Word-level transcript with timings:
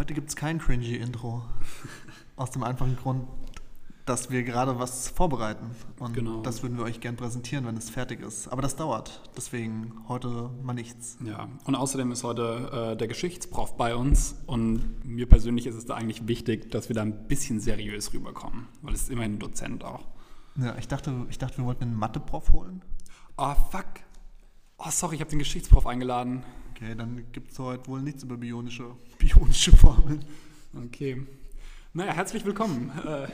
Heute 0.00 0.14
gibt 0.14 0.30
es 0.30 0.34
kein 0.36 0.58
cringy 0.58 0.96
Intro. 0.96 1.42
Aus 2.36 2.50
dem 2.52 2.62
einfachen 2.62 2.96
Grund, 2.96 3.28
dass 4.06 4.30
wir 4.30 4.44
gerade 4.44 4.78
was 4.78 5.10
vorbereiten. 5.10 5.72
Und 5.98 6.14
Genau. 6.14 6.40
das 6.40 6.62
würden 6.62 6.78
wir 6.78 6.84
euch 6.84 7.00
gern 7.00 7.16
präsentieren, 7.16 7.66
wenn 7.66 7.76
es 7.76 7.90
fertig 7.90 8.22
ist. 8.22 8.48
Aber 8.48 8.62
das 8.62 8.76
dauert. 8.76 9.20
Deswegen 9.36 9.92
heute 10.08 10.48
mal 10.62 10.72
nichts. 10.72 11.18
Ja, 11.22 11.50
und 11.66 11.74
außerdem 11.74 12.12
ist 12.12 12.24
heute 12.24 12.92
äh, 12.92 12.96
der 12.96 13.08
Geschichtsprof 13.08 13.76
bei 13.76 13.94
uns 13.94 14.36
und 14.46 15.04
mir 15.04 15.28
persönlich 15.28 15.66
ist 15.66 15.74
es 15.74 15.84
da 15.84 15.96
eigentlich 15.96 16.26
wichtig, 16.26 16.70
dass 16.70 16.88
wir 16.88 16.94
da 16.96 17.02
ein 17.02 17.28
bisschen 17.28 17.60
seriös 17.60 18.14
rüberkommen, 18.14 18.68
weil 18.80 18.94
es 18.94 19.02
ist 19.02 19.10
immerhin 19.10 19.34
ein 19.34 19.38
Dozent 19.38 19.84
auch. 19.84 20.06
Ja, 20.56 20.78
ich 20.78 20.88
dachte, 20.88 21.26
ich 21.28 21.36
dachte, 21.36 21.58
wir 21.58 21.66
wollten 21.66 21.82
einen 21.84 21.94
Mathe-Prof 21.94 22.52
holen. 22.52 22.80
Oh, 23.36 23.54
fuck. 23.70 23.84
Oh, 24.78 24.88
sorry, 24.88 25.16
ich 25.16 25.20
habe 25.20 25.28
den 25.28 25.40
Geschichtsprof 25.40 25.86
eingeladen. 25.86 26.42
Okay, 26.80 26.94
dann 26.94 27.26
gibt 27.32 27.52
es 27.52 27.58
heute 27.58 27.86
wohl 27.88 28.00
nichts 28.00 28.22
über 28.22 28.38
bionische, 28.38 28.84
bionische 29.18 29.76
Formeln. 29.76 30.24
Okay. 30.86 31.26
Naja, 31.92 32.12
herzlich 32.14 32.42
willkommen, 32.46 32.90
äh, 33.06 33.28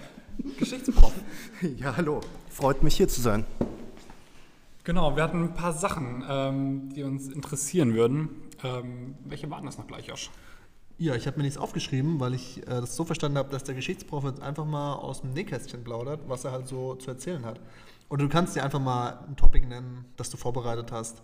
Geschichtsprof. 0.58 1.12
Ja, 1.76 1.96
hallo. 1.96 2.20
Freut 2.50 2.82
mich 2.82 2.96
hier 2.96 3.06
zu 3.06 3.20
sein. 3.20 3.44
Genau, 4.82 5.14
wir 5.14 5.22
hatten 5.22 5.44
ein 5.44 5.54
paar 5.54 5.72
Sachen, 5.72 6.24
ähm, 6.28 6.92
die 6.92 7.04
uns 7.04 7.28
interessieren 7.28 7.94
würden. 7.94 8.30
Ähm, 8.64 9.14
welche 9.24 9.48
waren 9.48 9.64
das 9.64 9.78
noch 9.78 9.86
gleich, 9.86 10.08
Josh? 10.08 10.30
Ja, 10.98 11.14
ich 11.14 11.28
habe 11.28 11.36
mir 11.36 11.44
nichts 11.44 11.58
aufgeschrieben, 11.58 12.18
weil 12.18 12.34
ich 12.34 12.62
äh, 12.62 12.66
das 12.66 12.96
so 12.96 13.04
verstanden 13.04 13.38
habe, 13.38 13.50
dass 13.50 13.62
der 13.62 13.76
Geschichtsprof 13.76 14.24
jetzt 14.24 14.42
einfach 14.42 14.64
mal 14.64 14.94
aus 14.94 15.20
dem 15.20 15.30
Nähkästchen 15.34 15.84
plaudert, 15.84 16.28
was 16.28 16.44
er 16.44 16.50
halt 16.50 16.66
so 16.66 16.96
zu 16.96 17.12
erzählen 17.12 17.44
hat. 17.44 17.60
Oder 18.08 18.24
du 18.24 18.28
kannst 18.28 18.56
dir 18.56 18.64
einfach 18.64 18.80
mal 18.80 19.24
ein 19.28 19.36
Topic 19.36 19.64
nennen, 19.64 20.04
das 20.16 20.30
du 20.30 20.36
vorbereitet 20.36 20.90
hast 20.90 21.22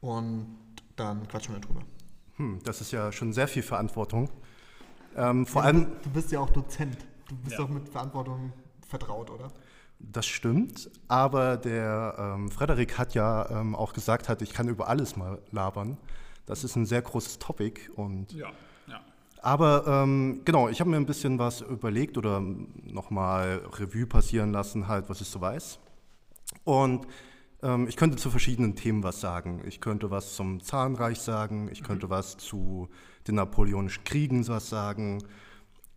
und 0.00 0.56
dann 1.04 1.26
quatschen 1.28 1.54
wir 1.54 1.60
drüber. 1.60 1.80
Hm, 2.36 2.58
das 2.64 2.80
ist 2.80 2.92
ja 2.92 3.10
schon 3.12 3.32
sehr 3.32 3.48
viel 3.48 3.62
Verantwortung. 3.62 4.30
Ähm, 5.16 5.46
vor 5.46 5.62
allem, 5.62 5.86
Du 6.02 6.10
bist 6.10 6.30
ja 6.32 6.40
auch 6.40 6.50
Dozent. 6.50 6.96
Du 7.28 7.36
bist 7.36 7.52
Ja. 7.52 7.58
doch 7.58 7.68
mit 7.68 7.88
Verantwortung 7.88 8.52
vertraut, 8.86 9.30
oder? 9.30 9.48
das 10.02 10.24
stimmt, 10.26 10.90
aber 11.08 11.58
der 11.58 12.14
ähm, 12.18 12.50
Frederik 12.50 12.96
hat 12.96 13.12
ja 13.12 13.50
ähm, 13.50 13.74
auch 13.74 13.92
gesagt, 13.92 14.30
hat, 14.30 14.40
ich 14.40 14.54
kann 14.54 14.66
über 14.68 14.88
alles 14.88 15.14
mal 15.14 15.42
labern. 15.52 15.98
Das 16.46 16.64
ist 16.64 16.74
ein 16.76 16.86
sehr 16.86 17.02
großes 17.02 17.38
Topic 17.38 17.90
und 17.96 18.32
Ja, 18.32 18.48
ja. 18.86 19.00
Aber 19.42 19.84
ähm, 19.86 20.40
genau, 20.46 20.70
ich 20.70 20.80
habe 20.80 20.88
mir 20.88 20.96
ein 20.96 21.04
bisschen 21.04 21.38
was 21.38 21.60
überlegt 21.60 22.16
oder 22.16 22.40
nochmal 22.82 23.60
Revue 23.78 24.06
passieren 24.06 24.52
lassen, 24.52 24.88
halt, 24.88 25.10
was 25.10 25.20
ich 25.20 25.28
so 25.28 25.38
weiß. 25.42 25.78
Und 26.64 27.06
ähm, 27.62 27.86
ich 27.88 27.96
könnte 27.96 28.16
zu 28.16 28.30
verschiedenen 28.30 28.76
Themen 28.76 29.02
was 29.02 29.20
sagen. 29.20 29.62
Ich 29.66 29.80
könnte 29.80 30.10
was 30.10 30.34
zum 30.36 30.60
Zahnreich 30.62 31.18
sagen, 31.20 31.68
ich 31.72 31.82
könnte 31.82 32.10
was 32.10 32.36
zu 32.36 32.88
den 33.26 33.34
Napoleonischen 33.36 34.04
Kriegen 34.04 34.46
was 34.48 34.68
sagen, 34.68 35.22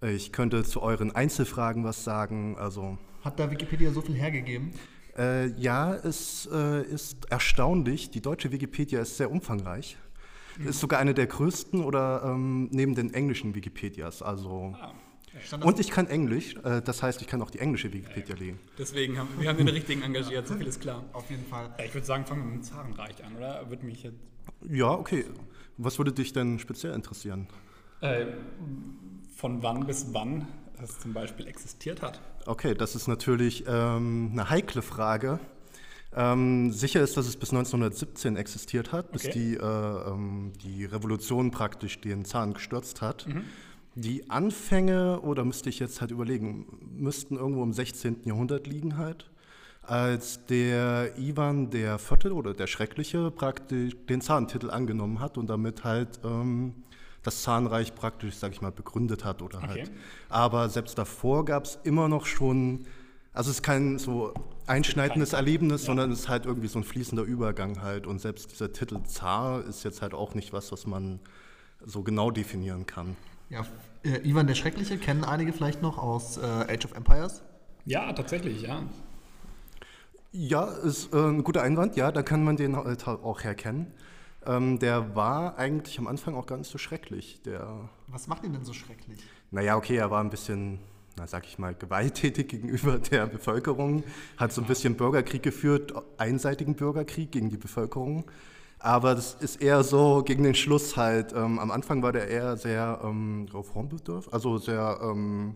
ich 0.01 0.33
könnte 0.33 0.63
zu 0.63 0.81
euren 0.81 1.15
Einzelfragen 1.15 1.83
was 1.85 2.03
sagen. 2.03 2.57
Also 2.57 2.97
Hat 3.23 3.39
da 3.39 3.49
Wikipedia 3.49 3.91
so 3.91 4.01
viel 4.01 4.15
hergegeben? 4.15 4.71
äh, 5.17 5.47
ja, 5.59 5.93
es 5.93 6.49
äh, 6.51 6.83
ist 6.83 7.31
erstaunlich. 7.31 8.09
Die 8.11 8.21
deutsche 8.21 8.51
Wikipedia 8.51 8.99
ist 9.01 9.15
sehr 9.17 9.31
umfangreich. 9.31 9.97
Ist 10.65 10.81
sogar 10.81 10.99
eine 10.99 11.13
der 11.15 11.25
größten 11.27 11.83
oder 11.83 12.21
ähm, 12.25 12.67
neben 12.71 12.93
den 12.95 13.13
englischen 13.13 13.55
Wikipedias. 13.55 14.21
Also 14.21 14.75
das- 14.79 14.91
und 15.61 15.79
ich 15.79 15.89
kann 15.89 16.07
Englisch, 16.07 16.55
äh, 16.63 16.81
das 16.81 17.01
heißt, 17.03 17.21
ich 17.21 17.27
kann 17.27 17.41
auch 17.41 17.49
die 17.51 17.59
englische 17.59 17.91
Wikipedia 17.91 18.35
lesen. 18.35 18.59
Deswegen 18.77 19.17
haben 19.17 19.29
wir 19.39 19.49
haben 19.49 19.57
den 19.57 19.67
richtigen 19.67 20.01
engagiert, 20.03 20.47
so 20.47 20.55
viel 20.55 20.67
ist 20.67 20.81
klar. 20.81 21.03
auf 21.13 21.29
jeden 21.29 21.45
Fall. 21.45 21.73
Ja, 21.77 21.85
ich 21.85 21.93
würde 21.93 22.05
sagen, 22.05 22.25
fangen 22.25 22.41
wir 22.43 22.51
mit 22.51 22.55
dem 22.57 22.63
Zarenreich 22.63 23.23
an, 23.23 23.35
oder? 23.37 23.69
Würde 23.69 23.85
mich 23.85 24.03
jetzt. 24.03 24.17
Ja, 24.69 24.91
okay. 24.91 25.25
Was 25.77 25.97
würde 25.97 26.11
dich 26.11 26.33
denn 26.33 26.59
speziell 26.59 26.93
interessieren? 26.93 27.47
Äh, 28.01 28.25
von 29.35 29.63
wann 29.63 29.85
bis 29.87 30.07
wann 30.11 30.47
das 30.79 30.99
zum 30.99 31.13
Beispiel 31.13 31.47
existiert 31.47 32.01
hat. 32.01 32.19
Okay, 32.45 32.73
das 32.75 32.95
ist 32.95 33.07
natürlich 33.07 33.63
ähm, 33.67 34.29
eine 34.33 34.49
heikle 34.49 34.81
Frage. 34.81 35.39
Ähm, 36.15 36.71
sicher 36.71 37.01
ist, 37.01 37.17
dass 37.17 37.25
es 37.25 37.37
bis 37.37 37.49
1917 37.49 38.35
existiert 38.35 38.91
hat, 38.91 39.11
bis 39.11 39.25
Okay. 39.25 39.31
die, 39.33 39.55
äh, 39.55 39.59
ähm, 40.11 40.51
die 40.63 40.85
Revolution 40.85 41.49
praktisch 41.51 42.01
den 42.01 42.23
Zahn 42.25 42.53
gestürzt 42.53 43.01
hat. 43.01 43.25
Die 43.95 44.29
Anfänge, 44.29 45.21
oder 45.21 45.45
müsste 45.45 45.69
ich 45.69 45.79
jetzt 45.79 46.01
halt 46.01 46.11
überlegen, 46.11 46.65
müssten 46.97 47.35
irgendwo 47.35 47.63
im 47.63 47.73
16. 47.73 48.21
Jahrhundert 48.25 48.65
liegen 48.65 48.97
halt, 48.97 49.29
als 49.83 50.45
der 50.47 51.17
Ivan 51.17 51.69
der 51.69 51.99
Vierte 51.99 52.33
oder 52.33 52.53
der 52.53 52.67
Schreckliche 52.67 53.29
praktisch 53.29 53.93
den 54.09 54.21
Zahntitel 54.21 54.71
angenommen 54.71 55.19
hat 55.19 55.37
und 55.37 55.47
damit 55.47 55.83
halt 55.83 56.19
ähm, 56.23 56.73
das 57.21 57.43
Zahnreich 57.43 57.93
praktisch, 57.93 58.35
sag 58.35 58.51
ich 58.51 58.61
mal, 58.61 58.71
begründet 58.71 59.23
hat 59.23 59.41
oder 59.41 59.59
Okay. 59.59 59.67
halt. 59.67 59.91
Aber 60.29 60.69
selbst 60.69 60.97
davor 60.97 61.45
gab 61.45 61.65
es 61.65 61.79
immer 61.83 62.07
noch 62.07 62.25
schon, 62.25 62.85
also 63.33 63.49
es 63.51 63.57
ist 63.57 63.63
kein 63.63 63.99
so 63.99 64.33
einschneidendes 64.67 65.33
Erlebnis, 65.33 65.85
sondern 65.85 66.11
es 66.11 66.21
ist 66.21 66.29
halt 66.29 66.45
irgendwie 66.45 66.67
so 66.67 66.79
ein 66.79 66.83
fließender 66.83 67.23
Übergang 67.23 67.81
halt. 67.81 68.07
Und 68.07 68.19
selbst 68.19 68.51
dieser 68.51 68.71
Titel 68.71 69.03
Zar 69.03 69.63
ist 69.65 69.83
jetzt 69.83 70.01
halt 70.01 70.13
auch 70.13 70.33
nicht 70.33 70.51
was, 70.53 70.71
was 70.71 70.87
man 70.87 71.19
so 71.85 72.01
genau 72.03 72.31
definieren 72.31 72.85
kann. 72.85 73.15
Ja, 73.53 73.63
äh, 74.03 74.27
Ivan 74.27 74.47
der 74.47 74.55
Schreckliche 74.55 74.97
kennen 74.97 75.23
einige 75.23 75.53
vielleicht 75.53 75.81
noch 75.83 75.99
aus 75.99 76.37
äh, 76.37 76.41
Age 76.41 76.85
of 76.85 76.95
Empires. 76.95 77.43
Ja, 77.85 78.11
tatsächlich, 78.13 78.63
ja. 78.63 78.81
Ja, 80.31 80.63
ist 80.65 81.13
äh, 81.13 81.17
ein 81.17 81.43
guter 81.43 81.61
Einwand, 81.61 81.95
ja, 81.95 82.11
da 82.11 82.23
kann 82.23 82.43
man 82.43 82.57
den 82.57 82.75
halt 82.75 83.07
auch 83.07 83.43
herkennen. 83.43 83.93
Ähm, 84.45 84.79
der 84.79 85.15
war 85.15 85.57
eigentlich 85.59 85.99
am 85.99 86.07
Anfang 86.07 86.33
auch 86.33 86.47
gar 86.47 86.57
nicht 86.57 86.71
so 86.71 86.79
schrecklich. 86.79 87.41
Der, 87.45 87.89
Was 88.07 88.27
macht 88.27 88.43
ihn 88.43 88.53
denn 88.53 88.65
so 88.65 88.73
schrecklich? 88.73 89.19
naja, 89.51 89.77
okay, 89.77 89.97
er 89.97 90.09
war 90.09 90.23
ein 90.23 90.31
bisschen, 90.31 90.79
na, 91.15 91.27
sag 91.27 91.45
ich 91.45 91.59
mal, 91.59 91.75
gewalttätig 91.75 92.47
gegenüber 92.49 92.97
der 92.97 93.27
Bevölkerung, 93.27 94.03
hat 94.37 94.51
so 94.51 94.61
ein 94.61 94.67
bisschen 94.67 94.97
Bürgerkrieg 94.97 95.43
geführt, 95.43 95.93
einseitigen 96.17 96.73
Bürgerkrieg 96.73 97.31
gegen 97.31 97.51
die 97.51 97.57
Bevölkerung. 97.57 98.23
Aber 98.83 99.15
das 99.15 99.35
ist 99.35 99.61
eher 99.61 99.81
so 99.81 100.23
gegen 100.25 100.43
den 100.43 100.55
Schluss 100.55 100.97
halt. 100.97 101.31
Ähm, 101.31 101.57
am 101.57 101.71
Anfang 101.71 102.03
war 102.03 102.11
der 102.11 102.27
eher 102.27 102.57
sehr 102.57 102.99
ähm, 103.01 103.47
reformbedürftig, 103.53 104.33
also 104.33 104.57
sehr 104.57 104.99
ähm, 105.01 105.55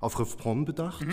auf 0.00 0.18
Reform 0.18 0.64
bedacht, 0.64 1.04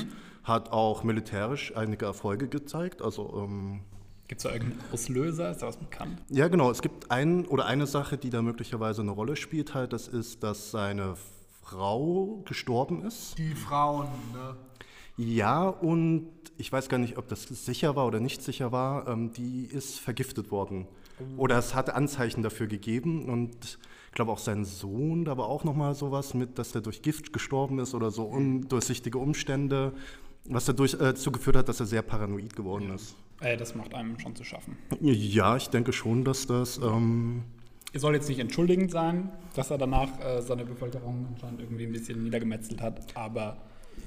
hat 0.46 0.72
auch 0.72 1.04
militärisch 1.04 1.76
einige 1.76 2.06
Erfolge 2.06 2.48
gezeigt. 2.48 3.02
Also 3.02 3.44
ähm, 3.44 3.82
Gibt 4.30 4.40
es 4.40 4.44
da 4.44 4.54
irgendeinen 4.54 4.82
Auslöser? 4.94 5.52
Ist 5.52 5.62
da 5.62 5.68
was 5.68 5.76
bekannt? 5.76 6.22
ja, 6.30 6.48
genau. 6.48 6.72
Es 6.72 6.82
gibt 6.82 7.12
ein 7.12 7.46
oder 7.46 7.66
eine 7.66 7.88
Sache, 7.88 8.18
die 8.18 8.30
da 8.30 8.42
möglicherweise 8.42 9.02
eine 9.02 9.12
Rolle 9.12 9.36
spielt, 9.36 9.74
halt, 9.74 9.92
das 9.92 10.08
ist, 10.08 10.44
dass 10.44 10.72
seine 10.72 11.18
Frau 11.62 12.42
gestorben 12.46 13.04
ist. 13.04 13.38
Die 13.38 13.54
Frauen, 13.54 14.08
ne? 14.34 14.56
Ja, 15.18 15.68
und 15.68 16.30
ich 16.56 16.72
weiß 16.72 16.88
gar 16.88 17.00
nicht, 17.00 17.18
ob 17.18 17.28
das 17.28 17.44
sicher 17.44 17.98
war 17.98 18.08
oder 18.08 18.22
nicht 18.22 18.42
sicher 18.42 18.72
war. 18.72 19.10
Ähm, 19.10 19.34
die 19.34 19.66
ist 19.66 20.00
vergiftet 20.00 20.52
worden. 20.52 20.88
Oder 21.38 21.58
es 21.58 21.76
hatte 21.76 21.96
Anzeichen 21.96 22.44
dafür 22.44 22.68
gegeben. 22.68 23.30
Und 23.30 23.56
ich 23.66 24.14
glaube 24.14 24.32
auch 24.32 24.40
sein 24.40 24.66
Sohn, 24.66 25.26
da 25.26 25.38
war 25.38 25.46
auch 25.48 25.64
nochmal 25.64 25.94
sowas 25.96 26.34
mit, 26.34 26.58
dass 26.60 26.74
er 26.76 26.82
durch 26.82 27.02
Gift 27.02 27.32
gestorben 27.34 27.80
ist 27.80 27.94
oder 27.94 28.12
so 28.12 28.24
undurchsichtige 28.24 29.18
Umstände, 29.18 29.94
was 30.46 30.66
dadurch 30.66 30.94
äh, 31.00 31.14
zugeführt 31.16 31.56
hat, 31.58 31.70
dass 31.70 31.80
er 31.80 31.86
sehr 31.86 32.02
paranoid 32.02 32.56
geworden 32.56 32.92
ist. 32.92 33.16
Äh, 33.42 33.56
das 33.58 33.76
macht 33.76 33.94
einem 33.94 34.20
schon 34.20 34.36
zu 34.36 34.44
schaffen. 34.44 34.78
Ja, 35.02 35.56
ich 35.56 35.70
denke 35.70 35.94
schon, 35.94 36.24
dass 36.24 36.48
das. 36.48 36.78
Ähm, 36.80 37.44
Er 37.94 38.00
soll 38.00 38.14
jetzt 38.16 38.28
nicht 38.30 38.40
entschuldigend 38.40 38.92
sein, 38.92 39.30
dass 39.56 39.70
er 39.72 39.78
danach 39.78 40.20
äh, 40.20 40.42
seine 40.42 40.66
Bevölkerung 40.66 41.28
anscheinend 41.30 41.62
irgendwie 41.62 41.86
ein 41.86 41.92
bisschen 41.92 42.24
niedergemetzelt 42.24 42.82
hat, 42.82 43.16
aber, 43.16 43.58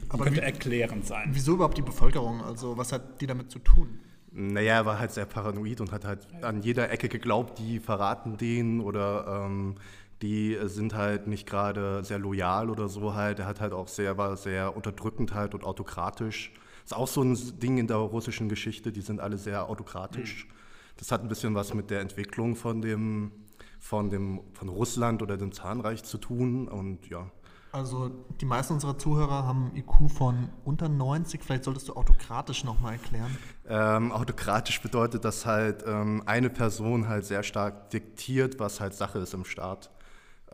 Aber 0.09 0.25
könnte 0.25 0.41
wie- 0.41 0.45
erklärend 0.45 1.07
sein. 1.07 1.31
Wieso 1.33 1.53
überhaupt 1.55 1.79
die 1.79 1.83
Bevölkerung? 1.83 2.41
Also, 2.43 2.77
was 2.77 2.93
hat 2.93 3.21
die 3.21 3.27
damit 3.27 3.51
zu 3.51 3.59
tun? 3.61 4.01
Naja, 4.35 4.77
er 4.77 4.87
war 4.87 4.99
halt 4.99 5.13
sehr 5.13 5.27
paranoid 5.27 5.81
und 5.81 5.93
hat 5.93 6.05
halt 6.05 6.27
an 6.43 6.63
jeder 6.63 6.91
Ecke 6.91 7.09
geglaubt, 7.09 7.59
die 7.59 7.81
verraten 7.81 8.39
den 8.39 8.81
oder 8.81 9.45
ähm, 9.47 9.75
die 10.23 10.57
sind 10.65 10.95
halt 10.95 11.27
nicht 11.27 11.47
gerade 11.47 12.03
sehr 12.05 12.19
loyal 12.19 12.71
oder 12.71 12.89
so 12.89 13.15
halt. 13.15 13.41
Er 13.41 13.47
hat 13.47 13.61
halt 13.61 13.73
auch 13.73 13.89
sehr, 13.89 14.17
war 14.17 14.37
sehr 14.37 14.75
unterdrückend 14.75 15.35
halt 15.35 15.55
und 15.55 15.65
autokratisch. 15.65 16.53
Ist 16.85 16.97
auch 16.97 17.09
so 17.09 17.23
ein 17.23 17.37
Ding 17.61 17.79
in 17.79 17.87
der 17.89 17.97
russischen 17.97 18.49
Geschichte, 18.49 18.91
die 18.91 19.03
sind 19.03 19.21
alle 19.21 19.37
sehr 19.37 19.69
autokratisch. 19.69 20.49
Das 20.97 21.13
hat 21.13 21.23
ein 21.23 21.29
bisschen 21.29 21.55
was 21.55 21.75
mit 21.75 21.91
der 21.91 22.01
Entwicklung 22.01 22.57
von 22.57 22.81
dem, 22.81 23.33
von 23.81 24.11
dem, 24.11 24.41
von 24.55 24.69
Russland 24.69 25.23
oder 25.23 25.37
dem 25.37 25.53
Zahnreich 25.53 26.05
zu 26.05 26.19
tun 26.19 26.69
und 26.69 27.09
ja. 27.09 27.31
Also, 27.73 28.11
die 28.39 28.45
meisten 28.45 28.75
unserer 28.75 28.99
Zuhörer 28.99 29.47
haben 29.47 29.69
einen 29.69 29.77
IQ 29.77 30.11
von 30.11 30.51
unter 30.63 30.91
90. 30.91 31.43
Vielleicht 31.43 31.65
solltest 31.65 31.89
du 31.89 31.95
autokratisch 31.95 32.65
nochmal 32.65 32.93
erklären. 32.93 33.35
Ähm, 33.67 34.13
autokratisch 34.13 34.83
bedeutet, 34.83 35.25
dass 35.25 35.47
halt 35.47 35.83
ähm, 35.87 36.23
eine 36.27 36.51
Person 36.51 37.09
halt 37.09 37.25
sehr 37.25 37.43
stark 37.43 37.89
diktiert, 37.89 38.61
was 38.61 38.81
halt 38.81 38.93
Sache 38.93 39.21
ist 39.21 39.33
im 39.33 39.47
Staat. 39.47 39.91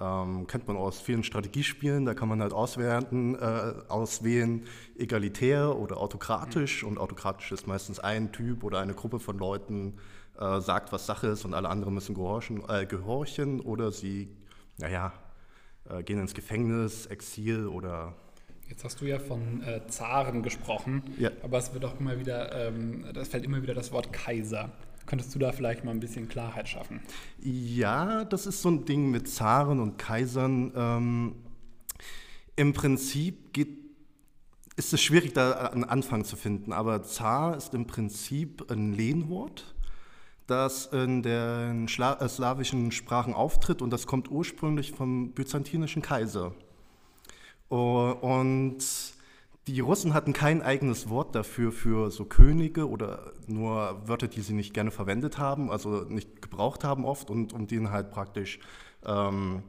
Ähm, 0.01 0.47
kennt 0.47 0.69
man 0.69 0.77
aus 0.77 1.01
vielen 1.01 1.25
Strategiespielen, 1.25 2.05
da 2.05 2.15
kann 2.15 2.29
man 2.29 2.41
halt 2.41 2.53
auswählen, 2.53 3.35
äh, 3.35 3.73
auswählen 3.89 4.65
egalitär 4.97 5.77
oder 5.77 5.97
autokratisch. 5.97 6.85
Und 6.85 6.99
autokratisch 6.99 7.51
ist 7.51 7.67
meistens 7.67 7.99
ein 7.99 8.31
Typ 8.31 8.63
oder 8.63 8.79
eine 8.79 8.95
Gruppe 8.95 9.19
von 9.19 9.39
Leuten 9.39 9.99
äh, 10.39 10.61
sagt, 10.61 10.93
was 10.93 11.07
Sache 11.07 11.27
ist 11.27 11.45
und 11.45 11.53
alle 11.53 11.69
anderen 11.69 11.95
müssen 11.95 12.15
gehorchen, 12.15 12.63
äh, 12.69 12.87
gehorchen 12.87 13.61
oder 13.61 13.91
sie, 13.91 14.37
naja, 14.79 15.13
äh, 15.91 16.03
gehen 16.03 16.19
ins 16.21 16.35
Gefängnis, 16.35 17.07
Exil 17.07 17.67
oder 17.67 18.15
Jetzt 18.69 18.85
hast 18.85 19.01
du 19.01 19.07
ja 19.07 19.19
von 19.19 19.63
äh, 19.63 19.81
Zaren 19.89 20.43
gesprochen, 20.43 21.03
Ja. 21.19 21.31
aber 21.43 21.57
es 21.57 21.73
wird 21.73 21.87
auch 21.87 21.99
immer 21.99 22.19
wieder, 22.21 22.69
ähm, 22.69 23.05
das 23.15 23.29
fällt 23.29 23.45
immer 23.45 23.63
wieder 23.63 23.73
das 23.73 23.93
Wort 23.93 24.13
Kaiser. 24.13 24.71
Könntest 25.07 25.35
du 25.35 25.39
da 25.39 25.53
vielleicht 25.53 25.85
mal 25.85 25.93
ein 25.93 26.01
bisschen 26.01 26.29
Klarheit 26.29 26.69
schaffen? 26.69 27.01
Ja, 27.43 28.25
das 28.27 28.47
ist 28.47 28.61
so 28.61 28.69
ein 28.69 28.85
Ding 28.85 29.11
mit 29.11 29.27
Zaren 29.27 29.81
und 29.81 29.97
Kaisern. 29.97 30.71
Ähm, 30.77 31.35
Im 32.57 32.75
Prinzip 32.75 33.55
geht, 33.55 33.69
ist 34.77 34.93
es 34.93 35.01
schwierig, 35.01 35.33
da 35.33 35.69
einen 35.69 35.85
Anfang 35.85 36.25
zu 36.27 36.37
finden, 36.37 36.75
aber 36.75 37.03
Zar 37.05 37.57
ist 37.57 37.73
im 37.73 37.87
Prinzip 37.87 38.71
ein 38.71 38.93
Lehnwort, 38.93 39.75
das 40.49 40.87
in 40.87 41.23
den 41.23 41.89
Schla 41.89 42.15
äh, 42.21 42.29
slawischen 42.29 42.91
Sprachen 42.91 43.35
auftritt 43.35 43.83
und 43.83 43.91
das 43.91 44.07
kommt 44.07 44.31
ursprünglich 44.31 44.93
vom 44.93 45.33
byzantinischen 45.33 46.03
Kaiser. 46.03 46.53
Oh, 47.69 48.15
Und 48.21 48.79
die 49.69 49.81
Russen 49.81 50.15
hatten 50.15 50.33
kein 50.33 50.63
eigenes 50.63 51.11
Wort 51.11 51.35
dafür 51.35 51.71
für 51.71 52.11
so 52.11 52.25
Könige 52.25 52.89
oder 52.89 53.33
nur 53.47 54.01
Wörter, 54.09 54.27
die 54.27 54.41
sie 54.41 54.55
nicht 54.55 54.73
gerne 54.73 54.91
verwendet 54.91 55.37
haben, 55.37 55.71
also 55.71 56.05
nicht 56.05 56.41
gebraucht 56.41 56.85
haben 56.85 57.05
oft 57.05 57.31
und 57.31 57.53
um 57.53 57.67
den 57.67 57.91
halt 57.91 58.11
praktisch 58.11 58.61
ähm, 59.05 59.63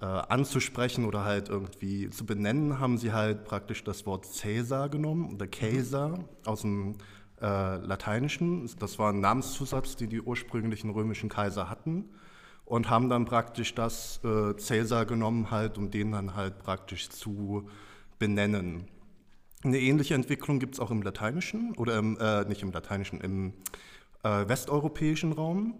äh, 0.00 0.06
anzusprechen 0.06 1.04
oder 1.04 1.24
halt 1.24 1.50
irgendwie 1.50 2.08
zu 2.08 2.24
benennen, 2.24 2.80
haben 2.80 2.96
sie 2.96 3.12
halt 3.12 3.44
praktisch 3.44 3.84
das 3.84 4.06
Wort 4.06 4.26
Caesar 4.40 4.88
genommen 4.88 5.34
oder 5.34 5.46
Caesar 5.46 6.24
aus 6.46 6.62
dem 6.62 6.94
äh, 7.40 7.76
Lateinischen. 7.76 8.68
Das 8.78 8.98
war 8.98 9.12
ein 9.12 9.20
Namenszusatz, 9.20 9.96
den 9.96 10.10
die 10.10 10.20
ursprünglichen 10.20 10.90
römischen 10.90 11.28
Kaiser 11.28 11.68
hatten 11.68 12.04
und 12.64 12.90
haben 12.90 13.08
dann 13.08 13.24
praktisch 13.24 13.74
das 13.74 14.20
äh, 14.24 14.54
Caesar 14.54 15.06
genommen 15.06 15.50
halt, 15.50 15.78
um 15.78 15.90
den 15.90 16.12
dann 16.12 16.34
halt 16.34 16.58
praktisch 16.58 17.08
zu 17.08 17.68
benennen. 18.18 18.88
Eine 19.64 19.80
ähnliche 19.80 20.14
Entwicklung 20.14 20.58
gibt 20.58 20.74
es 20.74 20.80
auch 20.80 20.90
im 20.90 21.02
Lateinischen 21.02 21.74
oder 21.76 21.98
im, 21.98 22.16
äh, 22.20 22.44
nicht 22.44 22.62
im 22.62 22.70
Lateinischen, 22.70 23.20
im 23.20 23.54
äh, 24.22 24.48
westeuropäischen 24.48 25.32
Raum. 25.32 25.74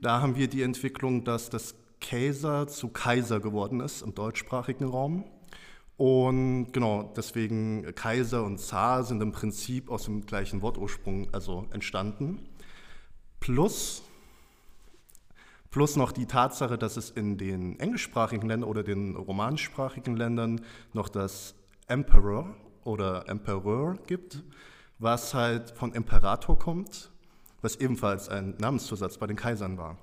Da 0.00 0.20
haben 0.20 0.36
wir 0.36 0.48
die 0.48 0.62
Entwicklung, 0.62 1.24
dass 1.24 1.50
das 1.50 1.74
Kaiser 2.00 2.68
zu 2.68 2.88
Kaiser 2.88 3.40
geworden 3.40 3.80
ist 3.80 4.02
im 4.02 4.14
deutschsprachigen 4.14 4.84
Raum. 4.84 5.24
Und 5.96 6.72
genau, 6.72 7.12
deswegen 7.16 7.94
Kaiser 7.94 8.44
und 8.44 8.58
Zar 8.58 9.04
sind 9.04 9.22
im 9.22 9.32
Prinzip 9.32 9.90
aus 9.90 10.04
dem 10.04 10.26
gleichen 10.26 10.60
Wortursprung 10.60 11.28
also 11.32 11.66
entstanden. 11.72 12.48
Plus, 13.38 14.02
plus 15.70 15.96
noch 15.96 16.10
die 16.10 16.26
Tatsache, 16.26 16.78
dass 16.78 16.96
es 16.96 17.10
in 17.10 17.38
den 17.38 17.78
englischsprachigen 17.78 18.48
Ländern 18.48 18.68
oder 18.68 18.82
den 18.82 19.14
romanischsprachigen 19.14 20.16
Ländern 20.16 20.62
noch 20.92 21.08
das 21.08 21.54
Emperor 21.86 22.56
oder 22.82 23.28
Emperor 23.28 23.96
gibt, 24.06 24.42
was 24.98 25.32
halt 25.32 25.70
von 25.70 25.92
Imperator 25.92 26.58
kommt, 26.58 27.10
was 27.62 27.76
ebenfalls 27.76 28.28
ein 28.28 28.54
Namenszusatz 28.58 29.18
bei 29.18 29.26
den 29.26 29.36
Kaisern 29.36 29.78
war. 29.78 29.96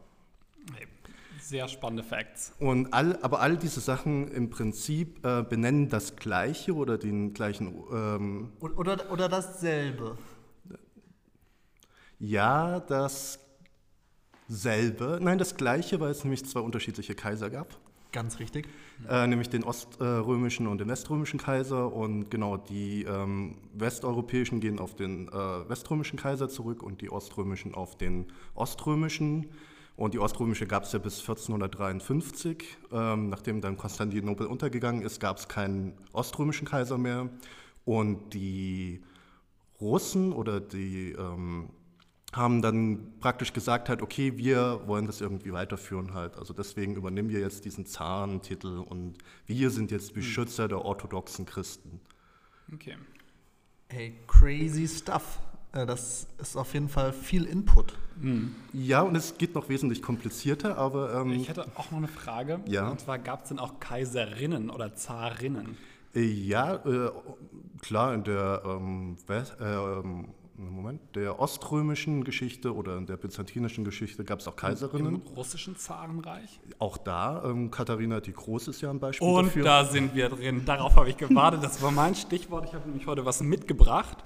Sehr 1.52 1.68
spannende 1.68 2.02
Facts. 2.02 2.54
Und 2.60 2.94
all, 2.94 3.20
aber 3.22 3.42
all 3.42 3.58
diese 3.58 3.82
Sachen 3.82 4.30
im 4.30 4.50
Prinzip 4.50 5.26
äh, 5.26 5.44
benennen 5.44 5.90
das 5.90 6.16
Gleiche 6.16 6.74
oder 6.74 6.98
den 6.98 7.34
gleichen, 7.34 7.76
ähm, 7.92 8.54
Oder, 8.62 9.12
oder 9.12 9.28
dasselbe. 9.28 10.18
ja, 12.20 12.80
dasselbe, 14.48 15.20
nein, 15.22 15.38
das 15.38 15.58
Gleiche, 15.58 16.00
weil 16.00 16.12
es 16.12 16.24
nämlich 16.24 16.46
zwei 16.46 16.62
unterschiedliche 16.62 17.16
Kaiser 17.16 17.50
gab. 17.50 17.78
Ganz 18.14 18.40
richtig. 18.40 18.70
Äh, 19.10 19.28
nämlich 19.28 19.50
den 19.50 19.66
oströmischen 19.66 20.68
und 20.68 20.78
den 20.78 20.88
weströmischen 20.88 21.38
Kaiser. 21.38 21.92
Und 21.92 22.32
genau, 22.32 22.56
die 22.56 23.04
ähm, 23.04 23.58
westeuropäischen 23.74 24.62
gehen 24.62 24.80
auf 24.80 24.96
den 24.96 25.28
äh, 25.28 25.68
weströmischen 25.68 26.18
Kaiser 26.18 26.48
zurück 26.48 26.82
und 26.82 27.02
die 27.02 27.12
oströmischen 27.12 27.76
auf 27.76 27.98
den 27.98 28.28
oströmischen. 28.56 29.50
Und 29.96 30.14
die 30.14 30.20
oströmische 30.20 30.66
gab 30.68 30.84
es 30.84 30.94
ja 30.94 31.00
bis 31.00 31.20
1453. 31.20 32.78
Ähm, 32.92 33.30
nachdem 33.30 33.62
dann 33.62 33.78
Konstantinopel 33.78 34.48
untergegangen 34.48 35.02
ist, 35.04 35.20
gab 35.20 35.38
es 35.38 35.48
keinen 35.48 35.94
oströmischen 36.14 36.68
Kaiser 36.68 36.98
mehr. 36.98 37.30
Und 37.86 38.34
die 38.34 39.04
Russen 39.80 40.32
oder 40.32 40.60
die 40.60 41.12
ähm, 41.12 41.70
haben 42.34 42.62
dann 42.62 43.20
praktisch 43.20 43.52
gesagt 43.52 43.90
halt, 43.90 44.02
okay, 44.02 44.38
wir 44.38 44.82
wollen 44.86 45.06
das 45.06 45.20
irgendwie 45.20 45.52
weiterführen 45.52 46.14
halt. 46.14 46.38
Also 46.38 46.54
deswegen 46.54 46.96
übernehmen 46.96 47.30
wir 47.30 47.40
jetzt 47.40 47.66
diesen 47.66 47.86
Zarentitel 47.86 48.80
und 48.80 49.18
wir 49.46 49.70
sind 49.70 49.92
jetzt 49.92 50.14
Beschützer 50.14 50.68
der 50.68 50.86
orthodoxen 50.86 51.46
Christen. 51.46 52.00
Okay. 52.74 52.96
Hey, 53.90 54.16
crazy 54.28 54.88
stuff. 54.88 55.40
Äh, 55.74 55.86
Das 55.86 56.28
ist 56.40 56.56
auf 56.56 56.74
jeden 56.74 56.90
Fall 56.90 57.14
viel 57.14 57.46
Input. 57.46 57.98
Ja, 58.72 59.02
und 59.02 59.16
es 59.16 59.36
geht 59.38 59.56
noch 59.56 59.68
wesentlich 59.68 60.02
komplizierter, 60.04 60.78
aber 60.78 61.14
ähm, 61.22 61.32
Ich 61.32 61.50
hätte 61.50 61.66
auch 61.76 61.90
noch 61.90 61.98
eine 61.98 62.08
Frage. 62.08 62.60
Ja. 62.68 62.90
Und 62.90 63.00
zwar 63.00 63.18
gab 63.18 63.42
es 63.44 63.50
denn 63.50 63.58
auch 63.58 63.80
Kaiserinnen 63.80 64.70
oder 64.70 64.94
Zarinnen? 64.96 65.76
äh, 66.14 66.22
ja, 66.22 66.76
äh, 66.86 67.10
klar, 67.82 68.14
in 68.14 68.24
der 68.24 68.62
ähm, 68.66 69.18
West, 69.28 69.56
äh, 69.60 69.64
ähm, 69.74 70.28
Moment, 70.58 71.02
der 71.16 71.40
oströmischen 71.40 72.24
Geschichte 72.24 72.76
oder 72.76 72.96
in 72.98 73.08
der 73.08 73.18
byzantinischen 73.18 73.84
Geschichte 73.84 74.24
gab 74.24 74.42
es 74.42 74.48
auch 74.48 74.52
Im 74.52 74.58
Kaiserinnen. 74.58 75.16
russischen 75.36 75.76
Zarenreich? 75.76 76.60
Auch 76.78 76.98
da, 77.00 77.44
ähm, 77.46 77.72
Katharina 77.72 78.20
die 78.20 78.34
Große 78.34 78.70
ist 78.70 78.82
ja 78.82 78.92
ein 78.92 79.00
Beispiel 79.00 79.28
Und 79.28 79.46
dafür. 79.48 79.64
da 79.64 79.86
sind 79.86 80.14
wir 80.14 80.30
drin. 80.30 80.62
Darauf 80.66 80.96
habe 80.98 81.10
ich 81.10 81.18
gewartet. 81.18 81.64
Das 81.64 81.82
war 81.82 81.90
mein 81.90 82.14
Stichwort. 82.14 82.66
Ich 82.68 82.74
habe 82.76 82.88
nämlich 82.88 83.08
heute 83.08 83.26
was 83.26 83.42
mitgebracht. 83.42 84.18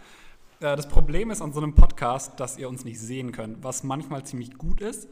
Äh, 0.65 0.75
Das 0.75 0.87
Problem 0.87 1.29
ist 1.29 1.41
an 1.41 1.53
so 1.53 1.61
einem 1.61 1.75
Podcast, 1.75 2.39
dass 2.39 2.57
ihr 2.57 2.67
uns 2.67 2.83
nicht 2.83 2.99
sehen 2.99 3.31
könnt, 3.31 3.63
was 3.63 3.83
manchmal 3.83 4.25
ziemlich 4.25 4.57
gut 4.57 4.81
ist, 4.81 5.07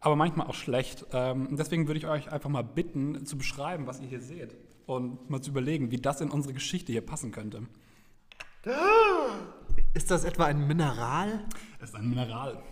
aber 0.00 0.16
manchmal 0.16 0.48
auch 0.48 0.54
schlecht. 0.54 1.06
Ähm, 1.12 1.56
Deswegen 1.56 1.86
würde 1.86 1.98
ich 1.98 2.06
euch 2.06 2.32
einfach 2.32 2.50
mal 2.50 2.64
bitten, 2.64 3.24
zu 3.24 3.38
beschreiben, 3.38 3.86
was 3.86 4.00
ihr 4.00 4.08
hier 4.08 4.20
seht 4.20 4.56
und 4.86 5.30
mal 5.30 5.40
zu 5.40 5.50
überlegen, 5.50 5.90
wie 5.92 5.98
das 5.98 6.20
in 6.20 6.30
unsere 6.30 6.54
Geschichte 6.54 6.90
hier 6.90 7.06
passen 7.06 7.30
könnte. 7.30 7.62
Ist 9.94 10.10
das 10.10 10.24
etwa 10.24 10.44
ein 10.46 10.66
Mineral? 10.66 11.44
Es 11.78 11.90
ist 11.90 11.94
ein 11.94 12.10
Mineral. 12.10 12.62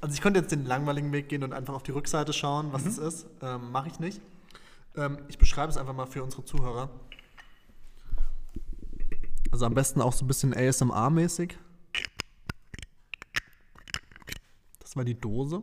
Also 0.00 0.14
ich 0.14 0.20
könnte 0.20 0.40
jetzt 0.40 0.52
den 0.52 0.66
langweiligen 0.66 1.12
Weg 1.12 1.28
gehen 1.30 1.42
und 1.42 1.52
einfach 1.54 1.72
auf 1.74 1.82
die 1.82 1.92
Rückseite 1.92 2.32
schauen, 2.34 2.72
was 2.72 2.84
es 2.84 2.98
ist. 2.98 3.26
Ähm, 3.40 3.70
Mache 3.70 3.88
ich 3.88 4.00
nicht. 4.00 4.20
Ähm, 4.96 5.18
ich 5.28 5.38
beschreibe 5.38 5.70
es 5.70 5.78
einfach 5.78 5.94
mal 5.94 6.06
für 6.06 6.22
unsere 6.22 6.44
Zuhörer. 6.44 6.90
Also 9.56 9.64
am 9.64 9.72
besten 9.72 10.02
auch 10.02 10.12
so 10.12 10.22
ein 10.22 10.28
bisschen 10.28 10.52
ASMR-mäßig. 10.52 11.54
Das 14.80 14.96
war 14.96 15.04
die 15.06 15.18
Dose. 15.18 15.62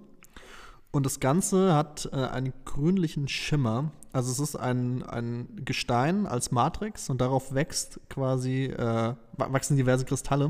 Und 0.89 1.05
das 1.05 1.19
Ganze 1.19 1.75
hat 1.75 2.09
äh, 2.11 2.15
einen 2.15 2.53
grünlichen 2.65 3.27
Schimmer. 3.27 3.91
Also 4.11 4.31
es 4.31 4.39
ist 4.39 4.55
ein, 4.55 5.03
ein 5.03 5.61
Gestein 5.63 6.25
als 6.25 6.49
Matrix 6.49 7.11
und 7.11 7.21
darauf 7.21 7.53
wächst 7.53 7.99
quasi, 8.09 8.63
äh, 8.63 9.13
wachsen 9.37 9.77
diverse 9.77 10.05
Kristalle. 10.05 10.49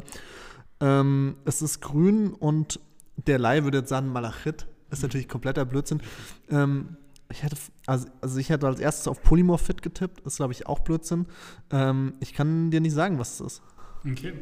Ähm, 0.79 1.35
es 1.43 1.61
ist 1.61 1.81
grün 1.81 2.31
und 2.31 2.79
der 3.17 3.39
Lai 3.39 3.65
würde 3.65 3.79
jetzt 3.79 3.89
sagen 3.89 4.07
Malachit. 4.07 4.67
Ist 4.89 5.03
natürlich 5.03 5.27
kompletter 5.27 5.65
Blödsinn. 5.65 6.01
Ähm, 6.49 6.95
ich 7.33 7.43
hätte, 7.43 7.57
also, 7.85 8.07
also 8.21 8.39
ich 8.39 8.49
hätte 8.49 8.67
als 8.67 8.79
erstes 8.79 9.07
auf 9.07 9.21
Polymorphit 9.21 9.81
getippt. 9.81 10.21
Ist, 10.21 10.37
glaube 10.37 10.53
ich, 10.53 10.67
auch 10.67 10.79
Blödsinn. 10.79 11.25
Ähm, 11.71 12.13
ich 12.19 12.33
kann 12.33 12.71
dir 12.71 12.79
nicht 12.79 12.93
sagen, 12.93 13.19
was 13.19 13.39
es 13.39 13.41
ist. 13.41 13.61
Okay. 14.09 14.33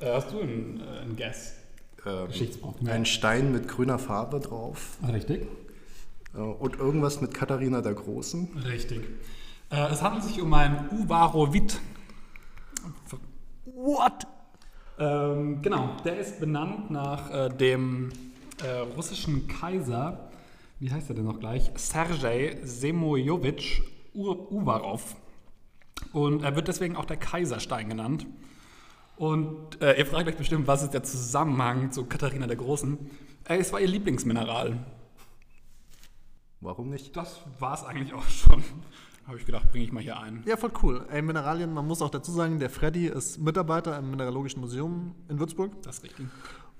Äh, 0.00 0.12
hast 0.12 0.32
du 0.32 0.40
einen, 0.40 0.80
äh, 0.80 1.00
einen 1.00 1.16
Guess? 1.16 1.54
ähm, 2.06 2.28
ein 2.86 3.04
Stein 3.04 3.52
mit 3.52 3.68
grüner 3.68 3.98
Farbe 3.98 4.40
drauf 4.40 4.98
Richtig. 5.12 5.46
äh, 6.34 6.38
und 6.38 6.78
irgendwas 6.78 7.20
mit 7.20 7.34
Katharina 7.34 7.80
der 7.80 7.94
Großen. 7.94 8.48
Richtig. 8.64 9.02
Äh, 9.70 9.88
es 9.90 10.02
handelt 10.02 10.24
sich 10.24 10.40
um 10.40 10.52
ein 10.54 10.88
Uvarovit. 10.90 11.80
What? 13.64 14.26
Ähm, 14.98 15.60
genau, 15.60 15.96
der 16.04 16.18
ist 16.18 16.40
benannt 16.40 16.90
nach 16.90 17.30
äh, 17.30 17.48
dem 17.50 18.10
äh, 18.62 18.78
russischen 18.96 19.48
Kaiser, 19.48 20.30
wie 20.78 20.90
heißt 20.90 21.08
er 21.08 21.14
denn 21.16 21.24
noch 21.24 21.40
gleich? 21.40 21.70
Sergei 21.76 22.58
Semojowitsch 22.62 23.80
Ur- 24.14 24.50
Uvarov. 24.52 25.16
Und 26.12 26.42
er 26.42 26.54
wird 26.56 26.68
deswegen 26.68 26.96
auch 26.96 27.04
der 27.06 27.16
Kaiserstein 27.16 27.88
genannt. 27.88 28.26
Und 29.16 29.80
äh, 29.80 29.98
ihr 29.98 30.04
fragt 30.06 30.28
euch 30.28 30.36
bestimmt, 30.36 30.66
was 30.66 30.82
ist 30.82 30.90
der 30.92 31.02
Zusammenhang 31.02 31.90
zu 31.92 32.04
Katharina 32.04 32.46
der 32.46 32.56
Großen? 32.56 32.98
Äh, 33.48 33.56
es 33.56 33.72
war 33.72 33.80
ihr 33.80 33.86
Lieblingsmineral. 33.88 34.84
Warum 36.60 36.90
nicht? 36.90 37.16
Das 37.16 37.40
war 37.58 37.74
es 37.74 37.82
eigentlich 37.84 38.12
auch 38.14 38.24
schon. 38.28 38.62
Habe 39.26 39.38
ich 39.38 39.46
gedacht, 39.46 39.70
bringe 39.70 39.84
ich 39.84 39.92
mal 39.92 40.02
hier 40.02 40.20
ein. 40.20 40.42
Ja, 40.46 40.56
voll 40.56 40.70
cool. 40.82 41.06
Ey, 41.10 41.20
Mineralien, 41.22 41.72
man 41.72 41.86
muss 41.86 42.00
auch 42.00 42.10
dazu 42.10 42.30
sagen, 42.30 42.58
der 42.60 42.70
Freddy 42.70 43.06
ist 43.06 43.38
Mitarbeiter 43.38 43.98
im 43.98 44.10
Mineralogischen 44.10 44.60
Museum 44.60 45.14
in 45.28 45.38
Würzburg. 45.40 45.72
Das 45.82 45.98
ist 45.98 46.04
richtig. 46.04 46.26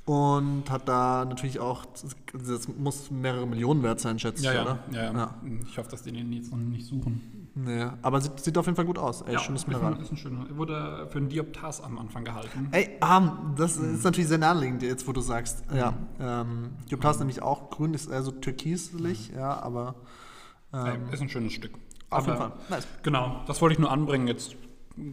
Und 0.06 0.70
hat 0.70 0.88
da 0.88 1.25
natürlich 1.25 1.58
auch, 1.58 1.84
das 2.32 2.68
muss 2.78 3.10
mehrere 3.10 3.44
Millionen 3.46 3.82
wert 3.82 3.98
sein, 3.98 4.18
schätze 4.20 4.44
Ja, 4.44 4.50
ich, 4.52 4.56
ja, 4.56 4.62
oder? 4.62 4.78
ja, 4.92 5.02
ja. 5.02 5.12
Ja. 5.12 5.34
Ich 5.68 5.76
hoffe, 5.78 5.90
dass 5.90 6.02
die 6.02 6.12
den 6.12 6.32
jetzt 6.32 6.50
noch 6.52 6.58
nicht 6.58 6.86
suchen. 6.86 7.48
Nee, 7.56 7.86
aber 8.02 8.20
sieht, 8.20 8.38
sieht 8.38 8.56
auf 8.56 8.66
jeden 8.66 8.76
Fall 8.76 8.84
gut 8.84 8.98
aus. 8.98 9.22
Ey, 9.22 9.36
schönes 9.38 9.62
ist 9.62 9.68
ein, 9.68 9.72
Mineral. 9.72 10.00
ist 10.00 10.12
ein 10.12 10.16
schöner. 10.16 10.46
Wurde 10.56 11.08
für 11.10 11.18
einen 11.18 11.28
Dioptas 11.28 11.80
am 11.80 11.98
Anfang 11.98 12.22
gehalten. 12.25 12.68
Ey, 12.70 12.90
ah, 13.00 13.32
das 13.56 13.78
Mhm. 13.80 13.94
ist 13.96 14.04
natürlich 14.04 14.28
sehr 14.28 14.38
naheliegend, 14.38 14.82
jetzt 14.82 15.08
wo 15.08 15.12
du 15.12 15.20
sagst. 15.20 15.64
Ja, 15.75 15.94
ähm, 16.20 16.70
Dioptas 16.88 17.18
nämlich 17.18 17.42
auch 17.42 17.70
grün, 17.70 17.92
ist 17.92 18.08
eher 18.08 18.22
so 18.22 18.30
türkislich, 18.30 19.32
ja, 19.34 19.58
aber 19.60 19.96
Ey, 20.72 20.94
ähm, 20.94 21.08
ist 21.10 21.20
ein 21.22 21.28
schönes 21.30 21.52
Stück. 21.52 21.72
auf 22.10 22.26
jeden 22.26 22.38
Aber- 22.38 22.50
Fall. 22.50 22.58
Nice. 22.68 22.86
Genau, 23.02 23.40
das 23.48 23.60
wollte 23.60 23.72
ich 23.72 23.78
nur 23.80 23.90
anbringen. 23.90 24.28
Jetzt 24.28 24.54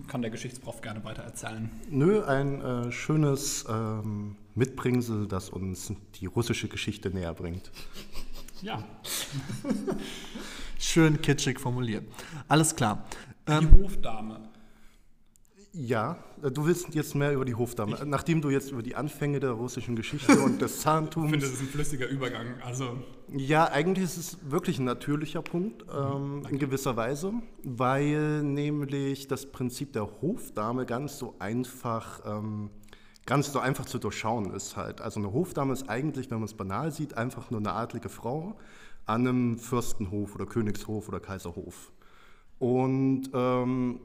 kann 0.08 0.22
der 0.22 0.30
Geschichtsprof 0.30 0.82
gerne 0.82 1.04
weiter 1.04 1.24
erzählen. 1.24 1.72
Nö, 1.90 2.24
ein 2.26 2.62
äh, 2.62 2.92
schönes 2.92 3.66
ähm, 3.70 4.36
Mitbringsel, 4.56 5.28
das 5.28 5.50
uns 5.50 5.94
die 6.20 6.26
russische 6.26 6.68
Geschichte 6.68 7.10
näher 7.10 7.34
bringt. 7.34 7.72
Ja, 8.62 8.84
Schön 10.80 11.22
kitschig 11.22 11.60
formuliert. 11.60 12.04
Alles 12.48 12.76
klar. 12.76 13.06
Ähm, 13.48 13.70
die 13.74 13.84
Hofdame. 13.84 14.50
Ja, 15.72 16.24
äh, 16.44 16.52
du 16.52 16.66
willst 16.66 16.94
jetzt 16.94 17.16
mehr 17.16 17.34
über 17.34 17.46
die 17.46 17.56
Hofdame. 17.56 17.98
Nachdem 18.06 18.42
du 18.42 18.50
jetzt 18.50 18.72
über 18.72 18.84
die 18.84 18.96
Anfänge 18.96 19.40
der 19.40 19.52
russischen 19.52 19.96
Geschichte 19.96 20.40
und 20.40 20.62
des 20.62 20.76
Ich 20.76 20.82
Zahntums. 20.82 21.32
finde, 21.32 21.46
das 21.46 21.56
ist 21.56 21.62
ein 21.62 21.68
flüssiger 21.68 22.08
Übergang. 22.08 22.62
Also, 22.64 22.98
Ja, 23.36 23.66
eigentlich 23.72 24.04
ist 24.06 24.18
es 24.18 24.38
wirklich 24.52 24.78
ein 24.78 24.86
natürlicher 24.86 25.42
Punkt 25.42 25.84
ähm, 25.92 26.44
in 26.50 26.60
gewisser 26.60 26.96
Weise, 26.96 27.34
weil 27.64 28.44
nämlich 28.44 29.28
das 29.28 29.46
Prinzip 29.52 29.94
der 29.94 30.22
Hofdame 30.22 30.86
ganz 30.86 31.18
so 31.18 31.36
einfach, 31.40 32.22
ähm, 32.26 32.70
ganz 33.26 33.52
so 33.52 33.60
einfach 33.60 33.86
zu 33.86 34.00
durchschauen 34.00 34.54
ist 34.54 34.76
halt. 34.76 35.02
Also 35.02 35.20
eine 35.20 35.32
Hofdame 35.32 35.74
ist 35.74 35.90
eigentlich, 35.90 36.30
wenn 36.32 36.40
man 36.40 36.46
es 36.46 36.54
banal 36.54 36.92
sieht, 36.92 37.18
einfach 37.18 37.52
nur 37.52 37.60
eine 37.60 37.74
adlige 37.74 38.10
Frau 38.10 38.58
an 39.06 39.28
einem 39.28 39.58
Fürstenhof 39.58 40.36
oder 40.36 40.46
Königshof 40.46 41.08
oder 41.08 41.20
Kaiserhof. 41.20 41.92
Und 42.60 43.30
ähm, 43.34 44.00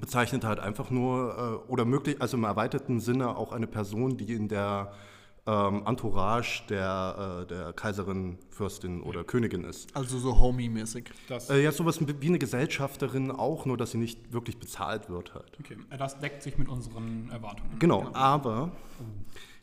bezeichnet 0.00 0.44
halt 0.44 0.60
einfach 0.60 0.90
nur, 0.90 1.62
äh, 1.66 1.70
oder 1.70 1.84
möglich, 1.84 2.20
also 2.20 2.36
im 2.36 2.44
erweiterten 2.44 3.00
Sinne 3.00 3.36
auch 3.36 3.52
eine 3.52 3.66
Person, 3.66 4.16
die 4.16 4.32
in 4.32 4.48
der 4.48 4.92
ähm, 5.46 5.82
Entourage 5.86 6.62
der, 6.68 7.42
äh, 7.42 7.46
der 7.46 7.72
Kaiserin, 7.72 8.38
Fürstin 8.50 9.02
oder 9.02 9.22
Königin 9.24 9.64
ist. 9.64 9.94
also 9.94 10.18
so 10.18 10.38
Homie-mäßig. 10.38 11.10
das, 11.28 11.50
Äh, 11.50 11.62
ja, 11.62 11.72
sowas 11.72 12.00
wie 12.00 12.26
eine 12.26 12.38
Gesellschafterin 12.38 13.30
auch, 13.30 13.64
nur 13.66 13.76
dass 13.76 13.92
sie 13.92 13.98
nicht 13.98 14.32
wirklich 14.32 14.58
bezahlt 14.58 15.08
wird 15.08 15.34
halt. 15.34 15.56
okay, 15.60 15.76
das 15.96 16.18
deckt 16.18 16.42
sich 16.42 16.58
mit 16.58 16.68
unseren 16.68 17.30
Erwartungen. 17.30 17.78
Genau, 17.78 18.08
aber 18.12 18.72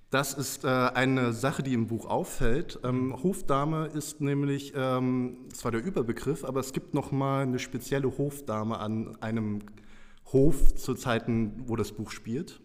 das 0.09 0.33
ist 0.35 0.63
äh, 0.63 0.67
eine 0.67 1.33
Sache, 1.33 1.63
die 1.63 1.73
im 1.73 1.87
Buch 1.87 2.05
auffällt. 2.05 2.79
Ähm, 2.83 3.15
Hofdame 3.23 3.87
ist 3.87 4.21
nämlich 4.21 4.71
ähm, 4.75 5.37
zwar 5.51 5.71
der 5.71 5.83
Überbegriff, 5.83 6.45
aber 6.45 6.59
es 6.59 6.71
gibt 6.71 6.93
noch 6.93 7.11
mal 7.11 7.43
eine 7.43 7.57
spezielle 7.59 8.15
Hofdame 8.17 8.77
an 8.77 9.17
einem 9.21 9.63
Hof 10.31 10.75
zu 10.75 10.93
Zeiten, 10.93 11.63
wo 11.67 11.75
das 11.75 11.91
Buch 11.91 12.11
spielt. 12.11 12.61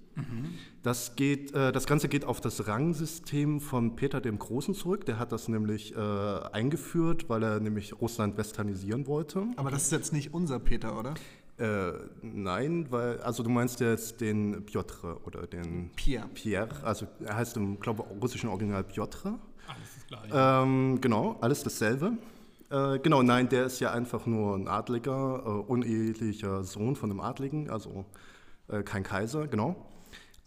Das, 0.82 1.16
geht, 1.16 1.54
äh, 1.54 1.72
das 1.72 1.86
Ganze 1.86 2.08
geht 2.08 2.24
auf 2.24 2.40
das 2.40 2.66
Rangsystem 2.66 3.60
von 3.60 3.96
Peter 3.96 4.20
dem 4.20 4.38
Großen 4.38 4.74
zurück. 4.74 5.04
Der 5.06 5.18
hat 5.18 5.32
das 5.32 5.48
nämlich 5.48 5.94
äh, 5.94 5.98
eingeführt, 5.98 7.28
weil 7.28 7.42
er 7.42 7.60
nämlich 7.60 8.00
Russland 8.00 8.36
westernisieren 8.36 9.06
wollte. 9.06 9.44
Aber 9.56 9.70
das 9.70 9.84
ist 9.84 9.92
jetzt 9.92 10.12
nicht 10.12 10.34
unser 10.34 10.58
Peter, 10.58 10.98
oder? 10.98 11.14
Äh, 11.58 11.92
nein, 12.22 12.86
weil, 12.90 13.20
also 13.20 13.42
du 13.42 13.50
meinst 13.50 13.80
jetzt 13.80 14.20
den 14.20 14.64
Piotr 14.64 15.20
oder 15.26 15.46
den 15.46 15.90
Pierre. 15.96 16.28
Pierre, 16.32 16.68
also 16.84 17.06
er 17.24 17.36
heißt 17.36 17.56
im, 17.56 17.80
glaube 17.80 18.04
ich, 18.08 18.22
russischen 18.22 18.48
Original 18.48 18.84
Piotr. 18.84 19.38
Alles 19.66 19.96
ist 19.96 20.06
gleich. 20.06 20.30
Ähm, 20.32 21.00
genau, 21.00 21.36
alles 21.40 21.64
dasselbe. 21.64 22.12
Äh, 22.70 23.00
genau, 23.00 23.22
nein, 23.22 23.48
der 23.48 23.66
ist 23.66 23.80
ja 23.80 23.92
einfach 23.92 24.26
nur 24.26 24.54
ein 24.54 24.68
Adliger, 24.68 25.42
äh, 25.44 25.48
unehelicher 25.48 26.62
Sohn 26.62 26.94
von 26.94 27.10
einem 27.10 27.20
Adligen, 27.20 27.70
also 27.70 28.04
äh, 28.68 28.82
kein 28.82 29.02
Kaiser, 29.02 29.48
genau. 29.48 29.74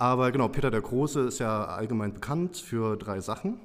Aber 0.02 0.32
genau, 0.32 0.48
Peter 0.48 0.72
der 0.72 0.82
Große 0.82 1.20
ist 1.22 1.38
ja 1.38 1.66
allgemein 1.66 2.12
bekannt 2.14 2.58
für 2.58 2.98
drei 2.98 3.20
Sachen. 3.22 3.60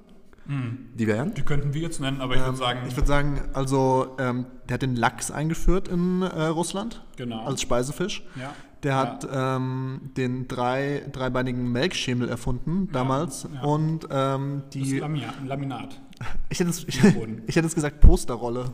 Die 0.94 1.06
wären? 1.08 1.32
Die 1.34 1.42
könnten 1.42 1.72
wir 1.74 1.80
jetzt 1.80 1.98
nennen, 2.00 2.20
aber 2.20 2.36
ich 2.36 2.44
würde 2.44 2.56
sagen, 2.58 2.80
Ich 2.86 2.94
würde 2.96 3.08
sagen, 3.08 3.40
also 3.54 4.14
ähm, 4.20 4.44
der 4.68 4.74
hat 4.74 4.82
den 4.82 4.94
Lachs 4.94 5.30
eingeführt 5.32 5.88
in 5.88 6.20
äh, 6.22 6.44
Russland 6.44 7.02
Genau. 7.16 7.44
als 7.46 7.62
Speisefisch. 7.62 8.22
Ja. 8.36 8.52
Der 8.84 8.92
Ja. 8.92 8.98
hat 8.98 9.26
ähm, 9.32 10.10
den 10.16 10.46
drei, 10.46 11.02
dreibeinigen 11.10 11.72
Melkschemel 11.72 12.28
erfunden 12.28 12.90
damals 12.92 13.48
ja. 13.52 13.62
und 13.62 14.06
ähm, 14.10 14.62
das 14.66 14.70
die 14.70 14.98
Lamia, 14.98 15.32
Laminat. 15.44 16.00
Ich 16.48 16.60
hätte, 16.60 16.70
es, 16.70 16.84
ich, 16.84 17.02
ich 17.46 17.56
hätte 17.56 17.66
es 17.66 17.74
gesagt 17.74 18.00
Posterrolle. 18.00 18.72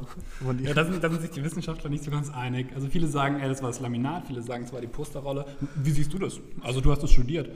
Ja, 0.62 0.74
da 0.74 0.84
sind, 0.84 1.02
da 1.02 1.10
sind 1.10 1.22
sich 1.22 1.30
die 1.30 1.42
Wissenschaftler 1.42 1.90
nicht 1.90 2.04
so 2.04 2.10
ganz 2.10 2.30
einig. 2.30 2.68
Also 2.74 2.88
viele 2.88 3.06
sagen, 3.08 3.40
ey, 3.40 3.48
das 3.48 3.62
war 3.62 3.70
das 3.70 3.80
Laminat, 3.80 4.26
viele 4.26 4.42
sagen, 4.42 4.64
es 4.64 4.72
war 4.72 4.80
die 4.80 4.86
Posterrolle. 4.86 5.46
Wie 5.76 5.90
siehst 5.90 6.12
du 6.12 6.18
das? 6.18 6.40
Also 6.60 6.80
du 6.80 6.90
hast 6.92 7.02
es 7.02 7.10
studiert. 7.10 7.50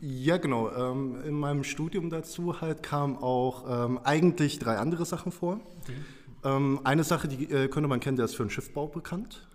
Ja, 0.00 0.36
genau. 0.36 0.70
Ähm, 0.74 1.16
in 1.26 1.34
meinem 1.34 1.64
Studium 1.64 2.10
dazu 2.10 2.60
halt 2.60 2.82
kamen 2.82 3.16
auch 3.16 3.64
ähm, 3.86 3.98
eigentlich 4.04 4.58
drei 4.58 4.76
andere 4.76 5.04
Sachen 5.06 5.32
vor. 5.32 5.60
Ähm, 6.44 6.80
eine 6.84 7.04
Sache, 7.04 7.28
die 7.28 7.50
äh, 7.50 7.68
könnte 7.68 7.88
man 7.88 8.00
kennen, 8.00 8.16
der 8.16 8.26
ist 8.26 8.36
für 8.36 8.44
den 8.44 8.50
Schiffbau 8.50 8.86
bekannt. 8.88 9.46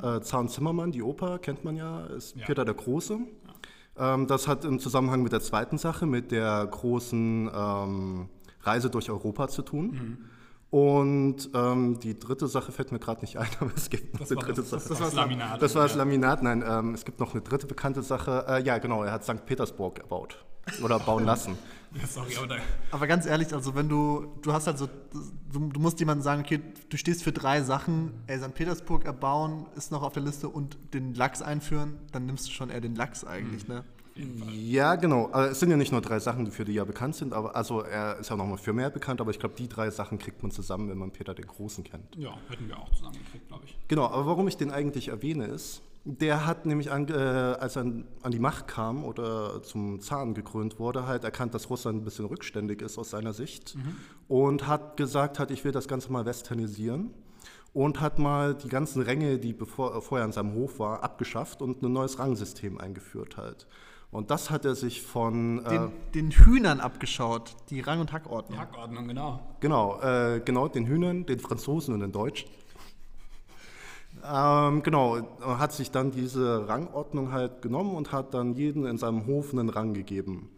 Äh, 0.00 0.20
Zahn 0.20 0.48
Zimmermann, 0.48 0.92
die 0.92 1.02
Oper, 1.02 1.38
kennt 1.40 1.64
man 1.64 1.76
ja, 1.76 2.06
ist 2.06 2.36
Ja. 2.36 2.46
Peter 2.46 2.64
der 2.64 2.74
Große. 2.74 3.18
Ähm, 3.98 4.26
das 4.28 4.46
hat 4.46 4.64
im 4.64 4.78
Zusammenhang 4.78 5.22
mit 5.22 5.32
der 5.32 5.40
zweiten 5.40 5.76
Sache, 5.76 6.06
mit 6.06 6.30
der 6.30 6.66
großen 6.70 7.50
ähm, 7.52 8.28
Reise 8.62 8.90
durch 8.90 9.10
Europa 9.10 9.48
zu 9.48 9.62
tun. 9.62 10.28
Und 10.70 11.50
ähm, 11.52 11.98
die 11.98 12.16
dritte 12.16 12.46
Sache 12.46 12.70
fällt 12.70 12.92
mir 12.92 13.00
gerade 13.00 13.22
nicht 13.22 13.38
ein, 13.38 13.48
aber 13.60 13.72
es 13.74 13.90
gibt 13.90 14.14
noch 14.14 14.20
Das 14.20 14.30
eine 14.30 14.40
dritte 14.40 14.60
das, 14.60 14.70
Sache. 14.70 14.80
das, 14.80 14.88
das, 14.88 15.00
war 15.00 15.06
das 15.06 15.14
Laminat. 15.14 15.62
Das 15.62 15.74
war 15.74 15.82
das. 15.82 15.96
Laminat, 15.96 16.42
nein, 16.44 16.62
ähm, 16.66 16.94
es 16.94 17.04
gibt 17.04 17.18
noch 17.18 17.32
eine 17.32 17.42
dritte 17.42 17.66
bekannte 17.66 18.02
Sache. 18.02 18.44
Äh, 18.48 18.62
ja, 18.62 18.78
genau, 18.78 19.02
er 19.02 19.12
hat 19.12 19.24
St. 19.24 19.44
Petersburg 19.46 19.98
erbaut 19.98 20.44
oder 20.82 21.00
bauen 21.00 21.24
lassen. 21.24 21.58
Sorry, 22.06 22.36
aber 22.36 22.46
da, 22.46 22.56
Aber 22.92 23.08
ganz 23.08 23.26
ehrlich, 23.26 23.52
also 23.52 23.74
wenn 23.74 23.88
du, 23.88 24.32
du 24.42 24.52
hast 24.52 24.68
halt 24.68 24.78
so, 24.78 24.88
du, 25.52 25.58
du 25.70 25.80
musst 25.80 25.98
jemandem 25.98 26.22
sagen, 26.22 26.42
okay, 26.42 26.60
du 26.88 26.96
stehst 26.96 27.24
für 27.24 27.32
drei 27.32 27.62
Sachen, 27.62 28.12
ey, 28.28 28.38
St. 28.38 28.54
Petersburg 28.54 29.04
erbauen 29.06 29.66
ist 29.74 29.90
noch 29.90 30.04
auf 30.04 30.12
der 30.12 30.22
Liste 30.22 30.48
und 30.48 30.78
den 30.94 31.14
Lachs 31.14 31.42
einführen, 31.42 31.98
dann 32.12 32.26
nimmst 32.26 32.46
du 32.46 32.52
schon 32.52 32.70
eher 32.70 32.80
den 32.80 32.94
Lachs 32.94 33.24
eigentlich, 33.24 33.66
ne? 33.66 33.82
Ja, 34.52 34.96
genau. 34.96 35.26
Also, 35.26 35.52
es 35.52 35.60
sind 35.60 35.70
ja 35.70 35.76
nicht 35.76 35.92
nur 35.92 36.00
drei 36.00 36.18
Sachen, 36.18 36.44
die 36.44 36.50
für 36.50 36.64
die 36.64 36.72
ja 36.72 36.84
bekannt 36.84 37.16
sind, 37.16 37.32
aber 37.32 37.56
also 37.56 37.80
er 37.80 38.18
ist 38.18 38.30
ja 38.30 38.36
nochmal 38.36 38.58
für 38.58 38.72
mehr 38.72 38.90
bekannt, 38.90 39.20
aber 39.20 39.30
ich 39.30 39.38
glaube, 39.38 39.54
die 39.56 39.68
drei 39.68 39.90
Sachen 39.90 40.18
kriegt 40.18 40.42
man 40.42 40.50
zusammen, 40.50 40.88
wenn 40.88 40.98
man 40.98 41.10
Peter 41.10 41.34
den 41.34 41.46
Großen 41.46 41.84
kennt. 41.84 42.16
ja, 42.16 42.36
hätten 42.48 42.68
wir 42.68 42.78
auch 42.78 42.90
zusammengekriegt, 42.90 43.48
glaube 43.48 43.64
ich. 43.66 43.78
Genau, 43.88 44.06
aber 44.06 44.26
warum 44.26 44.48
ich 44.48 44.56
den 44.56 44.70
eigentlich 44.70 45.08
erwähne 45.08 45.46
ist, 45.46 45.82
der 46.04 46.46
hat 46.46 46.64
nämlich, 46.64 46.90
an, 46.90 47.08
äh, 47.08 47.12
als 47.12 47.76
er 47.76 47.82
an, 47.82 48.04
an 48.22 48.32
die 48.32 48.38
Macht 48.38 48.68
kam 48.68 49.04
oder 49.04 49.62
zum 49.62 50.00
Zahn 50.00 50.32
gekrönt 50.34 50.78
wurde, 50.78 51.06
halt 51.06 51.24
erkannt, 51.24 51.52
dass 51.54 51.68
Russland 51.68 51.98
ein 52.00 52.04
bisschen 52.04 52.24
rückständig 52.24 52.80
ist 52.80 52.96
aus 52.98 53.10
seiner 53.10 53.34
Sicht 53.34 53.76
und 54.28 54.66
hat 54.66 54.96
gesagt, 54.96 55.38
hat, 55.38 55.50
ich 55.50 55.64
will 55.64 55.72
das 55.72 55.88
Ganze 55.88 56.10
mal 56.10 56.24
westernisieren 56.24 57.10
und 57.74 58.00
hat 58.00 58.18
mal 58.18 58.54
die 58.54 58.68
ganzen 58.68 59.02
Ränge, 59.02 59.38
die 59.38 59.52
bevor, 59.52 60.00
vorher 60.00 60.24
an 60.24 60.32
seinem 60.32 60.54
Hof 60.54 60.78
war, 60.78 61.04
abgeschafft 61.04 61.62
und 61.62 61.82
ein 61.82 61.92
neues 61.92 62.18
Rangsystem 62.18 62.78
eingeführt 62.78 63.36
halt. 63.36 63.66
Und 64.10 64.30
das 64.30 64.50
hat 64.50 64.64
er 64.64 64.74
sich 64.74 65.02
von... 65.02 65.64
Äh, 65.64 65.68
Den, 65.68 65.92
den 66.14 66.30
Hühnern 66.32 66.80
abgeschaut, 66.80 67.54
die 67.70 67.80
Rang- 67.80 68.00
und 68.00 68.12
Hackordnung. 68.12 68.58
Die 68.58 68.60
Hackordnung, 68.60 69.06
genau. 69.06 69.40
Genau, 69.60 70.00
äh, 70.00 70.40
genau, 70.44 70.66
den 70.68 70.86
Hühnern, 70.86 71.26
den 71.26 71.38
Franzosen 71.38 71.94
und 71.94 72.00
den 72.00 72.10
Deutschen. 72.10 72.50
Ähm, 74.24 74.82
genau, 74.82 75.18
hat 75.40 75.72
sich 75.72 75.92
dann 75.92 76.10
diese 76.10 76.68
Rangordnung 76.68 77.32
halt 77.32 77.62
genommen 77.62 77.94
und 77.94 78.10
hat 78.10 78.34
dann 78.34 78.54
jeden 78.54 78.84
in 78.84 78.98
seinem 78.98 79.26
Hof 79.26 79.52
einen 79.52 79.70
Rang 79.70 79.94
gegeben. 79.94 80.50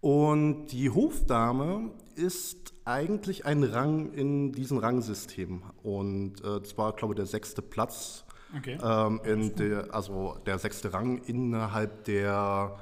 Und 0.00 0.66
die 0.66 0.90
Hofdame 0.90 1.90
ist 2.14 2.74
eigentlich 2.84 3.46
ein 3.46 3.64
Rang 3.64 4.12
in 4.12 4.52
diesem 4.52 4.78
Rangsystem. 4.78 5.62
Und 5.82 6.44
äh, 6.44 6.62
zwar, 6.62 6.92
glaube 6.92 7.14
ich, 7.14 7.16
der 7.16 7.26
sechste 7.26 7.62
Platz, 7.62 8.24
Okay. 8.56 8.78
ähm, 8.82 9.20
in 9.24 9.54
der, 9.56 9.94
also 9.94 10.36
der 10.46 10.58
sechste 10.58 10.92
Rang 10.92 11.18
innerhalb 11.24 12.04
der 12.04 12.78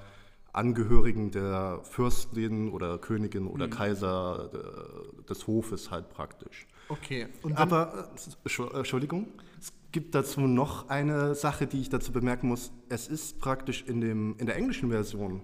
Angehörigen 0.52 1.30
der 1.32 1.80
Fürstin 1.82 2.70
oder 2.70 2.98
Königin 2.98 3.46
oder 3.46 3.68
Kaiser 3.68 4.50
äh, 4.54 5.22
des 5.28 5.46
Hofes 5.46 5.90
halt 5.90 6.08
praktisch. 6.08 6.66
Okay, 6.88 7.26
Aber, 7.56 8.10
äh, 8.14 8.48
Entschu- 8.48 8.72
Entschuldigung, 8.74 9.26
es 9.58 9.72
gibt 9.92 10.14
dazu 10.14 10.42
noch 10.42 10.88
eine 10.88 11.34
Sache, 11.34 11.66
die 11.66 11.80
ich 11.80 11.88
dazu 11.90 12.12
bemerken 12.12 12.48
muss. 12.48 12.72
Es 12.88 13.08
ist 13.08 13.38
praktisch 13.40 13.82
in, 13.86 14.00
dem, 14.00 14.36
in 14.38 14.46
der 14.46 14.56
englischen 14.56 14.90
Version, 14.90 15.42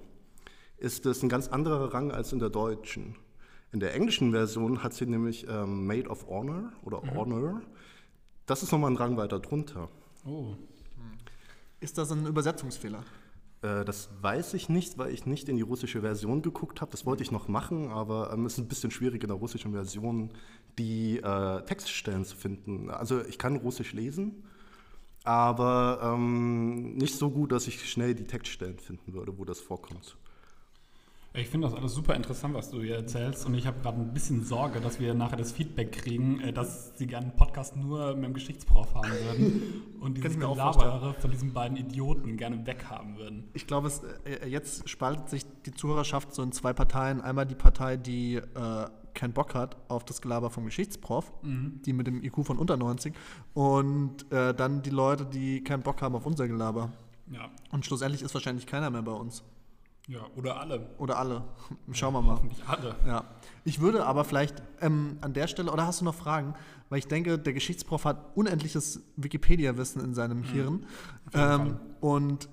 ist 0.78 1.04
es 1.04 1.22
ein 1.22 1.28
ganz 1.28 1.48
anderer 1.48 1.92
Rang 1.92 2.10
als 2.10 2.32
in 2.32 2.38
der 2.38 2.50
deutschen. 2.50 3.16
In 3.72 3.80
der 3.80 3.94
englischen 3.94 4.30
Version 4.30 4.82
hat 4.82 4.94
sie 4.94 5.06
nämlich 5.06 5.46
ähm, 5.48 5.86
Maid 5.86 6.08
of 6.08 6.26
Honor 6.28 6.72
oder 6.84 7.02
Honor. 7.14 7.60
Das 8.46 8.62
ist 8.62 8.70
nochmal 8.72 8.90
ein 8.90 8.96
Rang 8.96 9.16
weiter 9.16 9.40
drunter. 9.40 9.88
Oh. 10.24 10.54
ist 11.80 11.98
das 11.98 12.12
ein 12.12 12.26
Übersetzungsfehler? 12.26 13.04
Äh, 13.62 13.84
das 13.84 14.10
weiß 14.20 14.54
ich 14.54 14.68
nicht, 14.68 14.98
weil 14.98 15.12
ich 15.12 15.26
nicht 15.26 15.48
in 15.48 15.56
die 15.56 15.62
russische 15.62 16.00
Version 16.00 16.42
geguckt 16.42 16.80
habe. 16.80 16.90
Das 16.90 17.06
wollte 17.06 17.22
ich 17.22 17.30
noch 17.30 17.48
machen, 17.48 17.88
aber 17.88 18.32
ähm, 18.32 18.46
es 18.46 18.54
ist 18.54 18.58
ein 18.58 18.68
bisschen 18.68 18.90
schwierig 18.90 19.22
in 19.22 19.28
der 19.28 19.38
russischen 19.38 19.72
Version 19.72 20.30
die 20.78 21.18
äh, 21.18 21.62
Textstellen 21.64 22.24
zu 22.24 22.36
finden. 22.36 22.90
Also 22.90 23.24
ich 23.24 23.38
kann 23.38 23.56
Russisch 23.56 23.92
lesen, 23.92 24.44
aber 25.24 26.00
ähm, 26.02 26.94
nicht 26.94 27.14
so 27.14 27.30
gut, 27.30 27.52
dass 27.52 27.66
ich 27.66 27.88
schnell 27.90 28.14
die 28.14 28.24
Textstellen 28.24 28.78
finden 28.78 29.12
würde, 29.12 29.36
wo 29.38 29.44
das 29.44 29.60
vorkommt. 29.60 30.16
Ich 31.34 31.48
finde 31.48 31.66
das 31.66 31.74
alles 31.74 31.94
super 31.94 32.14
interessant, 32.14 32.52
was 32.54 32.70
du 32.70 32.82
hier 32.82 32.96
erzählst. 32.96 33.46
Und 33.46 33.54
ich 33.54 33.66
habe 33.66 33.80
gerade 33.80 33.98
ein 33.98 34.12
bisschen 34.12 34.44
Sorge, 34.44 34.80
dass 34.80 35.00
wir 35.00 35.14
nachher 35.14 35.38
das 35.38 35.52
Feedback 35.52 35.92
kriegen, 35.92 36.40
äh, 36.40 36.52
dass 36.52 36.96
sie 36.98 37.06
gerne 37.06 37.28
einen 37.28 37.36
Podcast 37.36 37.74
nur 37.74 38.14
mit 38.14 38.24
dem 38.24 38.34
Geschichtsprof 38.34 38.94
haben 38.94 39.10
würden 39.10 39.82
und 40.00 40.18
dieses 40.18 40.42
auch 40.42 40.52
Gelabere 40.52 41.14
von 41.14 41.30
diesen 41.30 41.54
beiden 41.54 41.78
Idioten 41.78 42.36
gerne 42.36 42.66
weghaben 42.66 43.16
würden. 43.16 43.48
Ich 43.54 43.66
glaube, 43.66 43.88
es, 43.88 44.02
äh, 44.26 44.46
jetzt 44.46 44.90
spaltet 44.90 45.30
sich 45.30 45.46
die 45.64 45.72
Zuhörerschaft 45.72 46.34
so 46.34 46.42
in 46.42 46.52
zwei 46.52 46.74
Parteien. 46.74 47.22
Einmal 47.22 47.46
die 47.46 47.54
Partei, 47.54 47.96
die 47.96 48.34
äh, 48.34 48.86
keinen 49.14 49.32
Bock 49.32 49.54
hat 49.54 49.78
auf 49.88 50.04
das 50.04 50.20
Gelaber 50.20 50.50
vom 50.50 50.66
Geschichtsprof, 50.66 51.32
die 51.42 51.92
mit 51.92 52.06
dem 52.06 52.22
IQ 52.22 52.46
von 52.46 52.56
unter 52.56 52.78
90, 52.78 53.14
und 53.52 54.30
äh, 54.32 54.54
dann 54.54 54.80
die 54.80 54.88
Leute, 54.88 55.26
die 55.26 55.62
keinen 55.62 55.82
Bock 55.82 56.00
haben 56.00 56.14
auf 56.14 56.24
unser 56.24 56.48
Gelaber. 56.48 56.90
Ja, 57.30 57.50
Und 57.70 57.84
schlussendlich 57.84 58.22
ist 58.22 58.32
wahrscheinlich 58.32 58.66
keiner 58.66 58.88
mehr 58.88 59.02
bei 59.02 59.12
uns. 59.12 59.44
Ja 60.08 60.20
oder 60.36 60.60
alle. 60.60 60.90
Oder 60.98 61.18
alle. 61.18 61.44
Schauen 61.92 62.14
wir 62.14 62.22
mal. 62.22 62.32
Hoffentlich 62.36 62.62
alle. 62.66 62.94
Ja. 63.06 63.24
Ich 63.64 63.80
würde 63.80 64.04
aber 64.06 64.24
vielleicht 64.24 64.62
ähm, 64.80 65.18
an 65.20 65.32
der 65.32 65.46
Stelle, 65.46 65.70
oder 65.72 65.86
hast 65.86 66.00
du 66.00 66.04
noch 66.04 66.14
Fragen? 66.14 66.54
Weil 66.88 66.98
ich 66.98 67.06
denke, 67.06 67.38
der 67.38 67.52
Geschichtsprof 67.52 68.04
hat 68.04 68.36
unendliches 68.36 69.00
Wikipedia-Wissen 69.16 70.02
in 70.02 70.14
seinem 70.14 70.42
Hirn. 70.42 70.86
jeden 71.32 71.52
Ähm, 71.72 71.80
und 72.00 72.48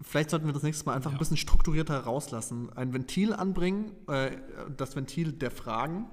vielleicht 0.00 0.30
sollten 0.30 0.46
wir 0.46 0.52
das 0.52 0.62
nächste 0.62 0.86
Mal 0.86 0.94
einfach 0.94 1.10
Ja. 1.10 1.16
ein 1.16 1.18
bisschen 1.18 1.36
strukturierter 1.36 1.98
rauslassen. 2.00 2.70
Ein 2.76 2.92
Ventil 2.94 3.32
anbringen, 3.32 3.92
äh, 4.08 4.30
das 4.76 4.96
Ventil 4.96 5.32
der 5.32 5.50
Fragen, 5.50 6.06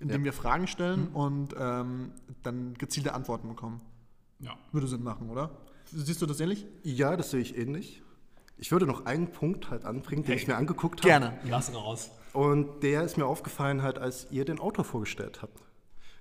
indem 0.00 0.20
Ja. 0.20 0.24
wir 0.26 0.32
Fragen 0.32 0.66
stellen 0.66 1.08
und 1.08 1.54
ähm, 1.58 2.12
dann 2.42 2.74
gezielte 2.74 3.14
Antworten 3.14 3.48
bekommen. 3.48 3.80
Ja. 4.40 4.52
Würde 4.72 4.86
Sinn 4.86 5.02
machen, 5.02 5.28
oder? 5.30 5.50
Siehst 5.92 6.20
du 6.22 6.26
das 6.26 6.40
ähnlich? 6.40 6.66
Ja, 6.82 7.16
das 7.16 7.30
sehe 7.30 7.40
ich 7.40 7.56
ähnlich. 7.56 8.02
Ich 8.58 8.72
würde 8.72 8.86
noch 8.86 9.04
einen 9.06 9.28
Punkt 9.32 9.70
halt 9.70 9.84
anbringen, 9.84 10.24
den 10.24 10.34
ich 10.36 10.46
mir 10.46 10.56
angeguckt 10.56 11.00
habe. 11.00 11.08
Gerne. 11.08 11.38
Lass 11.44 11.74
raus. 11.74 12.10
Und 12.32 12.82
der 12.82 13.02
ist 13.02 13.16
mir 13.18 13.26
aufgefallen 13.26 13.82
halt, 13.82 13.98
als 13.98 14.28
ihr 14.30 14.44
den 14.44 14.58
Autor 14.58 14.84
vorgestellt 14.84 15.40
habt. 15.42 15.60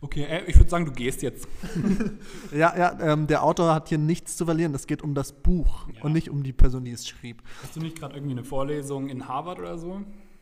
Okay, 0.02 0.24
äh, 0.24 0.44
ich 0.46 0.58
würde 0.58 0.70
sagen, 0.70 0.86
du 0.86 0.92
gehst 0.92 1.22
jetzt. 1.22 1.48
Ja, 2.52 2.78
ja, 2.78 2.98
ähm, 3.00 3.28
der 3.28 3.44
Autor 3.44 3.74
hat 3.74 3.90
hier 3.90 3.98
nichts 3.98 4.36
zu 4.38 4.46
verlieren. 4.46 4.74
Es 4.76 4.86
geht 4.88 5.02
um 5.02 5.16
das 5.16 5.32
Buch 5.34 5.88
Ja. 5.94 6.04
und 6.04 6.12
nicht 6.14 6.30
um 6.30 6.44
die 6.44 6.54
Person, 6.54 6.84
die 6.86 6.92
es 6.92 7.08
schrieb. 7.08 7.42
Hast 7.64 7.76
du 7.76 7.80
nicht 7.80 7.98
gerade 8.00 8.16
irgendwie 8.16 8.34
eine 8.34 8.44
Vorlesung 8.44 9.10
in 9.10 9.28
Harvard 9.28 9.60
oder 9.60 9.78
so? 9.78 10.02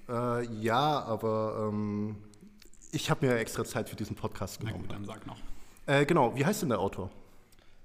Äh, 0.09 0.45
ja, 0.62 1.01
aber 1.03 1.69
ähm, 1.71 2.17
ich 2.91 3.09
habe 3.09 3.25
mir 3.25 3.38
extra 3.38 3.63
Zeit 3.63 3.89
für 3.89 3.95
diesen 3.95 4.15
Podcast 4.15 4.59
Na 4.62 4.69
genommen. 4.71 4.88
gut, 4.88 4.95
dann 4.95 5.05
sag 5.05 5.25
noch. 5.27 5.38
Äh, 5.85 6.05
genau, 6.05 6.35
wie 6.35 6.45
heißt 6.45 6.63
denn 6.63 6.69
der 6.69 6.79
Autor? 6.79 7.09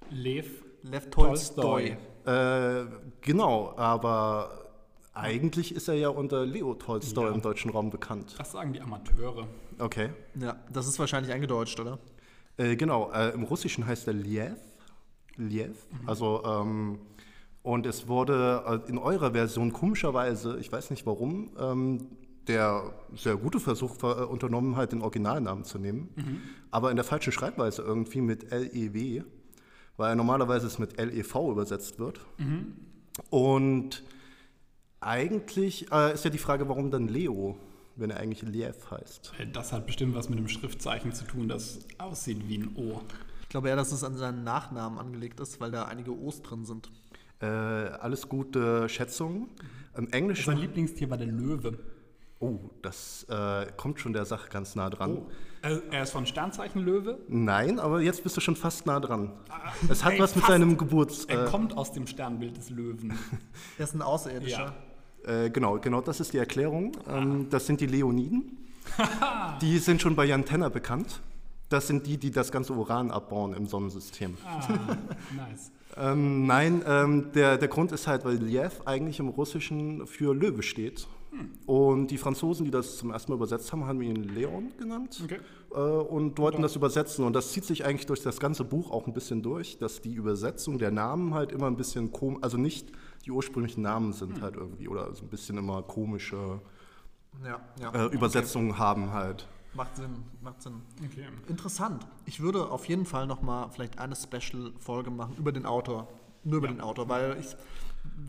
Lev 0.09 0.63
Lev 0.81 1.09
Tolstoi. 1.11 1.97
Äh, 2.25 2.85
genau, 3.21 3.73
aber 3.77 4.65
eigentlich 5.13 5.73
ist 5.75 5.87
er 5.87 5.95
ja 5.95 6.09
unter 6.09 6.45
Leo 6.45 6.73
Tolstoi 6.75 7.25
Ja. 7.27 7.33
im 7.33 7.41
deutschen 7.41 7.71
Raum 7.71 7.89
bekannt. 7.89 8.35
Das 8.37 8.51
sagen 8.51 8.73
die 8.73 8.81
Amateure. 8.81 9.47
Okay. 9.79 10.09
Ja, 10.35 10.55
das 10.71 10.87
ist 10.87 10.99
wahrscheinlich 10.99 11.33
eingedeutscht, 11.33 11.79
oder? 11.79 11.99
Äh, 12.57 12.75
genau, 12.75 13.11
äh, 13.11 13.29
im 13.33 13.43
Russischen 13.43 13.85
heißt 13.85 14.07
er 14.07 14.13
Liev. 14.13 14.55
Liev. 15.37 15.75
Also, 16.05 16.43
ähm, 16.45 16.99
und 17.63 17.85
es 17.85 18.07
wurde 18.07 18.63
äh, 18.85 18.89
in 18.89 18.97
eurer 18.97 19.31
Version 19.31 19.71
komischerweise, 19.73 20.57
ich 20.59 20.71
weiß 20.71 20.89
nicht 20.91 21.05
warum, 21.05 21.51
ähm, 21.59 22.07
der 22.47 22.91
sehr 23.15 23.35
gute 23.35 23.59
Versuch 23.59 23.95
ver- 23.95 24.21
äh, 24.21 24.25
unternommen 24.25 24.75
hat, 24.75 24.91
den 24.91 25.01
Originalnamen 25.01 25.63
zu 25.65 25.77
nehmen, 25.77 26.09
aber 26.71 26.89
in 26.89 26.95
der 26.95 27.05
falschen 27.05 27.31
Schreibweise 27.31 27.81
irgendwie 27.83 28.21
mit 28.21 28.51
L-E-W, 28.51 29.23
weil 29.99 30.15
normalerweise 30.15 30.65
es 30.65 30.79
mit 30.79 30.97
L-E-V 30.97 31.51
übersetzt 31.51 31.99
wird. 31.99 32.21
Und 33.29 34.01
eigentlich 35.01 35.91
äh, 35.91 36.13
ist 36.13 36.23
ja 36.23 36.29
die 36.31 36.37
Frage, 36.37 36.67
warum 36.69 36.89
dann 36.89 37.07
Leo, 37.07 37.57
wenn 37.95 38.09
er 38.09 38.17
eigentlich 38.17 38.41
Liev 38.41 38.89
heißt. 38.91 39.33
Äh, 39.39 39.47
Das 39.47 39.71
hat 39.73 39.85
bestimmt 39.85 40.15
was 40.15 40.29
mit 40.29 40.39
dem 40.39 40.47
Schriftzeichen 40.47 41.11
zu 41.13 41.25
tun, 41.25 41.47
das 41.49 41.79
aussieht 41.97 42.47
wie 42.47 42.57
ein 42.59 42.75
O. 42.75 43.01
Ich 43.43 43.49
glaube 43.49 43.69
eher, 43.69 43.75
dass 43.75 43.91
es 43.91 44.03
an 44.03 44.15
seinen 44.15 44.43
Nachnamen 44.43 44.99
angelegt 44.99 45.39
ist, 45.39 45.59
weil 45.59 45.71
da 45.71 45.83
einige 45.85 46.11
O's 46.17 46.41
drin 46.41 46.65
sind. 46.65 46.89
Äh, 47.41 47.45
alles 47.45 48.29
gute 48.29 48.87
Schätzungen. 48.89 49.47
Im 49.97 50.07
Englischen. 50.11 50.45
Sein 50.45 50.57
Lieblingstier 50.59 51.09
war 51.09 51.17
der 51.17 51.27
Löwe. 51.27 51.77
Oh, 52.41 52.57
das 52.81 53.25
äh, 53.29 53.65
kommt 53.75 53.99
schon 53.99 54.13
der 54.13 54.23
Sache 54.25 54.47
ganz 54.49 54.73
nah 54.75 54.89
dran. 54.89 55.23
Also, 55.61 55.81
er 55.91 56.03
ist 56.03 56.11
von 56.11 56.25
Sternzeichen 56.25 56.81
Löwe. 56.81 57.17
Nein, 57.27 57.79
aber 57.79 57.99
jetzt 58.01 58.23
bist 58.23 58.37
du 58.37 58.41
schon 58.41 58.55
fast 58.55 58.85
nah 58.85 58.99
dran. 59.01 59.33
Es 59.89 60.05
hat 60.05 60.13
ey, 60.13 60.19
was 60.19 60.35
mit 60.35 60.45
fast. 60.45 60.53
seinem 60.53 60.77
Geburts. 60.77 61.25
Er 61.25 61.45
Äh, 61.47 61.49
kommt 61.49 61.75
aus 61.77 61.91
dem 61.91 62.07
Sternbild 62.07 62.55
des 62.55 62.69
Löwen. 62.69 63.13
Er 63.77 63.83
ist 63.83 63.93
ein 63.93 64.01
Außerirdischer. 64.01 64.73
äh, 65.25 65.49
genau, 65.49 65.79
genau, 65.79 65.99
das 65.99 66.21
ist 66.21 66.31
die 66.31 66.37
Erklärung. 66.37 66.93
Ähm, 67.09 67.47
das 67.49 67.65
sind 67.67 67.81
die 67.81 67.87
Leoniden. 67.87 68.57
die 69.61 69.77
sind 69.79 70.01
schon 70.01 70.15
bei 70.15 70.23
Jan 70.23 70.45
Tenner 70.45 70.69
bekannt. 70.69 71.19
Das 71.67 71.87
sind 71.87 72.07
die, 72.07 72.17
die 72.17 72.31
das 72.31 72.51
ganze 72.53 72.71
Uran 72.73 73.11
abbauen 73.11 73.53
im 73.53 73.67
Sonnensystem. 73.67 74.37
Ah, 74.45 74.95
nice. 75.35 75.71
Ähm, 75.97 76.45
nein, 76.45 76.83
ähm, 76.87 77.31
der, 77.33 77.57
der 77.57 77.67
Grund 77.67 77.91
ist 77.91 78.05
halt, 78.07 78.23
weil 78.23 78.35
Liev 78.35 78.79
eigentlich 78.85 79.19
im 79.19 79.27
Russischen 79.27 80.05
für 80.05 80.33
Löwe 80.35 80.61
steht. 80.61 81.07
Und 81.65 82.07
die 82.07 82.17
Franzosen, 82.17 82.65
die 82.65 82.71
das 82.71 82.97
zum 82.97 83.11
ersten 83.11 83.31
Mal 83.31 83.35
übersetzt 83.35 83.71
haben, 83.71 83.85
haben 83.85 84.01
ihn 84.01 84.23
Leon 84.23 84.71
genannt 84.77 85.21
Okay. 85.23 85.39
äh, 85.71 85.75
und 85.77 86.37
wollten 86.39 86.61
das 86.63 86.75
übersetzen. 86.75 87.23
Und 87.25 87.33
das 87.33 87.51
zieht 87.51 87.65
sich 87.65 87.85
eigentlich 87.85 88.07
durch 88.07 88.21
das 88.23 88.39
ganze 88.39 88.63
Buch 88.63 88.89
auch 88.91 89.05
ein 89.05 89.13
bisschen 89.13 89.41
durch, 89.43 89.77
dass 89.77 90.01
die 90.01 90.13
Übersetzung 90.13 90.79
der 90.79 90.89
Namen 90.91 91.33
halt 91.35 91.51
immer 91.51 91.67
ein 91.67 91.77
bisschen 91.77 92.11
komisch, 92.11 92.39
also 92.41 92.57
nicht 92.57 92.91
die 93.25 93.31
ursprünglichen 93.31 93.81
Namen 93.83 94.13
sind 94.13 94.41
halt 94.41 94.55
irgendwie 94.55 94.87
oder 94.87 95.13
so 95.13 95.23
ein 95.23 95.27
bisschen 95.29 95.57
immer 95.57 95.83
komische 95.83 96.59
Ja, 97.45 97.59
ja. 97.79 97.91
äh, 97.93 98.07
Übersetzungen 98.13 98.77
haben 98.79 99.11
halt. 99.11 99.47
Macht 99.75 99.97
Sinn, 99.97 100.23
macht 100.41 100.63
Sinn. 100.63 100.81
okay. 101.05 101.25
Interessant. 101.47 102.07
Ich 102.25 102.39
würde 102.39 102.71
auf 102.71 102.85
jeden 102.85 103.05
Fall 103.05 103.27
noch 103.27 103.43
mal 103.43 103.69
vielleicht 103.69 103.99
eine 103.99 104.15
Special-Folge 104.15 105.11
machen 105.11 105.35
über 105.37 105.51
den 105.51 105.67
Autor. 105.67 106.07
Nur 106.43 106.57
über 106.57 106.67
Ja. 106.67 106.73
den 106.73 106.81
Autor, 106.81 107.07
weil 107.07 107.37
ich 107.39 107.55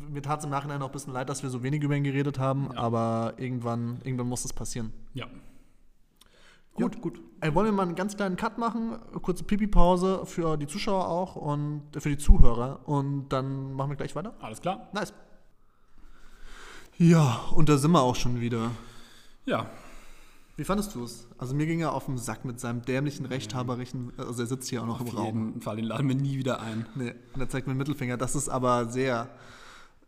mir 0.08 0.22
tat 0.22 0.40
es 0.40 0.44
im 0.44 0.50
Nachhinein 0.50 0.82
auch 0.82 0.86
ein 0.86 0.92
bisschen 0.92 1.12
leid, 1.12 1.28
dass 1.28 1.42
wir 1.42 1.50
so 1.50 1.62
wenig 1.62 1.82
über 1.82 1.94
ihn 1.96 2.04
geredet 2.04 2.38
haben, 2.38 2.70
Ja. 2.72 2.78
aber 2.80 3.34
irgendwann, 3.36 4.00
irgendwann 4.04 4.28
muss 4.28 4.42
das 4.42 4.52
passieren. 4.52 4.92
Ja. 5.14 5.26
Gut. 6.74 6.94
Ja, 6.94 7.00
gut. 7.00 7.20
Ey, 7.40 7.54
wollen 7.54 7.66
wir 7.66 7.72
mal 7.72 7.82
einen 7.82 7.94
ganz 7.94 8.16
kleinen 8.16 8.36
Cut 8.36 8.56
machen? 8.58 8.98
Kurze 9.22 9.44
Pipi-Pause 9.44 10.24
für 10.26 10.56
die 10.56 10.66
Zuschauer 10.66 11.08
auch 11.08 11.36
und 11.36 11.82
für 11.98 12.08
die 12.08 12.18
Zuhörer. 12.18 12.80
Und 12.88 13.28
dann 13.30 13.74
machen 13.74 13.90
wir 13.90 13.96
gleich 13.96 14.14
weiter. 14.14 14.34
Alles 14.40 14.60
klar? 14.60 14.88
Nice. 14.92 15.12
Ja, 16.98 17.40
und 17.54 17.68
da 17.68 17.78
sind 17.78 17.90
wir 17.92 18.02
auch 18.02 18.14
schon 18.16 18.40
wieder. 18.40 18.70
Ja. 19.46 19.66
Wie 20.56 20.64
fandest 20.64 20.94
du 20.94 21.02
es? 21.04 21.26
Also 21.38 21.54
mir 21.54 21.64
ging 21.66 21.80
er 21.80 21.94
auf 21.94 22.04
den 22.04 22.18
Sack 22.18 22.44
mit 22.44 22.60
seinem 22.60 22.82
dämlichen, 22.82 23.24
rechthaberischen, 23.24 24.12
also 24.18 24.42
er 24.42 24.46
sitzt 24.46 24.68
hier 24.68 24.82
auch 24.82 24.86
noch 24.86 25.00
Auf 25.00 25.08
im 25.10 25.16
Raum. 25.16 25.26
jeden 25.48 25.60
Fall, 25.62 25.76
den 25.76 25.86
laden 25.86 26.06
wir 26.08 26.14
nie 26.16 26.36
wieder 26.36 26.60
ein. 26.60 26.84
Nee, 26.94 27.14
und 27.32 27.40
er 27.40 27.48
zeigt 27.48 27.66
mir 27.66 27.72
den 27.72 27.78
Mittelfinger. 27.78 28.18
Das 28.18 28.34
ist 28.34 28.50
aber 28.50 28.90
sehr, 28.90 29.28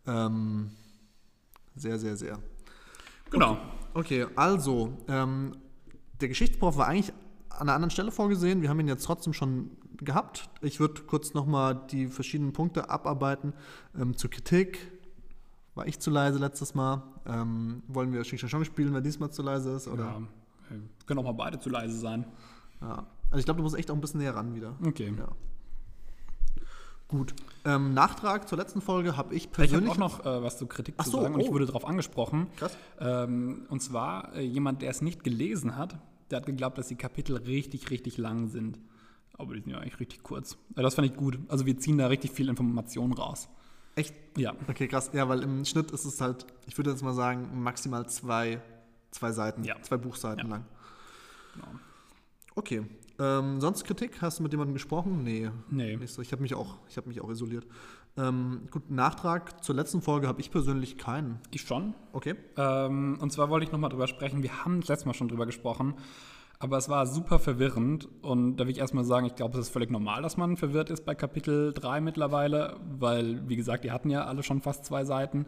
ähm, 0.07 0.71
sehr, 1.75 1.99
sehr, 1.99 2.17
sehr. 2.17 2.39
Genau. 3.31 3.59
Okay, 3.95 4.27
also, 4.37 4.97
ähm, 5.09 5.57
der 6.21 6.29
Geschichtsprof 6.29 6.77
war 6.77 6.87
eigentlich 6.87 7.13
an 7.51 7.63
einer 7.63 7.75
anderen 7.75 7.91
Stelle 7.91 8.11
vorgesehen. 8.11 8.63
Wir 8.63 8.69
haben 8.69 8.81
ihn 8.81 8.89
jetzt 8.89 9.05
trotzdem 9.05 9.33
schon 9.33 9.71
gehabt. 9.99 10.49
Ich 10.61 10.81
würde 10.81 11.03
kurz 11.03 11.35
nochmal 11.35 11.81
die 11.91 12.07
verschiedenen 12.07 12.53
Punkte 12.53 12.91
abarbeiten. 12.91 13.53
Ähm, 13.99 14.17
zur 14.17 14.31
Kritik. 14.31 14.91
War 15.75 15.87
ich 15.87 15.99
zu 16.01 16.11
leise 16.11 16.39
letztes 16.39 16.75
Mal? 16.75 17.03
Ähm, 17.27 17.83
wollen 17.89 18.13
wir 18.13 18.21
Xing 18.23 18.39
Shang 18.39 18.65
spielen, 18.65 18.93
wer 18.93 19.01
diesmal 19.01 19.31
zu 19.31 19.43
leise 19.43 19.73
ist? 19.73 19.89
Oder? 19.89 20.05
Ja. 20.05 20.77
äh, 20.77 20.81
Können 21.07 21.21
auch 21.21 21.25
mal 21.25 21.33
beide 21.33 21.59
zu 21.59 21.71
leise 21.71 21.99
sein. 21.99 22.27
Ja. 22.81 23.07
Also 23.31 23.39
ich 23.39 23.45
glaube, 23.47 23.59
du 23.59 23.63
musst 23.63 23.77
echt 23.77 23.91
auch 23.91 23.95
ein 23.95 24.01
bisschen 24.01 24.21
näher 24.21 24.35
ran 24.35 24.55
wieder. 24.55 24.75
Okay. 24.85 25.15
Ja. 25.17 25.29
Gut. 27.13 27.35
Ähm, 27.65 27.93
Nachtrag 27.95 28.49
zur 28.49 28.57
letzten 28.59 28.81
Folge 28.81 29.17
habe 29.17 29.35
ich 29.35 29.45
Ich 29.45 29.49
habe 29.51 29.57
persönlich. 29.69 29.91
auch 29.93 29.99
noch 29.99 30.21
äh, 30.27 30.43
was 30.43 30.57
zur 30.59 30.69
Kritik 30.69 30.95
Ach 30.97 31.05
zu 31.05 31.11
so, 31.13 31.21
sagen 31.23 31.35
und 31.35 31.41
ich 31.41 31.49
oh. 31.51 31.53
wurde 31.53 31.67
darauf 31.67 31.87
angesprochen. 31.87 32.49
Krass. 32.57 32.77
Ähm, 32.99 33.67
und 33.69 33.81
zwar 33.83 34.35
äh, 34.35 34.41
jemand, 34.41 34.81
der 34.83 34.91
es 34.91 35.03
nicht 35.03 35.23
gelesen 35.23 35.77
hat, 35.77 35.97
der 36.31 36.39
hat 36.39 36.47
geglaubt, 36.47 36.79
dass 36.79 36.89
die 36.89 36.97
Kapitel 36.97 37.37
richtig, 37.37 37.91
richtig 37.91 38.17
lang 38.17 38.49
sind. 38.49 38.81
Aber 39.35 39.55
die 39.55 39.61
sind 39.61 39.71
ja 39.71 39.79
eigentlich 39.79 40.01
richtig 40.01 40.23
kurz. 40.23 40.57
Äh, 40.75 40.83
das 40.83 40.95
fand 40.95 41.07
ich 41.07 41.15
gut. 41.15 41.39
Also 41.49 41.67
wir 41.67 41.79
ziehen 41.79 41.99
da 41.99 42.07
richtig 42.07 42.33
viel 42.33 42.49
Information 42.49 43.13
raus. 43.13 43.49
Echt? 43.95 44.15
Ja. 44.39 44.55
Okay, 44.69 44.89
krass. 44.89 45.11
Ja, 45.13 45.29
weil 45.29 45.43
im 45.43 45.67
Schnitt 45.67 45.91
ist 45.91 46.07
es 46.07 46.21
halt, 46.23 46.47
ich 46.67 46.79
würde 46.79 46.91
jetzt 46.91 47.03
mal 47.03 47.13
sagen, 47.13 47.63
maximal 47.63 48.09
zwei, 48.09 48.61
zwei 49.11 49.33
Seiten, 49.33 49.65
Ja. 49.65 49.77
zwei 49.83 49.99
Buchseiten 49.99 50.47
Ja. 50.47 50.51
lang. 50.51 50.65
Genau. 51.55 51.67
Okay. 52.55 52.87
Ähm, 53.23 53.61
sonst 53.61 53.85
Kritik? 53.85 54.21
Hast 54.21 54.41
du 54.41 54.43
mit 54.43 54.53
jemandem 54.53 54.75
gesprochen? 54.75 55.23
Nee. 55.23 55.49
Nee. 55.71 55.97
Nicht 55.97 56.13
so. 56.13 56.23
Ich 56.23 56.33
habe 56.33 56.43
mich 56.43 56.55
auch, 56.55 56.79
ich 56.89 56.97
habe 56.97 57.09
mich 57.09 57.21
auch 57.21 57.31
isoliert. 57.31 57.65
Ähm, 58.17 58.63
gut, 58.73 58.91
Nachtrag 58.91 59.63
zur 59.63 59.77
letzten 59.77 60.03
Folge 60.03 60.27
habe 60.27 60.41
ich 60.41 60.51
persönlich 60.51 60.99
keinen. 60.99 61.39
Ich 61.53 61.61
schon. 61.63 61.95
Okay. 62.13 62.35
Ähm, 62.57 63.19
und 63.21 63.33
zwar 63.33 63.49
wollte 63.49 63.65
ich 63.65 63.71
nochmal 63.71 63.91
drüber 63.91 64.09
sprechen. 64.09 64.43
Wir 64.43 64.65
haben 64.65 64.81
das 64.81 64.89
letzte 64.89 65.07
Mal 65.07 65.15
schon 65.15 65.29
drüber 65.29 65.47
gesprochen. 65.47 65.95
Aber 66.59 66.79
es 66.79 66.89
war 66.89 67.07
super 67.07 67.39
verwirrend. 67.39 68.09
Und 68.23 68.57
da 68.57 68.65
will 68.65 68.73
ich 68.73 68.79
erstmal 68.79 69.05
sagen, 69.05 69.27
ich 69.27 69.37
glaube, 69.37 69.57
es 69.57 69.67
ist 69.67 69.73
völlig 69.73 69.91
normal, 69.91 70.23
dass 70.23 70.37
man 70.37 70.57
verwirrt 70.57 70.91
ist 70.91 71.05
bei 71.05 71.15
Kapitel 71.15 71.73
3 71.73 72.01
mittlerweile. 72.01 72.77
Weil, 72.99 73.49
wie 73.49 73.57
gesagt, 73.57 73.85
die 73.85 73.93
hatten 73.93 74.11
ja 74.11 74.25
alle 74.25 74.43
schon 74.43 74.63
fast 74.63 74.85
zwei 74.85 75.05
Seiten. 75.05 75.47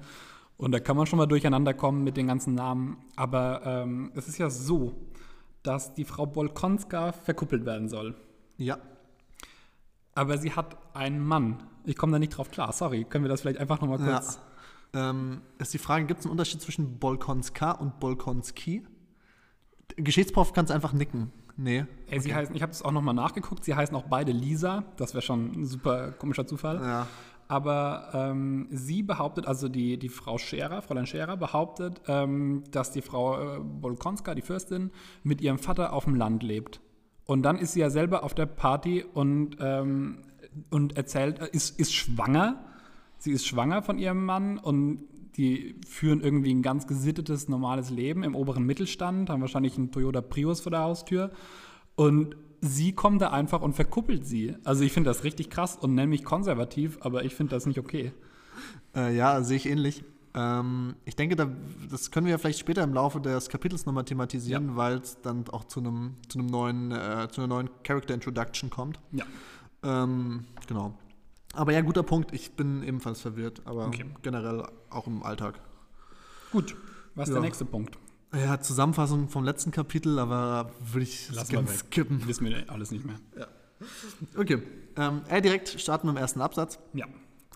Und 0.57 0.71
da 0.71 0.79
kann 0.79 0.97
man 0.97 1.07
schon 1.07 1.17
mal 1.17 1.27
durcheinander 1.27 1.75
kommen 1.75 2.05
mit 2.05 2.17
den 2.17 2.29
ganzen 2.29 2.55
Namen. 2.55 2.99
Aber 3.17 3.63
ähm, 3.65 4.13
es 4.15 4.29
ist 4.29 4.39
ja 4.39 4.49
so, 4.49 4.95
dass 5.65 5.95
die 5.95 6.05
Frau 6.05 6.27
Bolkonska 6.27 7.13
verkuppelt 7.13 7.67
werden 7.67 7.89
soll. 7.89 8.15
Ja. 8.57 8.79
Aber 10.15 10.39
sie 10.39 10.53
hat 10.53 10.77
einen 10.95 11.19
Mann. 11.19 11.65
Ich 11.85 11.97
komme 11.97 12.13
da 12.13 12.21
nicht 12.21 12.31
drauf 12.31 12.51
klar. 12.51 12.73
Sorry, 12.73 13.05
können 13.05 13.25
wir 13.25 13.29
das 13.29 13.41
vielleicht 13.41 13.59
einfach 13.59 13.81
nochmal 13.81 13.99
ja. 14.01 14.13
kurz. 14.13 14.39
Ähm, 14.93 15.43
ist 15.59 15.75
die 15.75 15.79
Frage, 15.79 16.07
gibt 16.07 16.21
es 16.21 16.27
einen 16.27 16.33
Unterschied 16.33 16.63
zwischen 16.63 16.99
Bolkonska 17.01 17.73
und 17.73 17.99
Bolkonski? 17.99 18.87
Geschichtsprof 19.97 20.53
kann 20.53 20.67
es 20.67 20.71
einfach 20.71 20.93
nicken. 20.93 21.33
Nee. 21.57 21.87
Ey, 22.09 22.21
sie 22.21 22.35
heißen, 22.35 22.55
ich 22.55 22.63
habe 22.63 22.73
es 22.73 22.83
auch 22.83 22.93
nochmal 22.93 23.15
nachgeguckt, 23.15 23.65
sie 23.65 23.75
heißen 23.75 23.95
auch 23.97 24.05
beide 24.05 24.33
Lisa. 24.33 24.85
Das 24.97 25.15
wäre 25.15 25.23
schon 25.23 25.53
ein 25.53 25.67
super 25.67 26.13
komischer 26.13 26.47
Zufall. 26.47 26.81
Ja. 26.81 27.07
Aber 27.55 28.09
ähm, 28.13 28.67
sie 28.73 29.05
behauptet, 29.05 29.47
also 29.47 29.69
die, 29.69 29.97
die 29.97 30.09
Frau 30.09 30.39
Scherer, 30.39 30.83
Fräulein 30.83 31.07
Scherer, 31.07 31.37
behauptet, 31.37 32.01
ähm, 32.09 32.65
dass 32.73 32.91
die 32.91 33.01
Frau 33.01 33.41
äh, 33.41 33.61
Bolkonska, 33.61 34.35
die 34.35 34.43
Fürstin, 34.43 34.91
mit 35.23 35.41
ihrem 35.41 35.59
Vater 35.59 35.93
auf 35.93 36.03
dem 36.03 36.17
Land 36.17 36.43
lebt. 36.43 36.81
Und 37.27 37.45
dann 37.45 37.57
ist 37.57 37.75
sie 37.75 37.81
ja 37.81 37.91
selber 37.91 38.25
auf 38.25 38.35
der 38.35 38.47
Party 38.47 39.05
und, 39.05 39.59
ähm, 39.61 40.23
und 40.71 40.97
erzählt, 40.97 41.39
äh, 41.39 41.49
ist, 41.53 41.79
ist 41.79 41.95
schwanger. 41.95 42.65
Sie 43.19 43.31
ist 43.31 43.47
schwanger 43.47 43.83
von 43.83 44.01
ihrem 44.01 44.25
Mann 44.25 44.59
und 44.59 45.05
die 45.37 45.77
führen 45.87 46.23
irgendwie 46.23 46.53
ein 46.53 46.63
ganz 46.63 46.89
gesittetes, 46.89 47.49
normales 47.49 47.89
Leben 47.91 48.25
im 48.25 48.35
oberen 48.35 48.65
Mittelstand, 48.67 49.31
haben 49.31 49.43
wahrscheinlich 49.43 49.79
einen 49.79 49.93
Toyota 49.93 50.23
Prius 50.23 50.61
vor 50.61 50.71
der 50.71 50.81
Haustür. 50.81 51.31
Und 51.95 52.35
sie 52.67 52.93
kommt 52.93 53.21
da 53.23 53.31
einfach 53.31 53.61
und 53.63 53.75
verkuppelt 53.75 54.27
sie. 54.27 54.57
Also 54.65 54.83
ich 54.85 54.93
finde 54.93 55.11
das 55.11 55.23
richtig 55.25 55.51
krass 55.51 55.77
und 55.77 55.95
nenne 55.95 56.09
mich 56.09 56.25
konservativ, 56.25 56.99
aber 57.03 57.25
ich 57.25 57.35
finde 57.35 57.55
das 57.55 57.67
nicht 57.67 57.79
okay. 57.79 58.13
Äh, 58.97 59.15
ja, 59.17 59.43
sehe 59.43 59.57
ich 59.57 59.67
ähnlich. 59.67 60.03
Ähm, 60.35 60.97
ich 61.05 61.15
denke, 61.15 61.37
da, 61.37 61.49
das 61.91 62.11
können 62.11 62.27
wir 62.27 62.33
ja 62.33 62.39
vielleicht 62.39 62.59
später 62.59 62.83
im 62.83 62.95
Laufe 62.95 63.21
des 63.21 63.49
Kapitels 63.49 63.87
nochmal 63.87 64.05
thematisieren, 64.05 64.71
Ja. 64.71 64.77
weil 64.77 64.99
es 64.99 65.21
dann 65.21 65.45
auch 65.51 65.65
zu 65.65 65.81
einem 65.81 66.15
zu 66.29 66.39
einem 66.39 66.49
neuen, 66.49 66.91
äh, 66.93 67.29
zu 67.31 67.41
einer 67.41 67.49
neuen 67.49 67.71
Character 67.85 68.15
Introduction 68.15 68.71
kommt. 68.71 68.99
Ja. 69.13 69.25
Ähm, 69.85 70.45
genau. 70.67 70.95
Aber 71.53 71.73
ja, 71.73 71.83
guter 71.83 72.03
Punkt. 72.03 72.33
Ich 72.33 72.53
bin 72.53 72.83
ebenfalls 72.83 73.21
verwirrt, 73.21 73.63
aber 73.65 73.87
Okay. 73.87 74.07
generell 74.23 74.65
auch 74.91 75.07
im 75.07 75.23
Alltag. 75.23 75.61
Gut, 76.51 76.75
was 77.15 77.29
ist 77.29 77.35
Ja. 77.35 77.41
der 77.41 77.43
nächste 77.49 77.65
Punkt? 77.65 77.97
Ja, 78.35 78.61
Zusammenfassung 78.61 79.29
vom 79.29 79.45
letzten 79.45 79.71
Kapitel, 79.71 80.19
aber 80.19 80.71
würde 80.81 81.05
ich 81.05 81.31
Lass 81.33 81.53
mal 81.53 81.67
skippen. 81.69 82.27
Wissen 82.27 82.47
wir 82.47 82.71
alles 82.71 82.91
nicht 82.91 83.05
mehr. 83.05 83.17
Okay. 84.37 84.63
Ähm, 84.97 85.23
äh, 85.29 85.41
direkt 85.41 85.69
starten 85.81 86.07
wir 86.07 86.13
im 86.13 86.17
ersten 86.17 86.41
Absatz. 86.41 86.79
Ja. 86.95 87.07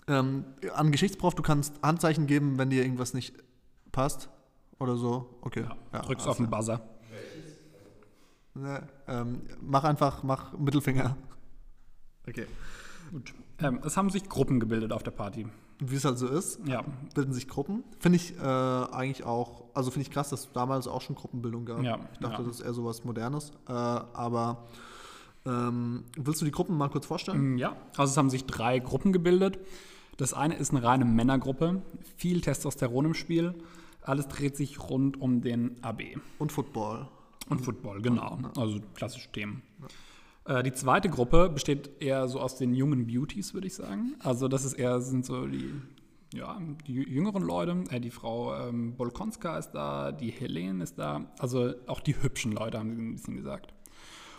Ähm, 0.07 0.45
an 0.73 0.91
Geschichtsprof, 0.91 1.35
du 1.35 1.43
kannst 1.43 1.75
Handzeichen 1.81 2.27
geben, 2.27 2.57
wenn 2.57 2.69
dir 2.69 2.83
irgendwas 2.83 3.13
nicht 3.13 3.35
passt 3.91 4.29
oder 4.79 4.95
so. 4.95 5.37
Okay. 5.41 5.65
ja. 5.93 5.99
Drückst 6.01 6.27
auf 6.27 6.37
den 6.37 6.49
Buzzer. 6.49 6.81
Ne, 8.55 8.87
ähm, 9.07 9.43
mach 9.61 9.83
einfach, 9.83 10.23
mach 10.23 10.57
Mittelfinger. 10.57 11.15
Okay. 12.27 12.45
Gut. 13.11 13.33
Ähm, 13.59 13.79
es 13.85 13.95
haben 13.95 14.09
sich 14.09 14.27
Gruppen 14.27 14.59
gebildet 14.59 14.91
auf 14.91 15.03
der 15.03 15.11
Party. 15.11 15.47
Wie 15.81 15.95
es 15.95 16.03
halt 16.03 16.17
so 16.17 16.27
ist, 16.27 16.59
Ja. 16.67 16.83
bilden 17.15 17.31
sich 17.33 17.47
Gruppen. 17.47 17.83
Finde 17.99 18.17
ich 18.17 18.37
äh, 18.37 18.41
eigentlich 18.43 19.23
auch, 19.23 19.63
also 19.73 19.91
finde 19.91 20.03
ich 20.07 20.11
krass, 20.11 20.29
dass 20.29 20.41
es 20.41 20.51
damals 20.51 20.87
auch 20.87 21.01
schon 21.01 21.15
Gruppenbildung 21.15 21.65
gab. 21.65 21.81
Ja, 21.83 21.99
ich 22.13 22.19
dachte, 22.19 22.41
ja. 22.41 22.47
das 22.47 22.59
ist 22.59 22.65
eher 22.65 22.73
sowas 22.73 23.05
Modernes. 23.05 23.51
Äh, 23.67 23.71
aber 23.71 24.67
ähm, 25.45 26.03
willst 26.17 26.41
du 26.41 26.45
die 26.45 26.51
Gruppen 26.51 26.77
mal 26.77 26.89
kurz 26.89 27.05
vorstellen? 27.05 27.53
Mm, 27.55 27.57
Ja, 27.57 27.75
also 27.97 28.11
es 28.11 28.17
haben 28.17 28.29
sich 28.29 28.45
drei 28.45 28.79
Gruppen 28.79 29.13
gebildet. 29.13 29.59
Das 30.17 30.33
eine 30.33 30.55
ist 30.57 30.71
eine 30.71 30.83
reine 30.83 31.05
Männergruppe, 31.05 31.81
viel 32.17 32.41
Testosteron 32.41 33.05
im 33.05 33.13
Spiel. 33.13 33.55
Alles 34.01 34.27
dreht 34.27 34.57
sich 34.57 34.89
rund 34.89 35.19
um 35.21 35.39
den 35.41 35.81
AB 35.81 36.17
Und 36.39 36.51
Football. 36.51 37.07
und 37.47 37.61
Football, 37.61 38.01
genau. 38.01 38.37
Also 38.57 38.79
klassische 38.95 39.31
Themen. 39.31 39.61
Äh, 40.49 40.63
Die 40.63 40.73
zweite 40.73 41.09
Gruppe 41.09 41.49
besteht 41.49 42.01
eher 42.01 42.27
so 42.27 42.39
aus 42.39 42.57
den 42.57 42.73
jungen 42.73 43.05
Beauties, 43.07 43.53
würde 43.53 43.67
ich 43.67 43.75
sagen. 43.75 44.15
Also 44.19 44.47
das 44.47 44.65
ist 44.65 44.73
eher, 44.73 44.99
sind 44.99 45.25
so 45.25 45.45
die, 45.45 45.71
ja, 46.33 46.59
die 46.87 47.01
jü- 47.05 47.07
jüngeren 47.07 47.43
Leute. 47.43 47.83
Äh, 47.91 47.99
die 48.01 48.09
Frau 48.11 48.55
ähm, 48.55 48.95
Bolkonska 48.97 49.57
ist 49.57 49.71
da, 49.71 50.11
die 50.11 50.31
Helene 50.31 50.83
ist 50.83 50.97
da. 50.97 51.31
Also 51.37 51.73
auch 51.87 51.99
die 52.01 52.21
hübschen 52.21 52.51
Leute, 52.51 52.79
haben 52.79 52.95
sie 52.95 53.01
ein 53.01 53.13
bisschen 53.13 53.35
gesagt. 53.37 53.73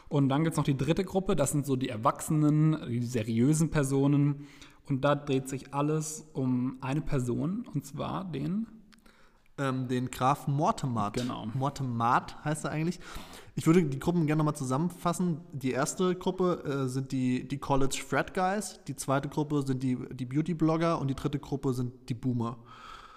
Und 0.09 0.29
dann 0.29 0.43
gibt 0.43 0.55
es 0.55 0.57
noch 0.57 0.65
die 0.65 0.77
dritte 0.77 1.05
Gruppe, 1.05 1.37
das 1.37 1.53
sind 1.53 1.65
so 1.65 1.77
die 1.77 1.89
Erwachsenen, 1.89 2.77
die 2.89 3.01
seriösen 3.03 3.71
Personen. 3.71 4.49
Und 4.89 5.05
da 5.05 5.15
dreht 5.15 5.49
sich 5.49 5.73
alles 5.73 6.27
um 6.33 6.79
eine 6.81 7.01
Person, 7.01 7.65
und 7.73 7.87
zwar 7.87 8.25
den. 8.25 8.67
Ähm, 9.57 9.87
den 9.87 10.11
Graf 10.11 10.49
Mortemat. 10.49 11.13
Genau. 11.15 11.47
Mortemat 11.55 12.45
heißt 12.45 12.65
er 12.65 12.73
eigentlich. 12.73 12.99
Ich 13.61 13.67
würde 13.67 13.83
die 13.83 13.99
Gruppen 13.99 14.27
gerne 14.27 14.39
nochmal 14.39 14.57
zusammenfassen. 14.57 15.43
Die 15.53 15.73
erste 15.73 16.15
Gruppe 16.15 16.65
äh, 16.65 16.89
sind 16.89 17.13
die, 17.13 17.47
die 17.47 17.59
College 17.59 18.03
Frat 18.09 18.33
Guys, 18.33 18.81
die 18.89 18.97
zweite 18.97 19.29
Gruppe 19.29 19.61
sind 19.61 19.83
die, 19.83 19.99
die 20.15 20.25
Beauty-Blogger 20.25 20.99
und 20.99 21.09
die 21.09 21.15
dritte 21.15 21.39
Gruppe 21.39 21.75
sind 21.75 21.93
die 22.09 22.15
Boomer. 22.15 22.57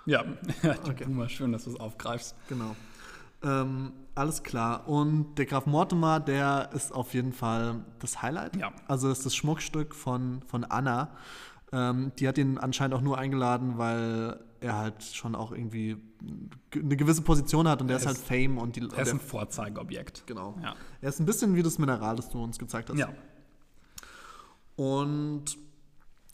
Ja, 0.06 0.26
die 1.00 1.04
Boomer, 1.06 1.30
schön, 1.30 1.54
dass 1.54 1.64
du 1.64 1.70
es 1.70 1.80
aufgreifst. 1.80 2.36
Genau. 2.50 2.76
Ähm, 3.42 3.94
alles 4.16 4.44
klar. 4.44 4.86
Und 4.90 5.36
der 5.36 5.46
Graf 5.46 5.66
Mortimer, 5.66 6.20
der 6.20 6.72
ist 6.74 6.94
auf 6.94 7.14
jeden 7.14 7.32
Fall 7.32 7.86
das 8.00 8.22
Highlight. 8.22 8.58
Ja. 8.58 8.74
Also 8.86 9.08
das 9.08 9.20
ist 9.20 9.26
das 9.28 9.36
Schmuckstück 9.38 9.96
von, 9.96 10.42
von 10.46 10.66
Anna. 10.66 11.12
Ähm, 11.72 12.12
die 12.20 12.28
hat 12.28 12.38
ihn 12.38 12.58
anscheinend 12.58 12.96
auch 12.96 13.02
nur 13.02 13.18
eingeladen, 13.18 13.78
weil 13.78 14.44
er 14.64 14.78
halt 14.78 15.04
schon 15.04 15.36
auch 15.36 15.52
irgendwie 15.52 15.98
eine 16.74 16.96
gewisse 16.98 17.22
Position 17.22 17.68
hat 17.68 17.82
und 17.82 17.88
der 17.90 17.98
ist 17.98 18.04
Er 18.04 18.08
halt 18.08 18.18
ist- 18.18 18.26
Fame 18.28 18.58
und 18.58 18.76
die 18.76 18.82
Er 18.96 19.04
ist 19.04 19.12
ein 19.12 19.20
Vorzeigeobjekt. 19.20 20.24
Genau. 20.26 20.58
Ja. 20.64 20.74
Er 21.02 21.10
ist 21.10 21.20
ein 21.20 21.26
bisschen 21.26 21.56
wie 21.56 21.62
das 21.64 21.78
Mineral, 21.78 22.16
das 22.16 22.30
du 22.30 22.42
uns 22.44 22.58
gezeigt 22.58 22.90
hast. 22.90 22.98
Ja. 22.98 23.10
Und 24.76 25.46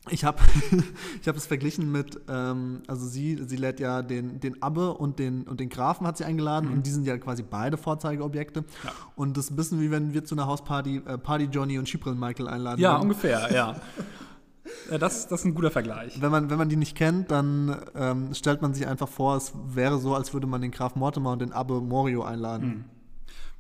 ich 0.10 0.24
habe 0.24 0.40
ich 1.22 1.28
hab 1.28 1.36
es 1.36 1.46
verglichen 1.46 1.92
mit, 1.92 2.20
ähm, 2.30 2.82
also 2.88 3.06
sie, 3.06 3.38
sie 3.46 3.58
lädt 3.58 3.80
ja 3.80 4.02
den, 4.02 4.40
den 4.40 4.62
Abbe 4.62 4.94
und 4.94 5.20
den, 5.20 5.44
und 5.44 5.60
den 5.60 5.70
Grafen 5.70 6.08
hat 6.08 6.18
sie 6.18 6.24
eingeladen 6.24 6.72
und 6.72 6.86
die 6.86 6.90
sind 6.92 7.06
ja 7.06 7.18
quasi 7.18 7.44
beide 7.44 7.78
Vorzeigeobjekte. 7.78 8.62
Mhm. 8.62 8.66
Ja. 8.86 8.92
Und 9.16 9.38
das 9.38 9.46
ist 9.46 9.52
ein 9.52 9.56
bisschen 9.58 9.82
wie 9.82 9.92
wenn 9.92 10.14
wir 10.14 10.24
zu 10.24 10.36
einer 10.36 10.48
Hausparty 10.48 11.02
äh, 11.06 11.18
Party 11.18 11.46
Johnny 11.46 11.78
und 11.78 11.90
Schibril 11.90 12.16
Michael 12.16 12.48
einladen. 12.48 12.80
Ja, 12.80 12.94
würden. 12.94 13.02
ungefähr, 13.04 13.52
ja. 13.54 13.76
Ja, 14.90 14.98
das, 14.98 15.28
das 15.28 15.42
ist 15.42 15.46
ein 15.46 15.56
guter 15.56 15.72
Vergleich. 15.72 16.22
wenn 16.22 16.32
man, 16.32 16.50
wenn 16.50 16.58
man 16.58 16.70
die 16.70 16.76
nicht 16.76 16.96
kennt, 16.96 17.32
dann 17.32 17.78
ähm, 17.96 18.34
stellt 18.34 18.62
man 18.62 18.74
sich 18.74 18.88
einfach 18.88 19.08
vor, 19.08 19.36
es 19.36 19.54
wäre 19.68 20.00
so, 20.00 20.16
als 20.16 20.34
würde 20.34 20.48
man 20.48 20.62
den 20.62 20.72
Graf 20.72 20.96
Mortimer 20.96 21.32
und 21.32 21.40
den 21.42 21.54
Abbe 21.54 21.82
Morio 21.82 22.24
einladen. 22.24 22.68
Mhm. 22.68 22.86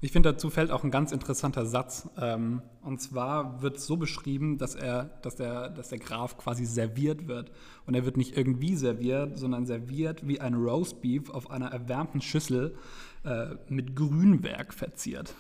Ich 0.01 0.13
finde, 0.13 0.31
dazu 0.31 0.49
fällt 0.49 0.71
auch 0.71 0.85
ein 0.85 0.91
ganz 0.91 1.11
interessanter 1.11 1.65
Satz. 1.65 2.07
Ähm, 2.17 2.61
und 2.81 3.01
zwar 3.01 3.61
wird 3.61 3.77
es 3.77 3.85
so 3.85 3.97
beschrieben, 3.97 4.57
dass, 4.57 4.75
er, 4.75 5.05
dass, 5.21 5.35
der, 5.35 5.69
dass 5.69 5.89
der 5.89 5.99
Graf 5.99 6.37
quasi 6.37 6.65
serviert 6.65 7.27
wird. 7.27 7.51
Und 7.85 7.95
er 7.95 8.05
wird 8.05 8.15
nicht 8.15 8.37
irgendwie 8.37 8.75
serviert, 8.75 9.37
sondern 9.37 9.65
serviert 9.65 10.25
wie 10.25 10.39
ein 10.39 10.53
Roastbeef 10.53 11.29
auf 11.29 11.51
einer 11.51 11.67
erwärmten 11.67 12.21
Schüssel 12.21 12.77
äh, 13.25 13.55
mit 13.67 13.95
Grünwerk 13.95 14.73
verziert. 14.73 15.33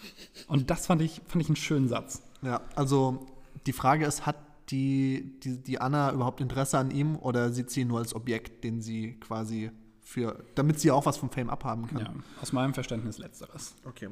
Und 0.47 0.69
das 0.69 0.87
fand 0.87 1.01
ich, 1.01 1.21
fand 1.25 1.41
ich 1.41 1.47
einen 1.47 1.55
schönen 1.55 1.87
Satz. 1.87 2.21
Ja, 2.41 2.59
also 2.75 3.27
die 3.65 3.73
Frage 3.73 4.05
ist, 4.05 4.25
hat 4.25 4.35
die, 4.69 5.39
die, 5.43 5.57
die 5.61 5.81
Anna 5.81 6.11
überhaupt 6.13 6.41
Interesse 6.41 6.77
an 6.77 6.91
ihm 6.91 7.15
oder 7.15 7.51
sieht 7.51 7.69
sie 7.71 7.81
ihn 7.81 7.87
nur 7.87 7.99
als 7.99 8.13
Objekt, 8.15 8.63
den 8.63 8.81
sie 8.81 9.13
quasi 9.19 9.71
für, 10.01 10.43
damit 10.55 10.79
sie 10.79 10.91
auch 10.91 11.05
was 11.05 11.17
vom 11.17 11.29
Fame 11.29 11.49
abhaben 11.49 11.87
kann? 11.87 11.99
Ja, 12.01 12.13
aus 12.41 12.51
meinem 12.53 12.73
Verständnis 12.73 13.17
letzteres. 13.17 13.75
Okay. 13.85 14.09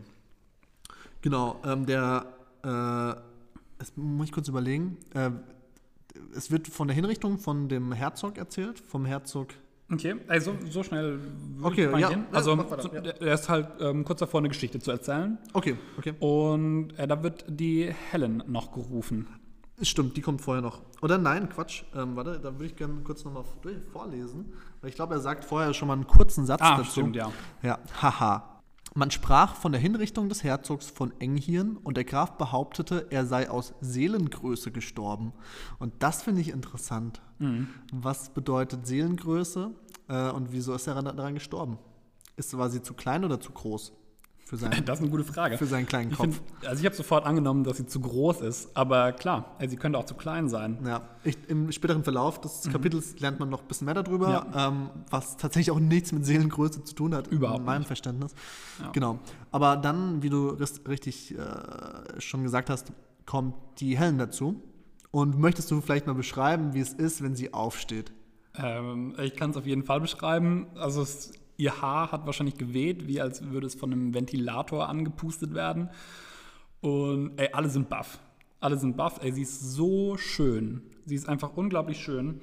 Genau, 1.22 1.60
ähm, 1.65 1.86
der, 1.86 2.26
äh, 2.63 3.20
das 3.80 3.93
muss 3.96 4.28
ich 4.28 4.32
kurz 4.32 4.48
überlegen, 4.48 4.98
äh, 5.13 5.32
es 6.36 6.50
wird 6.52 6.67
von 6.67 6.88
der 6.88 6.96
Hinrichtung 6.96 7.38
von 7.38 7.70
dem 7.70 7.91
Herzog 7.91 8.38
erzählt, 8.38 8.80
vom 8.80 9.06
Herzog. 9.06 9.50
Okay, 9.91 10.15
also 10.28 10.54
so 10.70 10.84
schnell 10.84 11.20
würde 11.56 11.65
Okay, 11.67 11.86
ich 11.86 11.91
mal 11.91 12.02
ja, 12.02 12.10
gehen. 12.10 12.26
Also 12.32 12.56
so- 12.56 12.93
ja. 12.93 13.02
der 13.02 13.34
ist 13.34 13.48
halt 13.48 13.70
ähm, 13.80 14.04
kurz 14.04 14.20
davor, 14.20 14.41
eine 14.41 14.50
Geschichte 14.50 14.80
zu 14.80 14.91
erzählen. 14.91 15.38
Okay, 15.54 15.78
okay. 15.98 16.13
Und 16.20 16.89
äh, 16.98 17.08
da 17.08 17.24
wird 17.24 17.46
die 17.48 17.89
Helen 18.12 18.43
noch 18.48 18.72
gerufen. 18.74 19.28
Stimmt, 19.81 20.17
die 20.17 20.21
kommt 20.21 20.41
vorher 20.41 20.61
noch. 20.63 20.81
Oder 21.01 21.17
nein, 21.19 21.49
Quatsch. 21.49 21.83
Ähm, 21.95 22.15
warte, 22.15 22.39
da 22.39 22.51
würde 22.53 22.65
ich 22.65 22.75
gerne 22.75 22.95
kurz 23.03 23.23
nochmal 23.23 23.43
vorlesen. 23.91 24.53
Weil 24.81 24.89
ich 24.89 24.95
glaube, 24.95 25.13
er 25.13 25.19
sagt 25.19 25.45
vorher 25.45 25.73
schon 25.73 25.87
mal 25.87 25.93
einen 25.93 26.07
kurzen 26.07 26.45
Satz 26.47 26.61
Ah, 26.63 26.77
dazu. 26.77 26.91
stimmt, 26.91 27.15
ja. 27.15 27.31
Ja, 27.61 27.77
haha. 28.01 28.53
Man 28.95 29.11
sprach 29.11 29.53
von 29.55 29.71
der 29.71 29.79
Hinrichtung 29.79 30.29
des 30.29 30.43
Herzogs 30.43 30.89
von 30.89 31.13
Enghirn 31.19 31.77
und 31.77 31.97
der 31.97 32.03
Graf 32.05 32.31
behauptete, 32.39 33.05
er 33.11 33.27
sei 33.27 33.47
aus 33.51 33.75
Seelengröße 33.79 34.71
gestorben. 34.71 35.33
Und 35.77 35.93
das 35.99 36.23
finde 36.23 36.41
ich 36.41 36.49
interessant. 36.49 37.21
Was 37.93 38.31
bedeutet 38.31 38.87
Seelengröße 38.87 39.69
äh, 40.07 40.31
und 40.31 40.51
wieso 40.51 40.73
ist 40.73 40.87
er 40.87 40.99
daran 41.03 41.35
gestorben? 41.35 41.77
Ist, 42.37 42.57
war 42.57 42.71
sie 42.71 42.81
zu 42.81 42.95
klein 42.95 43.23
oder 43.23 43.39
zu 43.39 43.51
groß 43.51 43.93
seinen, 44.55 44.86
Das 44.86 44.99
ist 44.99 45.03
eine 45.03 45.12
gute 45.12 45.25
Frage. 45.25 45.57
für 45.57 45.65
seinen 45.65 45.86
kleinen 45.88 46.12
Ich 46.12 46.17
Kopf? 46.17 46.36
find, 46.36 46.41
also 46.65 46.79
ich 46.79 46.86
habe 46.86 46.95
sofort 46.95 47.25
angenommen, 47.25 47.65
dass 47.65 47.77
sie 47.77 47.86
zu 47.86 47.99
groß 47.99 48.41
ist, 48.41 48.69
aber 48.75 49.12
klar, 49.12 49.55
also 49.60 49.71
sie 49.71 49.75
könnte 49.75 49.97
auch 49.99 50.05
zu 50.05 50.13
klein 50.15 50.47
sein. 50.47 50.77
Ja, 50.86 51.01
ich, 51.25 51.38
im 51.49 51.71
späteren 51.73 52.03
Verlauf 52.03 52.39
des 52.39 52.69
Kapitels 52.71 53.19
lernt 53.19 53.39
man 53.39 53.49
noch 53.49 53.62
ein 53.63 53.67
bisschen 53.67 53.86
mehr 53.86 53.95
darüber, 53.95 54.27
Mhm. 54.27 54.33
Ja. 54.53 54.67
ähm, 54.69 54.89
was 55.10 55.36
tatsächlich 55.36 55.71
auch 55.71 55.79
nichts 55.79 56.12
mit 56.13 56.25
Seelengröße 56.25 56.83
zu 56.86 56.95
tun 56.95 57.13
hat, 57.13 57.27
Überhaupt 57.27 57.60
in 57.60 57.65
meinem 57.65 57.79
nicht. 57.79 57.88
Verständnis. 57.88 58.33
Ja. 58.79 58.91
Genau. 58.91 59.19
Aber 59.51 59.75
dann, 59.75 60.23
wie 60.23 60.29
du 60.29 60.49
richtig 60.88 61.38
äh, 61.38 62.21
schon 62.21 62.43
gesagt 62.43 62.69
hast, 62.69 62.93
kommt 63.25 63.55
die 63.79 63.97
Helen 63.97 64.17
dazu. 64.17 64.62
Und 65.12 65.39
möchtest 65.39 65.71
du 65.71 65.81
vielleicht 65.81 66.05
mal 66.05 66.13
beschreiben, 66.13 66.73
wie 66.73 66.79
es 66.79 66.93
ist, 66.93 67.21
wenn 67.23 67.36
sie 67.36 67.53
aufsteht? 67.53 68.12
Ähm, 68.55 69.15
ich 69.21 69.36
kann 69.36 69.51
es 69.51 69.57
auf 69.57 69.65
jeden 69.65 69.83
Fall 69.83 69.99
beschreiben. 70.01 70.67
Also 70.75 71.01
es, 71.01 71.31
ihr 71.58 71.82
Haar 71.82 72.12
hat 72.12 72.26
wahrscheinlich 72.26 72.58
geweht, 72.58 73.08
wie 73.08 73.20
als 73.20 73.50
würde 73.50 73.67
es 73.67 73.76
von 73.76 73.91
einem 73.91 74.13
Ventilator 74.13 74.88
angepustet 74.88 75.54
werden. 75.54 75.89
Und 76.82 77.38
ey, 77.38 77.50
alle 77.54 77.70
sind 77.70 77.89
baff. 77.89 78.20
Alle 78.60 78.78
sind 78.78 78.96
baff. 78.96 79.20
Ey, 79.22 79.32
sie 79.32 79.41
ist 79.41 79.74
so 79.74 80.17
schön. 80.17 80.82
Sie 81.06 81.15
ist 81.15 81.28
einfach 81.28 81.56
unglaublich 81.56 82.00
schön. 82.00 82.41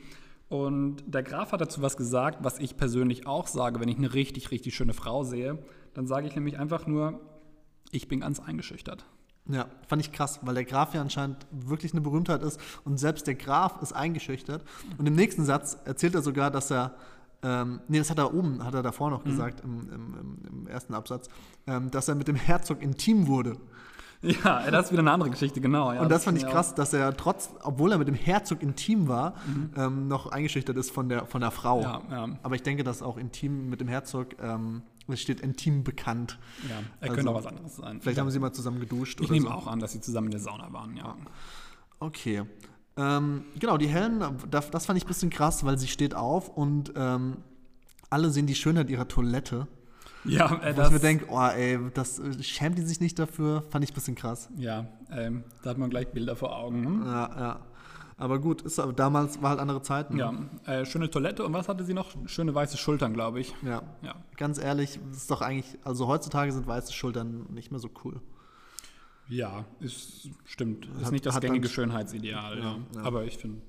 Und 0.48 1.03
der 1.07 1.22
Graf 1.22 1.53
hat 1.53 1.61
dazu 1.61 1.83
was 1.83 1.96
gesagt, 1.96 2.44
was 2.44 2.59
ich 2.59 2.77
persönlich 2.77 3.27
auch 3.27 3.46
sage, 3.46 3.81
wenn 3.81 3.88
ich 3.88 3.96
eine 3.96 4.14
richtig, 4.14 4.50
richtig 4.50 4.74
schöne 4.74 4.92
Frau 4.92 5.24
sehe. 5.24 5.59
Dann 5.94 6.07
sage 6.07 6.27
ich 6.27 6.35
nämlich 6.35 6.59
einfach 6.59 6.87
nur, 6.87 7.20
ich 7.90 8.09
bin 8.09 8.20
ganz 8.20 8.40
eingeschüchtert. 8.40 9.05
Ja, 9.46 9.66
fand 9.87 10.00
ich 10.00 10.11
krass, 10.11 10.40
weil 10.42 10.55
der 10.55 10.64
Graf 10.64 10.94
ja 10.94 11.03
anscheinend 11.03 11.46
wirklich 11.50 11.92
eine 11.92 12.00
Berühmtheit 12.00 12.42
ist 12.42 12.59
und 12.85 12.98
selbst 12.98 13.27
der 13.27 13.35
Graf 13.35 13.83
ist 13.83 13.92
eingeschüchtert. 13.92 14.64
Und 14.96 15.07
im 15.07 15.14
nächsten 15.14 15.44
Satz 15.44 15.77
erzählt 15.85 16.14
er 16.14 16.22
sogar, 16.22 16.50
dass 16.50 16.70
er, 16.70 16.94
ähm, 17.44 17.80
nee, 17.88 17.98
das 17.98 18.11
hat 18.11 18.18
er 18.18 18.33
oben, 18.35 18.64
hat 18.64 18.74
er 18.74 18.83
davor 18.83 19.11
noch 19.11 19.22
gesagt, 19.22 19.61
im, 19.61 19.80
im, 19.92 20.38
im, 20.62 20.66
ersten 20.66 20.94
Absatz, 20.94 21.28
ähm, 21.66 21.90
dass 21.90 22.09
er 22.09 22.14
mit 22.14 22.26
dem 22.26 22.37
Herzog 22.37 22.83
intim 22.83 23.26
wurde. 23.28 23.57
Ja, 24.22 24.70
das 24.70 24.87
ist 24.87 24.92
wieder 24.92 25.00
eine 25.02 25.12
andere 25.12 25.28
Geschichte, 25.28 25.61
genau. 25.61 25.92
Ja, 25.92 26.00
und 26.00 26.09
das 26.11 26.24
fand 26.24 26.38
ich 26.38 26.44
ja 26.44 26.48
auch- 26.48 26.52
krass, 26.54 26.74
dass 26.74 26.94
er 26.94 27.14
trotz, 27.14 27.50
obwohl 27.62 27.92
er 27.92 27.98
mit 27.98 28.09
dem 28.09 28.14
Herzog 28.14 28.62
intim 28.62 29.07
war, 29.07 29.35
ähm, 29.76 30.09
noch 30.09 30.33
eingeschüchtert 30.33 30.78
ist 30.78 30.90
von 30.90 31.11
der, 31.11 31.26
von 31.26 31.42
der 31.42 31.50
Frau. 31.50 31.83
Ja, 31.83 32.00
ja. 32.11 32.28
Aber 32.42 32.54
ich 32.54 32.62
denke, 32.62 32.85
dass 32.85 33.02
auch 33.02 33.18
intim 33.18 33.68
mit 33.68 33.83
dem 33.83 33.88
Herzog, 33.88 34.28
ähm, 34.42 34.80
es 35.09 35.20
steht 35.20 35.40
intim 35.42 35.85
bekannt. 35.85 36.38
Ja, 36.62 36.76
er 37.00 37.02
Also, 37.02 37.14
könnte 37.16 37.30
auch 37.33 37.35
was 37.35 37.46
anderes 37.46 37.76
sein. 37.76 38.00
Vielleicht 38.00 38.18
haben 38.18 38.30
sie 38.30 38.38
mal 38.38 38.52
zusammen 38.54 38.80
geduscht 38.80 39.20
ich 39.20 39.26
oder 39.26 39.35
nehme 39.35 39.48
so. 39.48 39.52
auch 39.52 39.66
an, 39.66 39.78
dass 39.80 39.92
sie 39.92 40.00
zusammen 40.00 40.28
in 40.28 40.33
der 40.33 40.40
Sauna 40.40 40.72
waren, 40.72 40.96
ja. 40.96 41.14
Okay. 42.00 42.44
Ähm, 42.96 43.44
genau, 43.59 43.76
die 43.76 43.88
Helen, 43.88 44.22
das, 44.50 44.87
fand 44.87 44.96
ich 44.96 45.04
ein 45.04 45.09
bisschen 45.09 45.30
krass, 45.30 45.64
weil 45.64 45.78
sie 45.78 45.88
steht 45.88 46.14
auf 46.14 46.48
und 46.48 46.92
ähm, 46.96 47.38
alle 48.11 48.30
sehen 48.30 48.46
die 48.46 48.54
Schönheit 48.54 48.88
ihrer 48.90 49.09
Toilette. 49.09 49.66
Ja, 50.24 50.61
äh, 50.62 50.72
Wo 50.72 50.76
das, 50.78 50.87
ich 50.88 50.92
mir 50.94 51.00
denke, 51.00 51.26
oh 51.28 51.40
ey, 51.40 51.78
das 51.92 52.18
äh, 52.18 52.42
schämt 52.42 52.78
die 52.78 52.83
sich 52.83 53.00
nicht 53.00 53.18
dafür, 53.18 53.62
fand 53.70 53.85
ich 53.85 53.90
ein 53.90 53.94
bisschen 53.94 54.14
krass. 54.14 54.48
ja 54.57 54.87
ähm, 55.11 55.44
da 55.62 55.70
hat 55.70 55.78
man 55.78 55.90
gleich 55.90 56.09
Bilder 56.09 56.37
vor 56.37 56.57
Augen. 56.57 57.00
Ne? 57.00 57.07
Ja, 57.07 57.30
ja. 57.38 57.61
Aber 58.16 58.38
gut, 58.38 58.62
ist, 58.62 58.78
aber 58.78 58.92
damals 58.92 59.42
war 59.42 59.50
halt 59.50 59.61
andere 59.61 59.83
Zeiten. 59.83 60.16
Ja, 60.16 60.33
äh, 60.66 60.85
schöne 60.85 61.11
Toilette 61.11 61.44
und 61.44 61.52
was 61.52 61.68
hatte 61.68 61.85
sie 61.85 61.94
noch? 61.94 62.12
Schöne 62.26 62.54
weiße 62.54 62.76
Schultern, 62.76 63.12
glaube 63.12 63.40
ich. 63.40 63.54
ja. 63.62 63.83
Ja. 64.02 64.14
Ganz 64.37 64.59
ehrlich, 64.59 65.00
ist 65.11 65.30
doch 65.30 65.40
eigentlich, 65.40 65.78
also 65.85 66.07
heutzutage 66.07 66.52
sind 66.52 66.66
weiße 66.66 66.92
Schultern 66.92 67.46
nicht 67.50 67.70
mehr 67.70 67.80
so 67.80 67.90
cool. 68.04 68.20
Ja, 69.28 69.64
ist, 69.80 70.28
stimmt. 70.44 70.87
Ist 70.87 71.06
Hat- 71.06 71.12
nicht 71.12 71.24
das 71.26 71.40
gängige 71.40 71.68
Schönheitsideal, 71.68 72.58
ja. 72.58 72.76
ja. 72.94 73.02
Aber 73.02 73.24
ich 73.24 73.38
finde 73.38 73.60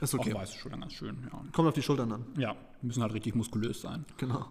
Ist 0.00 0.14
okay. 0.14 0.32
auch 0.34 0.40
weiße 0.40 0.56
Schultern 0.58 0.80
ganz 0.80 0.92
schön, 0.92 1.16
ja. 1.32 1.40
Kommt 1.52 1.68
auf 1.68 1.74
die 1.74 1.82
Schultern 1.82 2.12
an, 2.12 2.24
Ja, 2.36 2.54
müssen 2.82 3.02
halt 3.02 3.14
richtig 3.14 3.34
muskulös 3.34 3.80
sein. 3.80 4.04
genau. 4.18 4.46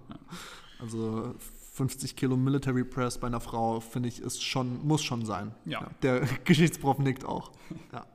Also 0.79 1.35
50 1.73 2.15
Kilo 2.15 2.35
Military 2.37 2.83
Press 2.83 3.17
bei 3.19 3.27
einer 3.27 3.39
Frau, 3.39 3.79
finde 3.79 4.09
ich, 4.09 4.19
ist 4.21 4.43
schon, 4.43 4.85
muss 4.85 5.03
schon 5.03 5.25
sein. 5.25 5.53
Ja. 5.65 5.89
Der 6.01 6.21
Geschichtsprof 6.43 6.97
nickt 6.99 7.23
auch. 7.23 7.51
Ja. 7.93 8.05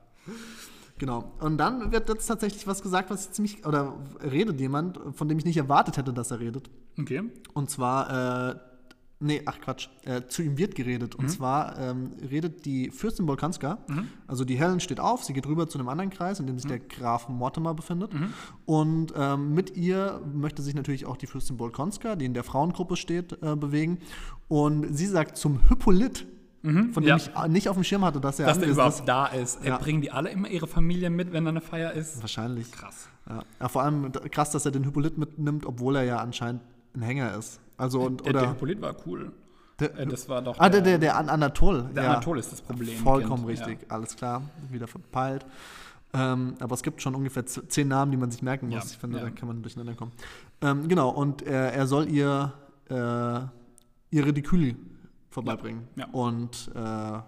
Genau. 0.97 1.31
Und 1.39 1.57
dann 1.57 1.91
wird 1.91 2.07
jetzt 2.09 2.27
tatsächlich 2.27 2.67
was 2.67 2.81
gesagt, 2.81 3.09
was 3.09 3.31
ziemlich, 3.31 3.65
oder 3.65 3.97
redet 4.21 4.59
jemand, 4.59 4.99
von 5.15 5.27
dem 5.27 5.37
ich 5.39 5.45
nicht 5.45 5.57
erwartet 5.57 5.97
hätte, 5.97 6.13
dass 6.13 6.31
er 6.31 6.39
redet. 6.39 6.69
Okay. 6.99 7.23
Und 7.53 7.69
zwar, 7.69 8.51
äh, 8.51 8.55
nee, 9.23 9.41
ach 9.45 9.59
Quatsch, 9.59 9.87
äh, 10.05 10.21
zu 10.27 10.43
ihm 10.43 10.57
wird 10.57 10.75
geredet. 10.75 11.15
Und 11.15 11.29
zwar 11.29 11.77
ähm, 11.79 12.11
redet 12.29 12.65
die 12.65 12.91
Fürstin 12.91 13.25
Bolkanska, 13.25 13.79
also 14.27 14.45
die 14.45 14.55
Helen 14.55 14.79
steht 14.79 14.99
auf, 14.99 15.23
sie 15.23 15.33
geht 15.33 15.47
rüber 15.47 15.67
zu 15.67 15.77
einem 15.77 15.89
anderen 15.89 16.09
Kreis, 16.09 16.39
in 16.39 16.47
dem 16.47 16.57
sich 16.57 16.67
der 16.67 16.79
Graf 16.79 17.29
Mortimer 17.29 17.73
befindet. 17.73 18.11
Und 18.65 19.13
ähm, 19.15 19.53
mit 19.53 19.75
ihr 19.75 20.21
möchte 20.33 20.61
sich 20.61 20.75
natürlich 20.75 21.05
auch 21.05 21.17
die 21.17 21.27
Fürstin 21.27 21.57
Bolkonska, 21.57 22.15
die 22.15 22.25
in 22.25 22.33
der 22.33 22.43
Frauengruppe 22.43 22.95
steht, 22.95 23.33
äh, 23.41 23.55
bewegen. 23.55 23.99
Und 24.47 24.95
sie 24.95 25.07
sagt 25.07 25.37
zum 25.37 25.59
Hippolyt, 25.69 26.27
von 26.63 26.93
dem 26.93 27.03
ja. 27.03 27.17
ich 27.17 27.29
nicht 27.49 27.67
auf 27.67 27.75
dem 27.75 27.83
Schirm 27.83 28.05
hatte, 28.05 28.21
dass 28.21 28.39
er 28.39 28.47
Dass 28.47 28.57
der 28.57 28.69
überhaupt 28.69 28.99
ist. 28.99 29.05
da 29.05 29.25
ist. 29.25 29.63
Ja. 29.65 29.75
Äh, 29.75 29.79
Bringen 29.79 30.01
die 30.01 30.11
alle 30.11 30.29
immer 30.29 30.47
ihre 30.47 30.67
Familie 30.67 31.09
mit, 31.09 31.33
wenn 31.33 31.43
da 31.43 31.49
eine 31.49 31.59
Feier 31.59 31.91
ist? 31.91 32.21
Wahrscheinlich. 32.21 32.71
Krass. 32.71 33.09
Ja. 33.27 33.43
ja, 33.59 33.67
vor 33.67 33.83
allem 33.83 34.11
krass, 34.31 34.51
dass 34.51 34.65
er 34.65 34.71
den 34.71 34.85
Hippolyt 34.85 35.17
mitnimmt, 35.17 35.65
obwohl 35.65 35.97
er 35.97 36.03
ja 36.03 36.17
anscheinend 36.19 36.61
ein 36.95 37.01
Hänger 37.01 37.35
ist. 37.37 37.59
Also 37.77 38.01
und, 38.01 38.25
Der, 38.25 38.33
der 38.33 38.41
oder 38.43 38.49
Hippolyt 38.51 38.81
war 38.81 38.95
cool. 39.05 39.31
Der- 39.79 39.97
Äh, 39.97 40.05
das 40.05 40.29
war 40.29 40.41
doch 40.41 40.59
Ah, 40.59 40.69
der, 40.69 40.81
der, 40.81 40.97
der 40.99 41.17
An 41.17 41.29
Anatol. 41.29 41.83
Der 41.95 42.09
Anatol 42.11 42.37
ist 42.39 42.51
das 42.51 42.61
Problem, 42.61 42.97
Vollkommen 42.99 43.45
Kind, 43.47 43.59
richtig, 43.67 43.91
alles 43.91 44.15
klar, 44.15 44.41
wieder 44.69 44.87
verpeilt. 44.87 45.45
Ähm, 46.15 46.53
aber 46.59 46.75
es 46.75 46.83
gibt 46.83 47.01
schon 47.01 47.15
ungefähr 47.15 47.43
zehn 47.45 47.87
Namen, 47.87 48.11
die 48.11 48.17
man 48.17 48.29
sich 48.29 48.43
merken 48.43 48.67
muss. 48.67 48.75
Ja, 48.75 48.83
ich 48.91 48.97
finde, 48.97 49.17
ja. 49.17 49.23
da 49.23 49.29
kann 49.31 49.47
man 49.47 49.63
durcheinander 49.63 49.95
kommen. 49.95 50.11
Ähm, 50.61 50.87
genau, 50.87 51.09
und 51.09 51.41
er, 51.41 51.73
er 51.73 51.87
soll 51.87 52.07
ihr 52.07 52.53
äh, 52.89 52.93
ihr 54.15 54.25
Rediküli 54.25 54.75
vorbeibringen. 55.31 55.87
Ja, 55.95 56.05
ja. 56.05 56.11
Und 56.13 56.69
äh, 56.75 56.79
ja, 56.79 57.23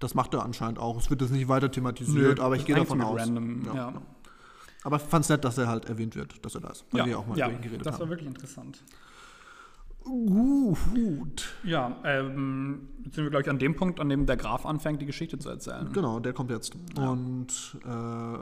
das 0.00 0.14
macht 0.14 0.34
er 0.34 0.44
anscheinend 0.44 0.78
auch. 0.78 0.98
Es 0.98 1.08
wird 1.08 1.22
jetzt 1.22 1.30
nicht 1.32 1.48
weiter 1.48 1.70
thematisiert, 1.70 2.40
aber 2.40 2.56
ich 2.56 2.66
gehe 2.66 2.76
davon 2.76 3.00
aus. 3.00 3.18
Random, 3.20 3.62
ja. 3.74 3.92
Aber 4.86 5.00
fand 5.00 5.24
es 5.24 5.28
nett, 5.30 5.44
dass 5.44 5.58
er 5.58 5.66
halt 5.66 5.86
erwähnt 5.86 6.14
wird, 6.14 6.44
dass 6.44 6.54
er 6.54 6.60
da 6.60 6.68
ist. 6.68 6.84
Weil 6.92 7.00
Ja, 7.00 7.06
wir 7.06 7.18
auch 7.18 7.26
mal 7.26 7.36
ja 7.36 7.46
über 7.48 7.56
ihn 7.56 7.60
geredet 7.62 7.84
das 7.86 7.94
war 7.94 8.00
haben. 8.02 8.10
wirklich 8.10 8.28
interessant. 8.28 8.84
Gut. 10.04 11.54
Ja, 11.64 11.96
ähm, 12.04 12.88
jetzt 13.04 13.16
sind 13.16 13.24
wir, 13.24 13.30
glaube 13.30 13.42
ich, 13.42 13.50
an 13.50 13.58
dem 13.58 13.74
Punkt, 13.74 13.98
an 13.98 14.08
dem 14.08 14.26
der 14.26 14.36
Graf 14.36 14.64
anfängt, 14.64 15.02
die 15.02 15.06
Geschichte 15.06 15.40
zu 15.40 15.48
erzählen. 15.48 15.92
Genau, 15.92 16.20
der 16.20 16.32
kommt 16.32 16.52
jetzt. 16.52 16.76
Und 16.96 17.48
äh, 17.84 18.38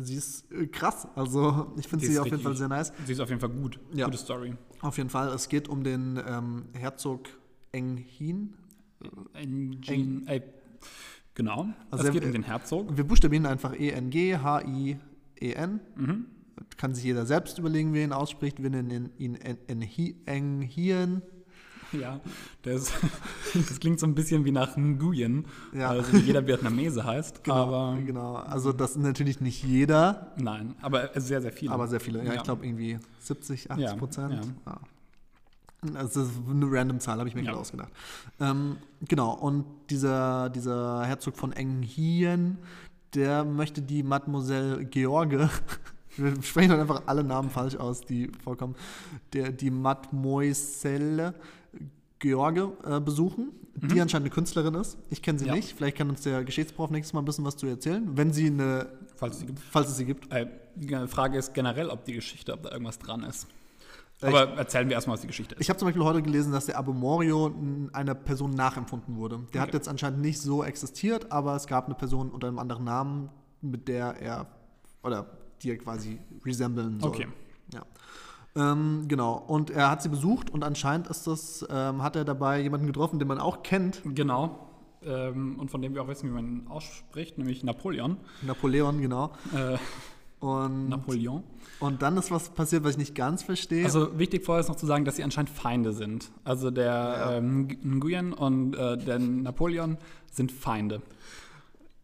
sie 0.00 0.14
ist 0.14 0.52
äh, 0.52 0.68
krass. 0.68 1.08
Also 1.16 1.72
ich 1.76 1.88
finde 1.88 2.06
sie 2.06 2.16
auf 2.20 2.26
jeden 2.26 2.40
Fall 2.40 2.54
sehr 2.56 2.68
nice. 2.68 2.92
Sie 3.04 3.12
ist 3.14 3.18
auf 3.18 3.28
jeden 3.28 3.40
Fall 3.40 3.50
gut. 3.50 3.80
Ja. 3.92 4.04
Gute 4.04 4.18
Story. 4.18 4.54
Auf 4.80 4.96
jeden 4.96 5.10
Fall. 5.10 5.28
Es 5.30 5.48
geht 5.48 5.68
um 5.68 5.82
den 5.82 6.22
ähm, 6.24 6.66
Herzog 6.74 7.28
Enghin. 7.72 8.54
Engin, 9.34 10.24
äh, 10.28 10.40
genau. 11.34 11.66
Also 11.90 12.06
es 12.06 12.12
geht 12.12 12.24
um 12.24 12.30
den 12.30 12.44
Herzog. 12.44 12.96
Wir 12.96 13.02
buchstabieren 13.02 13.46
einfach 13.46 13.74
E 13.74 13.90
E-N-G-H-I-E-N. 15.40 15.80
Mhm. 15.96 16.26
Kann 16.76 16.94
sich 16.94 17.04
jeder 17.04 17.24
selbst 17.26 17.58
überlegen, 17.58 17.92
wie 17.94 17.98
er 17.98 18.04
ihn 18.04 18.12
ausspricht. 18.12 18.62
Wir 18.62 18.70
nennen 18.70 19.10
ihn 19.18 19.34
En- 19.36 19.58
Enhi- 19.68 20.14
Enghien. 20.26 21.22
Ja, 21.92 22.20
das, 22.62 22.92
das 23.54 23.80
klingt 23.80 23.98
so 23.98 24.06
ein 24.06 24.14
bisschen 24.14 24.44
wie 24.44 24.50
nach 24.52 24.76
Nguyen, 24.76 25.46
Ja. 25.72 25.88
also 25.88 26.12
wie 26.12 26.18
jeder 26.18 26.46
Vietnamese 26.46 27.02
heißt. 27.04 27.42
Genau, 27.44 27.56
Aber 27.56 27.98
genau. 28.02 28.34
Also 28.34 28.72
das 28.74 28.90
ist 28.90 28.98
natürlich 28.98 29.40
nicht 29.40 29.64
jeder, 29.64 30.32
nein, 30.36 30.74
aber 30.82 31.08
sehr, 31.18 31.40
sehr 31.40 31.52
viele. 31.52 31.72
aber 31.72 31.88
sehr 31.88 32.00
viele. 32.00 32.18
Ja, 32.18 32.24
Ja. 32.26 32.34
ich 32.34 32.42
glaube 32.42 32.66
irgendwie 32.66 32.98
70, 33.20 33.70
80 33.70 33.84
Ja, 33.86 33.94
Prozent. 33.96 34.34
ja. 34.34 34.40
Ja. 34.66 34.80
Also 35.94 36.20
das 36.24 36.30
ist 36.30 36.40
eine 36.50 36.66
random 36.68 37.00
Zahl, 37.00 37.18
habe 37.20 37.28
ich 37.28 37.34
mir 37.36 37.42
gerade 37.44 37.56
ausgedacht. 37.58 37.92
Ähm, 38.40 38.76
genau, 39.08 39.32
und 39.34 39.64
dieser, 39.88 40.50
dieser 40.50 41.06
Herzog 41.06 41.36
von 41.38 41.52
Enghien, 41.52 42.58
der 43.14 43.44
möchte 43.44 43.80
die 43.82 44.02
Mademoiselle 44.02 44.84
George, 44.84 45.48
wir 46.16 46.42
sprechen 46.42 46.70
dann 46.70 46.80
einfach 46.80 47.02
alle 47.06 47.24
Namen 47.24 47.50
falsch 47.50 47.76
aus, 47.76 48.00
die 48.02 48.30
vorkommen, 48.44 48.74
der, 49.32 49.50
die 49.52 49.70
Mademoiselle 49.70 51.34
George 52.18 52.72
äh, 52.84 53.00
besuchen, 53.00 53.50
die 53.76 54.00
anscheinend 54.00 54.26
eine 54.26 54.34
Künstlerin 54.34 54.74
ist. 54.74 54.98
Ich 55.08 55.22
kenne 55.22 55.38
sie 55.38 55.44
Mhm. 55.44 55.48
Ja. 55.50 55.54
nicht. 55.54 55.76
Vielleicht 55.76 55.96
kann 55.96 56.10
uns 56.10 56.22
der 56.22 56.42
Geschichtsprof 56.44 56.90
nächstes 56.90 57.12
Mal 57.12 57.20
ein 57.22 57.24
bisschen 57.24 57.44
was 57.44 57.56
zu 57.56 57.66
erzählen, 57.66 58.04
wenn 58.16 58.32
sie 58.32 58.48
eine, 58.48 58.88
falls 59.14 59.34
es 59.34 59.40
sie 59.40 59.46
gibt. 59.46 59.60
falls 59.60 59.88
es 59.88 59.96
sie 59.96 60.04
gibt. 60.04 60.32
Äh, 60.32 60.46
die 60.74 61.06
Frage 61.06 61.38
ist 61.38 61.54
generell, 61.54 61.88
ob 61.88 62.04
die 62.04 62.14
Geschichte, 62.14 62.52
ob 62.52 62.62
da 62.64 62.72
irgendwas 62.72 62.98
dran 62.98 63.22
ist. 63.22 63.46
Aber 64.20 64.48
erzählen 64.56 64.88
wir 64.88 64.94
erstmal, 64.96 65.14
was 65.14 65.20
die 65.20 65.26
Geschichte 65.28 65.54
ist. 65.54 65.60
Ich 65.60 65.68
habe 65.68 65.78
zum 65.78 65.86
Beispiel 65.86 66.02
heute 66.04 66.22
gelesen, 66.22 66.52
dass 66.52 66.66
der 66.66 66.76
Abomorio 66.78 67.54
einer 67.92 68.14
Person 68.14 68.50
nachempfunden 68.50 69.16
wurde. 69.16 69.40
Der 69.54 69.60
hat 69.60 69.68
Okay. 69.68 69.76
jetzt 69.76 69.88
anscheinend 69.88 70.20
nicht 70.20 70.40
so 70.40 70.64
existiert, 70.64 71.30
aber 71.30 71.54
es 71.54 71.66
gab 71.66 71.86
eine 71.86 71.94
Person 71.94 72.30
unter 72.30 72.48
einem 72.48 72.58
anderen 72.58 72.84
Namen, 72.84 73.30
mit 73.60 73.86
der 73.88 74.20
er 74.20 74.46
oder 75.02 75.26
die 75.62 75.70
er 75.70 75.78
quasi 75.78 76.18
resemblen 76.44 76.98
soll. 77.00 77.10
Okay. 77.10 77.26
Ja. 77.72 77.82
Ähm, 78.56 79.04
genau. 79.06 79.34
Und 79.46 79.70
er 79.70 79.90
hat 79.90 80.02
sie 80.02 80.08
besucht 80.08 80.50
und 80.50 80.64
anscheinend 80.64 81.06
ist 81.08 81.26
das, 81.26 81.64
ähm, 81.70 82.02
hat 82.02 82.16
er 82.16 82.24
dabei 82.24 82.60
jemanden 82.60 82.86
getroffen, 82.86 83.18
den 83.18 83.28
man 83.28 83.38
auch 83.38 83.62
kennt. 83.62 84.02
Genau. 84.04 84.58
Ähm, 85.02 85.60
und 85.60 85.70
von 85.70 85.80
dem 85.80 85.94
wir 85.94 86.02
auch 86.02 86.08
wissen, 86.08 86.28
wie 86.28 86.34
man 86.34 86.44
ihn 86.46 86.66
ausspricht, 86.68 87.38
nämlich 87.38 87.62
Napoleon. 87.62 88.16
Napoleon, 88.42 89.00
genau. 89.00 89.32
Äh, 89.54 89.78
Und, 90.40 90.88
Napoleon. 90.88 91.42
und 91.80 92.00
dann 92.00 92.16
ist 92.16 92.30
was 92.30 92.50
passiert, 92.50 92.84
was 92.84 92.92
ich 92.92 92.98
nicht 92.98 93.14
ganz 93.16 93.42
verstehe. 93.42 93.84
Also 93.84 94.18
wichtig 94.18 94.44
vorher 94.44 94.60
ist 94.60 94.68
noch 94.68 94.76
zu 94.76 94.86
sagen, 94.86 95.04
dass 95.04 95.16
sie 95.16 95.24
anscheinend 95.24 95.50
Feinde 95.50 95.92
sind. 95.92 96.30
Also 96.44 96.70
der 96.70 96.84
Ja. 96.92 97.32
ähm, 97.32 97.66
Nguyen 97.82 98.32
und 98.32 98.74
äh, 98.76 98.96
der 98.96 99.18
Napoleon 99.18 99.98
sind 100.30 100.52
Feinde. 100.52 101.02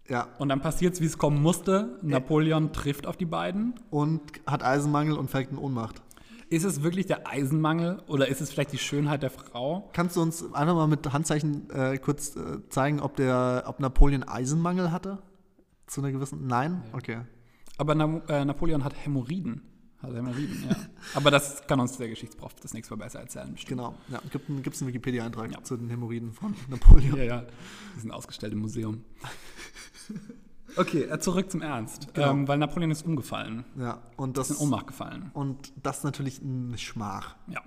ja. 0.08 0.26
Und 0.38 0.48
dann 0.48 0.60
passiert 0.60 0.94
es, 0.94 1.00
wie 1.00 1.06
es 1.06 1.16
kommen 1.16 1.40
musste. 1.40 1.98
Napoleon 2.02 2.72
trifft 2.72 3.06
auf 3.06 3.16
die 3.16 3.24
beiden. 3.24 3.74
Und 3.90 4.20
hat 4.46 4.64
Eisenmangel 4.64 5.16
und 5.16 5.30
fällt 5.30 5.50
in 5.52 5.58
Ohnmacht. 5.58 6.02
Ist 6.50 6.64
es 6.64 6.82
wirklich 6.82 7.06
der 7.06 7.26
Eisenmangel 7.28 8.02
oder 8.06 8.28
ist 8.28 8.40
es 8.40 8.50
vielleicht 8.50 8.72
die 8.72 8.78
Schönheit 8.78 9.22
der 9.22 9.30
Frau? 9.30 9.88
Kannst 9.92 10.16
du 10.16 10.22
uns 10.22 10.42
einfach 10.54 10.74
mal 10.74 10.86
mit 10.88 11.10
Handzeichen 11.12 11.70
äh, 11.70 11.98
kurz 11.98 12.36
äh, 12.36 12.68
zeigen, 12.68 13.00
ob, 13.00 13.16
der, 13.16 13.64
ob 13.66 13.80
Napoleon 13.80 14.22
Eisenmangel 14.24 14.90
hatte? 14.92 15.18
Zu 15.86 16.00
einer 16.00 16.12
gewissen. 16.12 16.46
Nein? 16.46 16.82
Okay. 16.92 17.20
Aber 17.76 17.94
Na 17.94 18.20
äh, 18.28 18.44
Napoleon 18.44 18.84
hat 18.84 18.94
Hämorrhoiden. 19.04 19.62
Hat 20.02 20.12
Hämorrhoiden, 20.14 20.64
ja. 20.68 20.76
Aber 21.14 21.30
das 21.30 21.66
kann 21.66 21.80
uns 21.80 21.96
der 21.96 22.08
Geschichtsprof 22.08 22.54
das 22.60 22.74
nächste 22.74 22.94
Mal 22.96 23.04
besser 23.04 23.20
erzählen. 23.20 23.52
bestimmt. 23.52 23.78
Genau. 23.80 23.94
Ja, 24.08 24.20
gibt 24.30 24.48
einen, 24.48 24.62
gibt's 24.62 24.80
einen 24.80 24.88
Wikipedia-Eintrag 24.88 25.50
Ja. 25.52 25.62
zu 25.62 25.76
den 25.76 25.88
Hämorrhoiden 25.90 26.32
von 26.32 26.54
Napoleon. 26.68 27.16
Ja, 27.16 27.24
ja. 27.24 27.44
Die 27.96 28.00
sind 28.00 28.10
ausgestellt 28.10 28.52
im 28.52 28.60
Museum. 28.60 29.04
Okay, 30.76 31.02
äh, 31.02 31.18
zurück 31.20 31.50
zum 31.52 31.62
Ernst. 31.62 32.12
Genau. 32.14 32.30
Ähm, 32.32 32.48
weil 32.48 32.58
Napoleon 32.58 32.90
ist 32.90 33.04
umgefallen. 33.06 33.64
Ja, 33.78 34.02
und 34.16 34.36
Ist 34.36 34.50
das, 34.50 34.58
in 34.58 34.64
Ohnmacht 34.64 34.88
gefallen. 34.88 35.30
und 35.32 35.72
das 35.80 35.98
ist 35.98 36.04
natürlich 36.04 36.42
ein 36.42 36.76
Schmach. 36.78 37.36
Ja. 37.46 37.60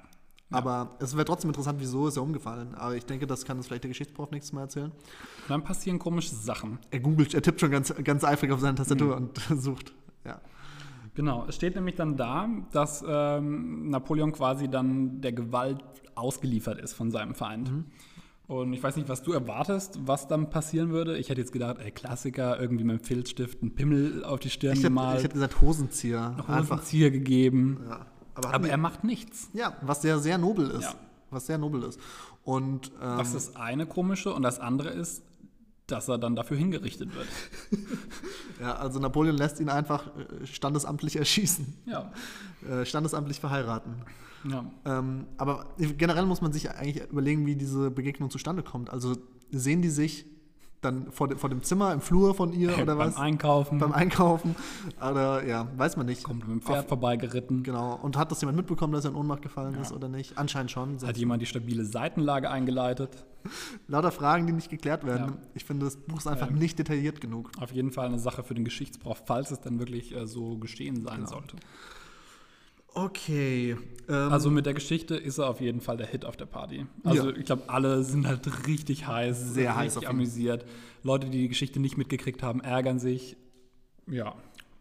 Aber 0.49 0.95
es 0.99 1.13
wäre 1.13 1.23
trotzdem 1.23 1.49
interessant, 1.49 1.79
wieso 1.79 2.07
ist 2.07 2.17
er 2.17 2.23
umgefallen. 2.23 2.75
Aber 2.75 2.95
ich 2.95 3.05
denke, 3.05 3.25
das 3.27 3.45
kann 3.45 3.57
uns 3.57 3.67
vielleicht 3.67 3.83
der 3.83 3.89
Geschichtsprof 3.89 4.31
nächstes 4.31 4.51
Mal 4.53 4.61
erzählen. 4.61 4.91
Dann 5.47 5.63
passieren 5.63 5.99
komische 5.99 6.35
Sachen. 6.35 6.79
Er 6.91 6.99
googelt, 6.99 7.33
er 7.33 7.41
tippt 7.41 7.59
schon 7.61 7.71
ganz, 7.71 7.93
ganz 8.03 8.23
eifrig 8.25 8.51
auf 8.51 8.59
seine 8.59 8.75
Tastatur 8.75 9.17
Mhm. 9.19 9.29
und 9.49 9.61
sucht. 9.61 9.93
Ja. 10.27 10.41
Genau, 11.15 11.45
es 11.47 11.55
steht 11.55 11.75
nämlich 11.75 11.95
dann 11.95 12.15
da, 12.15 12.47
dass 12.71 13.03
ähm, 13.07 13.89
Napoleon 13.89 14.31
quasi 14.33 14.67
dann 14.67 15.19
der 15.21 15.31
Gewalt 15.33 15.83
ausgeliefert 16.13 16.79
ist 16.79 16.93
von 16.93 17.09
seinem 17.09 17.33
Feind. 17.33 17.71
Mhm. 17.71 17.85
Und 18.47 18.71
ich 18.71 18.81
weiß 18.81 18.95
nicht, 18.95 19.09
was 19.09 19.23
du 19.23 19.33
erwartest, 19.33 19.99
was 20.05 20.27
dann 20.27 20.49
passieren 20.49 20.91
würde. 20.91 21.17
Ich 21.17 21.29
hätte 21.29 21.41
jetzt 21.41 21.51
gedacht, 21.51 21.77
ey, 21.79 21.91
Klassiker, 21.91 22.59
irgendwie 22.59 22.85
mit 22.85 22.99
dem 22.99 23.03
Filzstift 23.03 23.61
einen 23.61 23.75
Pimmel 23.75 24.23
auf 24.23 24.39
die 24.39 24.49
Stirn 24.49 24.73
Ich 24.73 24.79
hätte 24.79 24.87
gemalt, 24.89 25.17
ich 25.17 25.23
hätte 25.25 25.33
gesagt 25.33 25.59
Hosenzieher. 25.59 26.35
Hosenzieher 26.47 27.11
gegeben. 27.11 27.81
Ja. 27.89 28.05
Aber, 28.35 28.53
Aber 28.53 28.69
er 28.69 28.77
macht 28.77 29.03
nichts. 29.03 29.49
ja, 29.53 29.75
was 29.81 30.01
sehr, 30.01 30.19
sehr 30.19 30.37
nobel 30.37 30.69
ist. 30.69 30.83
Ja. 30.83 30.93
Was 31.31 31.47
sehr 31.47 31.57
nobel 31.57 31.83
ist. 31.83 31.99
Und 32.43 32.91
ähm, 33.01 33.17
Das 33.17 33.33
ist 33.33 33.49
das 33.49 33.55
eine 33.57 33.85
komische. 33.85 34.33
Und 34.33 34.43
das 34.43 34.59
andere 34.59 34.89
ist, 34.89 35.23
dass 35.87 36.07
er 36.09 36.17
dann 36.17 36.35
dafür 36.35 36.57
hingerichtet 36.57 37.09
wird. 37.15 37.27
ja, 38.61 38.75
also 38.75 38.99
Napoleon 38.99 39.35
lässt 39.37 39.59
ihn 39.59 39.69
einfach 39.69 40.07
äh, 40.17 40.45
standesamtlich 40.45 41.15
erschießen, 41.15 41.73
Ja. 41.85 42.11
äh, 42.69 42.85
standesamtlich 42.85 43.39
verheiraten. 43.39 43.95
ja. 44.49 44.69
Ähm, 44.85 45.25
aber 45.37 45.65
generell 45.77 46.25
muss 46.25 46.41
man 46.41 46.51
sich 46.53 46.69
eigentlich 46.71 47.09
überlegen, 47.09 47.45
wie 47.45 47.55
diese 47.55 47.89
Begegnung 47.89 48.29
zustande 48.29 48.63
kommt. 48.63 48.89
Also 48.89 49.15
sehen 49.51 49.81
die 49.81 49.89
sich 49.89 50.25
dann 50.81 51.11
vor, 51.11 51.29
vor 51.37 51.49
dem 51.49 51.63
Zimmer, 51.63 51.91
im 51.91 52.01
Flur 52.01 52.35
von 52.35 52.53
ihr 52.53 52.73
oder 52.77 52.95
Beim 52.95 53.07
was? 53.09 53.17
Einkaufen 53.17 53.79
Beim 53.79 53.91
Einkaufen. 53.93 54.55
Oder 54.99 55.43
ja, 55.45 55.67
weiß 55.75 55.97
man 55.97 56.05
nicht. 56.05 56.23
kommt 56.23 56.47
mit 56.47 56.49
dem 56.49 56.61
Pferd 56.61 56.87
vorbeigeritten. 56.87 57.63
Genau. 57.63 57.95
Und 58.01 58.15
hat 58.15 58.31
das 58.31 58.41
jemand 58.41 58.57
mitbekommen, 58.57 58.93
dass 58.93 59.03
er 59.05 59.11
in 59.11 59.15
Ohnmacht 59.17 59.41
gefallen 59.41 59.75
ist 59.75 59.91
oder 59.91 60.07
nicht? 60.07 60.37
Anscheinend 60.37 60.69
schon. 60.71 60.97
Hat 61.01 61.17
jemand 61.17 61.41
die 61.41 61.45
stabile 61.47 61.83
Seitenlage 61.83 62.49
eingeleitet. 62.49 63.25
Lauter 63.87 64.11
Fragen, 64.11 64.45
die 64.45 64.53
nicht 64.53 64.69
geklärt 64.69 65.05
werden. 65.05 65.25
Ja. 65.27 65.37
Ich 65.55 65.65
finde, 65.65 65.85
das 65.85 65.97
Buch 65.97 66.17
ist 66.19 66.27
einfach 66.27 66.49
Ähm. 66.49 66.55
nicht 66.55 66.77
detailliert 66.77 67.21
genug. 67.21 67.49
Auf 67.59 67.71
jeden 67.71 67.91
Fall 67.91 68.05
eine 68.07 68.19
Sache 68.19 68.43
für 68.43 68.53
den 68.53 68.65
Geschichtsprof, 68.65 69.23
falls 69.25 69.51
es 69.51 69.61
dann 69.61 69.79
wirklich 69.79 70.15
äh, 70.15 70.27
so 70.27 70.57
geschehen 70.57 71.01
sein 71.01 71.17
Genau. 71.21 71.29
sollte. 71.29 71.55
Okay. 72.97 73.77
Ähm, 74.09 74.31
Also 74.31 74.49
mit 74.49 74.65
der 74.65 74.73
Geschichte 74.73 75.15
ist 75.15 75.37
er 75.37 75.49
auf 75.49 75.61
jeden 75.61 75.81
Fall 75.81 75.97
der 75.97 76.07
Hit 76.07 76.25
auf 76.25 76.37
der 76.37 76.45
Party. 76.45 76.85
Also 77.03 77.29
Ja. 77.29 77.35
ich 77.37 77.45
glaube, 77.45 77.63
alle 77.67 78.03
sind 78.03 78.25
halt 78.27 78.67
richtig 78.67 79.05
heiß, 79.07 79.53
Sehr 79.53 79.75
heiß 79.75 79.95
richtig 79.95 80.07
auf 80.07 80.13
ihn. 80.13 80.17
amüsiert. 80.19 80.65
Leute, 81.03 81.29
die 81.29 81.39
die 81.39 81.47
Geschichte 81.47 81.79
nicht 81.79 81.97
mitgekriegt 81.97 82.41
haben, 82.43 82.59
ärgern 82.61 82.99
sich. 82.99 83.37
Ja, 84.07 84.33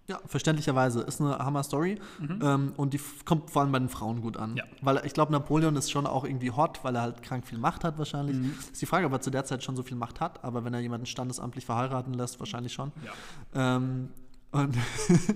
ja, 0.08 0.20
verständlicherweise. 0.24 1.00
Ist 1.00 1.20
eine 1.20 1.36
Hammer-Story. 1.38 1.98
Ähm, 2.40 2.74
und 2.76 2.94
die 2.94 3.00
kommt 3.24 3.50
vor 3.50 3.62
allem 3.62 3.72
bei 3.72 3.80
den 3.80 3.88
Frauen 3.88 4.20
gut 4.20 4.36
an. 4.36 4.52
Mhm. 4.52 4.56
Ja. 4.58 4.64
Weil 4.80 5.02
ich 5.04 5.12
glaube, 5.14 5.32
Napoleon 5.32 5.74
ist 5.74 5.90
schon 5.90 6.06
auch 6.06 6.24
irgendwie 6.24 6.52
hot, 6.52 6.78
weil 6.84 6.94
er 6.94 7.02
halt 7.02 7.24
krank 7.24 7.44
viel 7.44 7.58
Macht 7.58 7.82
hat 7.82 7.98
wahrscheinlich. 7.98 8.36
Mhm. 8.36 8.54
Ist 8.72 8.80
die 8.80 8.86
Frage, 8.86 9.06
ob 9.06 9.12
er 9.12 9.20
zu 9.20 9.30
der 9.30 9.44
Zeit 9.44 9.64
schon 9.64 9.74
so 9.74 9.82
viel 9.82 9.96
Macht 9.96 10.20
hat. 10.20 10.44
Aber 10.44 10.64
wenn 10.64 10.72
er 10.74 10.78
jemanden 10.80 11.06
standesamtlich 11.06 11.66
verheiraten 11.66 12.14
lässt, 12.14 12.38
wahrscheinlich 12.38 12.72
schon. 12.72 12.92
ja. 13.04 13.76
Ähm, 13.76 14.10
und 14.56 14.76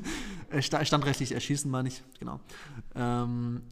sta- 0.63 0.85
standrechtlich 0.85 1.33
erschießen, 1.33 1.71
meine 1.71 1.89
ich, 1.89 2.03
genau. 2.19 2.41
Ähm, 2.95 3.63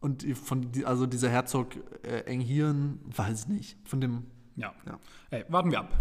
und 0.00 0.24
von 0.38 0.70
also 0.84 1.06
dieser 1.06 1.28
Herzog 1.28 1.74
äh, 2.02 2.20
Enghirn, 2.20 3.00
weiß 3.14 3.42
ich 3.42 3.48
nicht. 3.48 3.76
Von 3.84 4.00
dem, 4.00 4.24
ja. 4.56 4.72
ja. 4.86 4.98
Hey, 5.30 5.44
warten 5.48 5.70
wir 5.70 5.80
ab. 5.80 5.92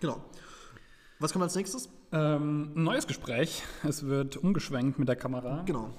Genau. 0.00 0.24
Was 1.20 1.32
kommt 1.32 1.44
als 1.44 1.54
nächstes? 1.54 1.88
Ähm, 2.12 2.72
ein 2.74 2.82
neues 2.82 3.06
Gespräch. 3.06 3.62
Es 3.84 4.06
wird 4.06 4.36
umgeschwenkt 4.36 4.98
mit 4.98 5.08
der 5.08 5.16
Kamera. 5.16 5.62
Genau. 5.66 5.90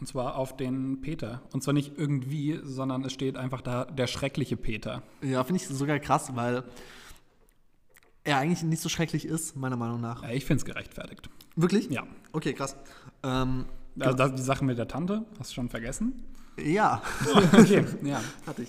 Und 0.00 0.06
zwar 0.06 0.36
auf 0.36 0.56
den 0.56 1.00
Peter. 1.00 1.42
Und 1.52 1.62
zwar 1.62 1.74
nicht 1.74 1.96
irgendwie, 1.96 2.60
sondern 2.64 3.04
es 3.04 3.12
steht 3.12 3.36
einfach 3.36 3.60
da, 3.60 3.84
der 3.84 4.06
schreckliche 4.06 4.56
Peter. 4.56 5.02
Ja, 5.22 5.44
finde 5.44 5.62
ich 5.62 5.68
sogar 5.68 5.98
krass, 6.00 6.34
weil 6.34 6.64
er 8.24 8.38
eigentlich 8.38 8.62
nicht 8.62 8.80
so 8.82 8.88
schrecklich 8.88 9.24
ist, 9.24 9.56
meiner 9.56 9.76
Meinung 9.76 10.00
nach. 10.00 10.22
Ja, 10.22 10.30
ich 10.30 10.44
finde 10.44 10.60
es 10.60 10.64
gerechtfertigt. 10.64 11.28
Wirklich? 11.56 11.90
Ja. 11.90 12.04
Okay, 12.32 12.52
krass. 12.52 12.76
Ähm, 13.22 13.66
Also 13.98 14.16
das, 14.16 14.34
die 14.34 14.42
Sache 14.42 14.64
mit 14.64 14.78
der 14.78 14.88
Tante, 14.88 15.24
hast 15.38 15.50
du 15.50 15.54
schon 15.54 15.68
vergessen? 15.68 16.22
ja, 16.58 17.02
Okay, 17.54 17.84
ja. 18.02 18.20
hatte 18.46 18.62
ich. 18.62 18.68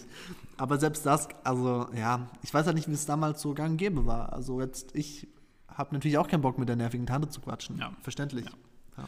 Aber 0.58 0.80
selbst 0.80 1.06
das, 1.06 1.28
also 1.44 1.88
ja, 1.96 2.28
ich 2.42 2.54
weiß 2.54 2.66
halt 2.66 2.76
nicht, 2.76 2.88
wie 2.88 2.94
es 2.94 3.06
damals 3.06 3.42
so 3.42 3.54
gang 3.54 3.72
und 3.72 3.78
gäbe 3.78 4.06
war. 4.06 4.32
Also 4.34 4.62
jetzt, 4.62 4.96
ich 4.96 5.28
habe 5.68 5.94
natürlich 5.94 6.18
auch 6.18 6.28
keinen 6.28 6.42
Bock, 6.42 6.58
mit 6.58 6.70
der 6.70 6.76
nervigen 6.76 7.06
Tante 7.06 7.30
zu 7.30 7.42
quatschen. 7.42 7.78
Ja. 7.80 7.92
Verständlich. 8.02 8.46
Ja. 8.46 8.52
Ja. 8.98 9.04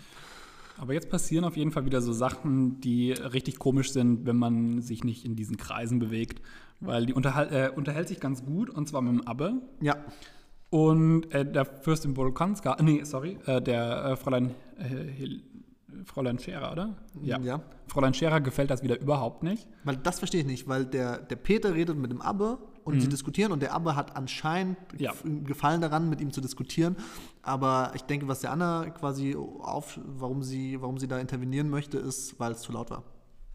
Aber 0.77 0.93
jetzt 0.93 1.09
passieren 1.09 1.45
auf 1.45 1.55
jeden 1.57 1.71
Fall 1.71 1.85
wieder 1.85 2.01
so 2.01 2.13
Sachen, 2.13 2.81
die 2.81 3.11
richtig 3.11 3.59
komisch 3.59 3.91
sind, 3.91 4.25
wenn 4.25 4.35
man 4.35 4.81
sich 4.81 5.03
nicht 5.03 5.25
in 5.25 5.35
diesen 5.35 5.57
Kreisen 5.57 5.99
bewegt. 5.99 6.41
Weil 6.81 7.05
die 7.05 7.13
unterhal 7.13 7.53
äh, 7.53 7.69
unterhält 7.69 8.07
sich 8.09 8.19
ganz 8.19 8.45
gut, 8.45 8.69
und 8.69 8.87
zwar 8.87 9.01
mit 9.01 9.13
dem 9.13 9.27
Abbe. 9.27 9.61
ja. 9.81 9.95
Und 10.71 11.33
äh, 11.33 11.49
der 11.49 11.63
Fürstin 11.63 12.15
Bolkonska, 12.15 12.75
nee, 12.81 13.01
sorry, 13.03 13.37
äh, 13.45 13.61
der 13.61 14.05
äh, 14.05 14.15
Fräulein, 14.17 14.55
äh, 14.77 15.39
Fräulein 16.03 16.37
Scherer, 16.37 16.71
oder? 16.71 16.97
Ja. 17.21 17.61
Fräulein 17.87 18.13
Scherer 18.13 18.41
gefällt 18.41 18.71
das 18.71 18.83
wieder 18.83 18.99
überhaupt 18.99 19.43
nicht. 19.43 19.67
Weil 19.85 19.95
das 19.95 20.19
verstehe 20.19 20.41
ich 20.41 20.47
nicht, 20.47 20.67
weil 20.67 20.85
der, 20.85 21.19
der 21.19 21.37
Peter 21.37 21.73
redet 21.75 21.97
mit 21.97 22.11
dem 22.11 22.21
Abbe 22.21 22.57
und 22.85 23.01
sie 23.01 23.09
diskutieren 23.09 23.51
und 23.51 23.61
der 23.61 23.73
Abbe 23.73 23.95
hat 23.95 24.15
anscheinend 24.15 24.77
Mhm. 24.93 24.99
Ja. 24.99 25.13
Gefallen 25.43 25.81
daran, 25.81 26.09
mit 26.09 26.21
ihm 26.21 26.31
zu 26.31 26.41
diskutieren. 26.41 26.95
Aber 27.41 27.91
ich 27.95 28.03
denke, 28.03 28.27
was 28.27 28.41
der 28.41 28.51
Anna 28.51 28.89
quasi 28.91 29.35
auf, 29.35 29.99
warum 30.05 30.43
sie, 30.43 30.81
warum 30.81 30.97
sie 30.97 31.07
da 31.07 31.19
intervenieren 31.19 31.69
möchte, 31.69 31.97
ist, 31.97 32.39
weil 32.39 32.51
es 32.53 32.61
zu 32.61 32.71
laut 32.71 32.89
war. 32.89 33.03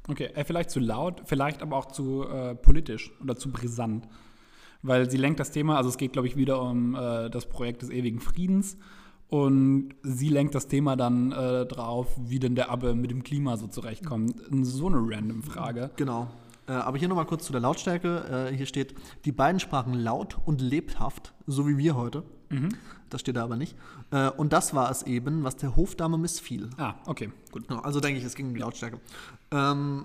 Okay, 0.08 0.30
äh, 0.34 0.44
vielleicht 0.44 0.70
zu 0.70 0.80
laut, 0.80 1.22
vielleicht 1.24 1.62
aber 1.62 1.76
auch 1.76 1.86
zu 1.86 2.24
äh, 2.24 2.54
politisch 2.54 3.12
oder 3.22 3.36
zu 3.36 3.50
brisant. 3.50 4.08
Weil 4.82 5.10
sie 5.10 5.18
lenkt 5.18 5.40
das 5.40 5.50
Thema, 5.50 5.76
also 5.76 5.90
es 5.90 5.98
geht, 5.98 6.12
glaube 6.12 6.26
ich, 6.26 6.36
wieder 6.36 6.62
um 6.62 6.94
äh, 6.94 7.28
das 7.30 7.46
Projekt 7.46 7.82
des 7.82 7.90
ewigen 7.90 8.20
Friedens. 8.20 8.76
Und 9.28 9.90
sie 10.02 10.28
lenkt 10.28 10.56
das 10.56 10.66
Thema 10.66 10.96
dann 10.96 11.30
äh, 11.30 11.64
drauf, 11.66 12.08
wie 12.18 12.40
denn 12.40 12.56
der 12.56 12.70
Abbe 12.70 12.94
mit 12.96 13.12
dem 13.12 13.22
Klima 13.22 13.56
so 13.56 13.68
zurechtkommt. 13.68 14.34
So 14.62 14.88
eine 14.88 14.96
random 14.98 15.42
Frage. 15.42 15.90
Genau. 15.96 16.28
Äh, 16.70 16.74
aber 16.74 16.98
hier 16.98 17.08
nochmal 17.08 17.26
kurz 17.26 17.44
zu 17.44 17.52
der 17.52 17.60
Lautstärke. 17.60 18.48
Äh, 18.50 18.56
hier 18.56 18.66
steht, 18.66 18.94
die 19.24 19.32
beiden 19.32 19.58
sprachen 19.58 19.92
laut 19.94 20.38
und 20.44 20.60
lebhaft, 20.60 21.34
so 21.46 21.66
wie 21.66 21.76
wir 21.76 21.96
heute. 21.96 22.22
Das 23.08 23.20
steht 23.22 23.34
da 23.34 23.42
aber 23.42 23.56
nicht. 23.56 23.76
Äh, 24.12 24.30
und 24.30 24.52
das 24.52 24.72
war 24.72 24.88
es 24.88 25.02
eben, 25.02 25.42
was 25.42 25.56
der 25.56 25.74
Hofdame 25.74 26.16
missfiel. 26.16 26.70
Ah, 26.76 26.94
okay, 27.06 27.30
gut. 27.50 27.66
Genau, 27.66 27.80
also 27.80 27.98
denke 27.98 28.20
ich, 28.20 28.24
es 28.24 28.36
ging 28.36 28.46
um 28.46 28.54
die 28.54 28.60
Lautstärke. 28.60 29.00
Ähm, 29.50 30.04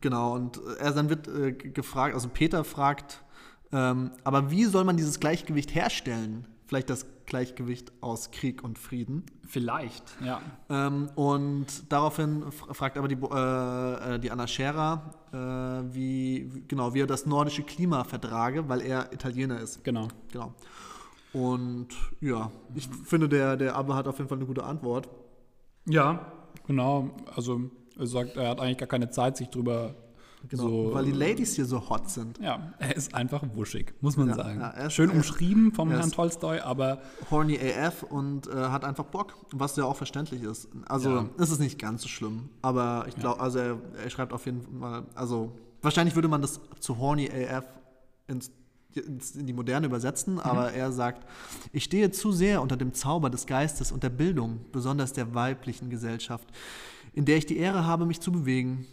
genau, 0.00 0.36
und 0.36 0.60
er 0.78 0.92
dann 0.92 1.10
wird 1.10 1.26
äh, 1.26 1.52
gefragt, 1.52 2.14
also 2.14 2.28
Peter 2.28 2.62
fragt, 2.62 3.24
ähm, 3.72 4.12
aber 4.22 4.52
wie 4.52 4.64
soll 4.64 4.84
man 4.84 4.96
dieses 4.96 5.18
Gleichgewicht 5.18 5.74
herstellen? 5.74 6.46
Vielleicht 6.70 6.88
das 6.88 7.04
Gleichgewicht 7.26 7.90
aus 8.00 8.30
Krieg 8.30 8.62
und 8.62 8.78
Frieden. 8.78 9.24
Vielleicht, 9.44 10.04
ja. 10.24 10.40
Ähm, 10.68 11.10
und 11.16 11.66
daraufhin 11.92 12.44
fragt 12.52 12.96
aber 12.96 13.08
die, 13.08 13.16
äh, 13.16 14.14
äh, 14.14 14.18
die 14.20 14.30
Anna 14.30 14.46
Scherer, 14.46 15.10
äh, 15.32 15.36
wie, 15.92 16.48
wie- 16.54 16.62
genau, 16.68 16.94
wie 16.94 17.00
er 17.00 17.08
das 17.08 17.26
nordische 17.26 17.64
Klima 17.64 18.04
vertrage, 18.04 18.68
weil 18.68 18.82
er 18.82 19.12
Italiener 19.12 19.58
ist. 19.58 19.82
Genau. 19.82 20.06
Genau. 20.30 20.54
Und 21.32 21.88
ja, 22.20 22.52
ich 22.76 22.88
finde, 23.04 23.28
der, 23.28 23.56
der 23.56 23.74
Abbe 23.74 23.96
hat 23.96 24.06
auf 24.06 24.18
jeden 24.18 24.28
Fall 24.28 24.38
eine 24.38 24.46
gute 24.46 24.62
Antwort. 24.62 25.08
Ja, 25.86 26.30
genau. 26.68 27.10
Also 27.34 27.62
Er 27.98 28.06
sagt, 28.06 28.36
er 28.36 28.50
hat 28.50 28.60
eigentlich 28.60 28.78
gar 28.78 28.86
keine 28.86 29.10
Zeit, 29.10 29.36
sich 29.36 29.48
drüber 29.48 29.96
Genau, 30.48 30.62
so. 30.88 30.94
weil 30.94 31.04
die 31.04 31.12
Ladies 31.12 31.54
hier 31.54 31.66
so 31.66 31.88
hot 31.90 32.08
sind. 32.10 32.38
ja, 32.38 32.72
er 32.78 32.96
ist 32.96 33.14
einfach 33.14 33.42
wuschig, 33.54 33.92
muss 34.00 34.16
man 34.16 34.28
Ja, 34.30 34.34
sagen. 34.36 34.60
ja, 34.60 34.68
ist- 34.70 34.94
Schön 34.94 35.10
umschrieben 35.10 35.72
vom 35.72 35.90
er 35.90 35.98
Herrn 35.98 36.10
Tolstoi, 36.10 36.60
aber 36.60 37.02
Horny 37.30 37.58
AF 37.58 38.02
und 38.04 38.46
äh, 38.48 38.52
hat 38.54 38.84
einfach 38.84 39.04
Bock, 39.04 39.34
was 39.52 39.76
ja 39.76 39.84
auch 39.84 39.96
verständlich 39.96 40.42
ist. 40.42 40.68
Also 40.86 41.10
Ja. 41.10 41.26
ist 41.38 41.50
es 41.50 41.58
nicht 41.58 41.78
ganz 41.78 42.02
so 42.02 42.08
schlimm, 42.08 42.48
aber 42.62 43.04
ich 43.08 43.16
glaube, 43.16 43.40
also 43.40 43.58
er, 43.58 43.78
er 44.02 44.10
schreibt 44.10 44.32
auf 44.32 44.46
jeden 44.46 44.62
Fall, 44.80 45.04
also 45.14 45.52
wahrscheinlich 45.82 46.14
würde 46.14 46.28
man 46.28 46.40
das 46.42 46.60
zu 46.80 46.98
Horny 46.98 47.30
AF 47.30 47.64
ins, 48.26 48.50
ins, 48.94 49.36
in 49.36 49.46
die 49.46 49.52
Moderne 49.52 49.86
übersetzen, 49.86 50.34
Mhm. 50.34 50.40
aber 50.40 50.72
er 50.72 50.90
sagt, 50.90 51.26
ich 51.72 51.84
stehe 51.84 52.10
zu 52.10 52.32
sehr 52.32 52.62
unter 52.62 52.76
dem 52.76 52.92
Zauber 52.94 53.28
des 53.30 53.46
Geistes 53.46 53.92
und 53.92 54.02
der 54.02 54.10
Bildung, 54.10 54.60
besonders 54.72 55.12
der 55.12 55.34
weiblichen 55.34 55.90
Gesellschaft, 55.90 56.48
in 57.12 57.24
der 57.24 57.36
ich 57.36 57.46
die 57.46 57.56
Ehre 57.58 57.84
habe, 57.86 58.06
mich 58.06 58.20
zu 58.20 58.32
bewegen. 58.32 58.86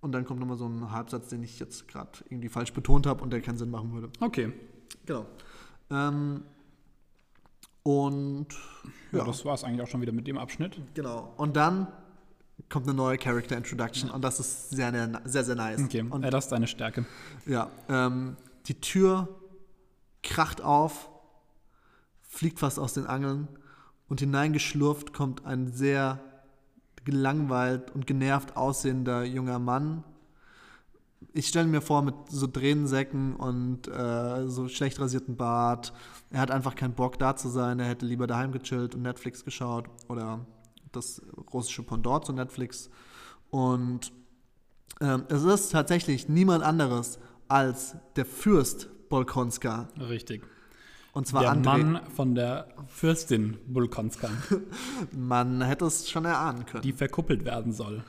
Und 0.00 0.12
dann 0.12 0.24
kommt 0.24 0.40
nochmal 0.40 0.56
so 0.56 0.66
ein 0.66 0.90
Halbsatz, 0.90 1.28
den 1.28 1.42
ich 1.42 1.58
jetzt 1.58 1.86
gerade 1.88 2.10
irgendwie 2.30 2.48
falsch 2.48 2.72
betont 2.72 3.06
habe 3.06 3.22
und 3.22 3.30
der 3.30 3.40
keinen 3.42 3.58
Sinn 3.58 3.70
machen 3.70 3.92
würde. 3.92 4.10
okay. 4.20 4.52
Genau. 5.06 5.26
Ähm, 5.90 6.42
und 7.82 8.46
Ja, 9.12 9.18
ja, 9.18 9.24
das 9.24 9.44
war 9.44 9.54
es 9.54 9.64
eigentlich 9.64 9.82
auch 9.82 9.86
schon 9.88 10.00
wieder 10.00 10.12
mit 10.12 10.26
dem 10.26 10.38
Abschnitt. 10.38 10.80
genau. 10.94 11.32
Und 11.36 11.56
dann 11.56 11.86
kommt 12.68 12.86
eine 12.86 12.94
neue 12.94 13.18
Character 13.18 13.56
Introduction 13.56 14.10
und 14.10 14.22
das 14.22 14.38
ist 14.38 14.70
sehr, 14.70 14.92
sehr, 15.24 15.44
sehr, 15.44 15.54
nice. 15.54 15.80
Okay, 15.82 16.02
Und 16.08 16.22
das 16.22 16.44
ist 16.44 16.52
deine 16.52 16.66
Stärke. 16.66 17.06
ja, 17.46 17.70
ähm, 17.88 18.36
die 18.66 18.80
Tür 18.80 19.28
kracht 20.22 20.60
auf, 20.60 21.08
fliegt 22.20 22.58
fast 22.58 22.78
aus 22.78 22.92
den 22.94 23.06
Angeln 23.06 23.48
und 24.08 24.20
hineingeschlurft 24.20 25.12
kommt 25.12 25.46
ein 25.46 25.72
sehr 25.72 26.20
gelangweilt 27.04 27.90
und 27.92 28.06
genervt 28.06 28.56
aussehender 28.56 29.24
junger 29.24 29.58
Mann. 29.58 30.04
Ich 31.32 31.48
stelle 31.48 31.68
mir 31.68 31.80
vor, 31.80 32.02
mit 32.02 32.14
so 32.28 32.46
Tränensäcken 32.46 33.36
und 33.36 33.88
äh, 33.88 34.48
so 34.48 34.68
schlecht 34.68 34.98
rasierten 35.00 35.36
Bart. 35.36 35.92
Er 36.30 36.40
hat 36.40 36.50
einfach 36.50 36.74
keinen 36.74 36.94
Bock 36.94 37.18
da 37.18 37.36
zu 37.36 37.48
sein. 37.48 37.78
Er 37.78 37.86
hätte 37.86 38.06
lieber 38.06 38.26
daheim 38.26 38.52
gechillt 38.52 38.94
und 38.94 39.02
Netflix 39.02 39.44
geschaut 39.44 39.88
oder 40.08 40.44
das 40.92 41.22
russische 41.52 41.82
Pendant 41.82 42.24
zu 42.24 42.32
Netflix. 42.32 42.90
Und 43.50 44.12
ähm, 45.00 45.24
es 45.28 45.44
ist 45.44 45.70
tatsächlich 45.70 46.28
niemand 46.28 46.64
anderes 46.64 47.18
als 47.48 47.96
der 48.16 48.24
Fürst 48.24 48.88
Bolkonska. 49.08 49.88
Richtig. 49.98 50.42
Und 51.12 51.26
zwar 51.26 51.42
der 51.42 51.52
André. 51.54 51.64
Mann 51.84 52.00
von 52.14 52.34
der 52.34 52.68
Fürstin 52.88 53.58
Bulkonska, 53.66 54.28
Man 55.16 55.60
hätte 55.62 55.86
es 55.86 56.08
schon 56.08 56.24
erahnen 56.24 56.64
können. 56.66 56.82
die 56.82 56.92
verkuppelt 56.92 57.44
werden 57.44 57.72
soll. 57.72 58.02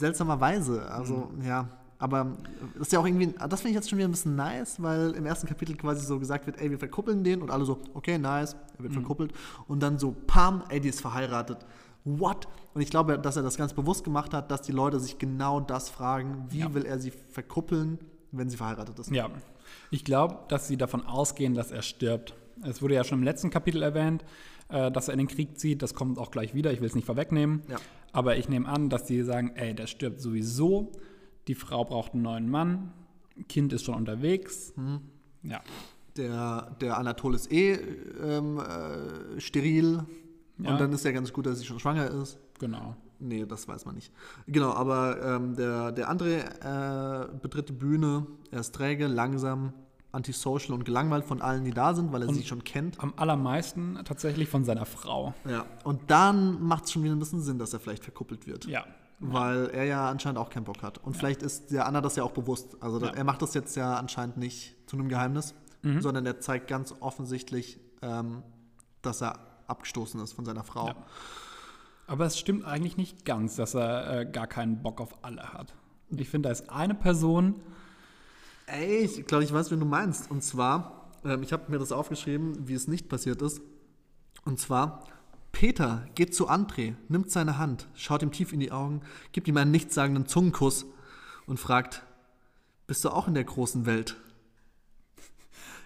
Seltsamerweise. 0.00 0.90
Also, 0.90 1.30
ja. 1.44 1.68
Aber 1.98 2.38
ist 2.80 2.92
ja 2.92 2.98
auch 2.98 3.06
irgendwie, 3.06 3.26
das 3.48 3.60
finde 3.60 3.70
ich 3.70 3.74
jetzt 3.74 3.90
schon 3.90 3.98
wieder 3.98 4.08
ein 4.08 4.12
bisschen 4.12 4.34
nice, 4.34 4.82
weil 4.82 5.10
im 5.12 5.26
ersten 5.26 5.46
Kapitel 5.46 5.76
quasi 5.76 6.04
so 6.06 6.18
gesagt 6.18 6.46
wird, 6.46 6.58
ey, 6.58 6.70
wir 6.70 6.78
verkuppeln 6.78 7.22
den 7.22 7.42
und 7.42 7.50
alle 7.50 7.66
so, 7.66 7.78
okay, 7.92 8.16
nice, 8.16 8.56
er 8.78 8.84
wird 8.84 8.94
verkuppelt. 8.94 9.32
Und 9.68 9.82
dann 9.82 9.98
so, 9.98 10.16
pam, 10.26 10.62
ey, 10.70 10.80
die 10.80 10.88
ist 10.88 11.02
verheiratet. 11.02 11.58
What? 12.04 12.48
Und 12.72 12.80
ich 12.80 12.88
glaube, 12.88 13.18
dass 13.18 13.36
er 13.36 13.42
das 13.42 13.58
ganz 13.58 13.74
bewusst 13.74 14.02
gemacht 14.04 14.32
hat, 14.32 14.50
dass 14.50 14.62
die 14.62 14.72
Leute 14.72 14.98
sich 14.98 15.18
genau 15.18 15.60
das 15.60 15.90
fragen, 15.90 16.46
wie 16.48 16.60
Ja. 16.60 16.72
will 16.72 16.86
er 16.86 16.98
sie 16.98 17.10
verkuppeln, 17.10 17.98
wenn 18.32 18.48
sie 18.48 18.56
verheiratet 18.56 18.98
ist. 18.98 19.10
Ja, 19.10 19.28
ich 19.90 20.02
glaube, 20.02 20.38
dass 20.48 20.68
sie 20.68 20.78
davon 20.78 21.04
ausgehen, 21.04 21.54
dass 21.54 21.70
er 21.70 21.82
stirbt. 21.82 22.34
Es 22.64 22.82
wurde 22.82 22.94
ja 22.94 23.04
schon 23.04 23.18
im 23.18 23.24
letzten 23.24 23.50
Kapitel 23.50 23.82
erwähnt, 23.82 24.24
äh, 24.68 24.90
dass 24.90 25.08
er 25.08 25.14
in 25.14 25.18
den 25.18 25.28
Krieg 25.28 25.58
zieht. 25.58 25.82
Das 25.82 25.94
kommt 25.94 26.18
auch 26.18 26.30
gleich 26.30 26.54
wieder. 26.54 26.72
Ich 26.72 26.80
will 26.80 26.88
es 26.88 26.94
nicht 26.94 27.06
vorwegnehmen. 27.06 27.62
Ja. 27.68 27.78
Aber 28.12 28.36
ich 28.36 28.48
nehme 28.48 28.68
an, 28.68 28.88
dass 28.88 29.04
die 29.04 29.22
sagen, 29.22 29.52
ey, 29.54 29.74
der 29.74 29.86
stirbt 29.86 30.20
sowieso. 30.20 30.92
Die 31.48 31.54
Frau 31.54 31.84
braucht 31.84 32.14
einen 32.14 32.22
neuen 32.22 32.50
Mann. 32.50 32.92
Kind 33.48 33.72
ist 33.72 33.84
schon 33.84 33.94
unterwegs. 33.94 34.72
Mhm. 34.76 35.00
Ja. 35.42 35.60
Der, 36.16 36.76
der 36.80 36.98
Anatol 36.98 37.34
ist 37.34 37.50
eh 37.52 37.78
ähm, 38.22 38.58
äh, 38.58 39.40
steril. 39.40 40.04
Ja. 40.58 40.70
Und 40.70 40.80
dann 40.80 40.92
ist 40.92 41.04
ja 41.04 41.12
ganz 41.12 41.32
gut, 41.32 41.46
dass 41.46 41.58
sie 41.58 41.64
schon 41.64 41.78
schwanger 41.78 42.10
ist. 42.10 42.38
Genau. 42.58 42.96
Nee, 43.20 43.44
das 43.46 43.68
weiß 43.68 43.84
man 43.84 43.94
nicht. 43.94 44.12
Genau, 44.46 44.72
aber 44.72 45.22
ähm, 45.22 45.54
der, 45.54 45.92
der 45.92 46.08
andere 46.08 47.30
äh, 47.30 47.38
betritt 47.40 47.68
die 47.68 47.74
Bühne. 47.74 48.26
Er 48.50 48.60
ist 48.60 48.74
träge, 48.74 49.06
langsam, 49.06 49.72
antisocial 50.12 50.74
und 50.76 50.84
gelangweilt 50.84 51.24
von 51.24 51.40
allen, 51.40 51.64
die 51.64 51.70
da 51.72 51.94
sind, 51.94 52.12
weil 52.12 52.22
er 52.22 52.32
sie 52.34 52.44
schon 52.44 52.64
kennt. 52.64 52.98
Am 53.00 53.14
allermeisten 53.16 53.98
tatsächlich 54.04 54.48
von 54.48 54.64
seiner 54.64 54.86
Frau. 54.86 55.34
Ja. 55.48 55.66
Und 55.84 56.10
dann 56.10 56.60
macht 56.62 56.84
es 56.84 56.92
schon 56.92 57.02
wieder 57.04 57.14
ein 57.14 57.18
bisschen 57.18 57.42
Sinn, 57.42 57.58
dass 57.58 57.72
er 57.72 57.80
vielleicht 57.80 58.02
verkuppelt 58.02 58.46
wird. 58.46 58.64
Ja. 58.66 58.84
Weil 59.20 59.66
er 59.70 59.84
ja 59.84 60.08
anscheinend 60.10 60.38
auch 60.38 60.48
keinen 60.50 60.64
Bock 60.64 60.82
hat. 60.82 60.98
Und 60.98 61.16
vielleicht 61.16 61.42
ist 61.42 61.70
der 61.70 61.86
Anna 61.86 62.00
das 62.00 62.16
ja 62.16 62.24
auch 62.24 62.30
bewusst. 62.32 62.76
Also 62.82 62.98
Ja. 63.00 63.08
er 63.10 63.24
macht 63.24 63.42
das 63.42 63.54
jetzt 63.54 63.76
ja 63.76 63.96
anscheinend 63.96 64.36
nicht 64.38 64.76
zu 64.88 64.96
einem 64.96 65.08
Geheimnis, 65.08 65.54
sondern 66.00 66.26
er 66.26 66.40
zeigt 66.40 66.68
ganz 66.68 66.94
offensichtlich, 67.00 67.78
ähm, 68.02 68.42
dass 69.02 69.22
er 69.22 69.38
abgestoßen 69.66 70.20
ist 70.20 70.32
von 70.32 70.44
seiner 70.44 70.64
Frau. 70.64 70.88
Ja. 70.88 70.96
Aber 72.06 72.24
es 72.26 72.38
stimmt 72.38 72.64
eigentlich 72.64 72.96
nicht 72.96 73.24
ganz, 73.24 73.54
dass 73.56 73.74
er 73.74 74.20
äh, 74.20 74.26
gar 74.26 74.46
keinen 74.48 74.82
Bock 74.82 75.00
auf 75.00 75.22
alle 75.22 75.52
hat. 75.52 75.74
Ich 76.10 76.28
finde, 76.28 76.48
da 76.48 76.52
ist 76.52 76.68
eine 76.70 76.94
Person, 76.94 77.60
Ey, 78.72 78.98
ich 79.04 79.26
glaube, 79.26 79.44
ich 79.44 79.52
weiß, 79.52 79.70
wen 79.70 79.80
du 79.80 79.86
meinst. 79.86 80.30
Und 80.30 80.42
zwar, 80.42 81.10
ähm, 81.24 81.42
ich 81.42 81.52
habe 81.52 81.70
mir 81.70 81.78
das 81.78 81.92
aufgeschrieben, 81.92 82.68
wie 82.68 82.74
es 82.74 82.88
nicht 82.88 83.08
passiert 83.08 83.42
ist. 83.42 83.60
Und 84.44 84.58
zwar, 84.60 85.04
Peter 85.52 86.06
geht 86.14 86.34
zu 86.34 86.48
André, 86.48 86.94
nimmt 87.08 87.30
seine 87.30 87.58
Hand, 87.58 87.88
schaut 87.94 88.22
ihm 88.22 88.30
tief 88.32 88.52
in 88.52 88.60
die 88.60 88.70
Augen, 88.72 89.00
gibt 89.32 89.48
ihm 89.48 89.56
einen 89.56 89.70
nichtssagenden 89.72 90.26
Zungenkuss 90.26 90.86
und 91.46 91.58
fragt, 91.58 92.02
bist 92.86 93.04
du 93.04 93.10
auch 93.10 93.26
in 93.28 93.34
der 93.34 93.44
großen 93.44 93.86
Welt? 93.86 94.16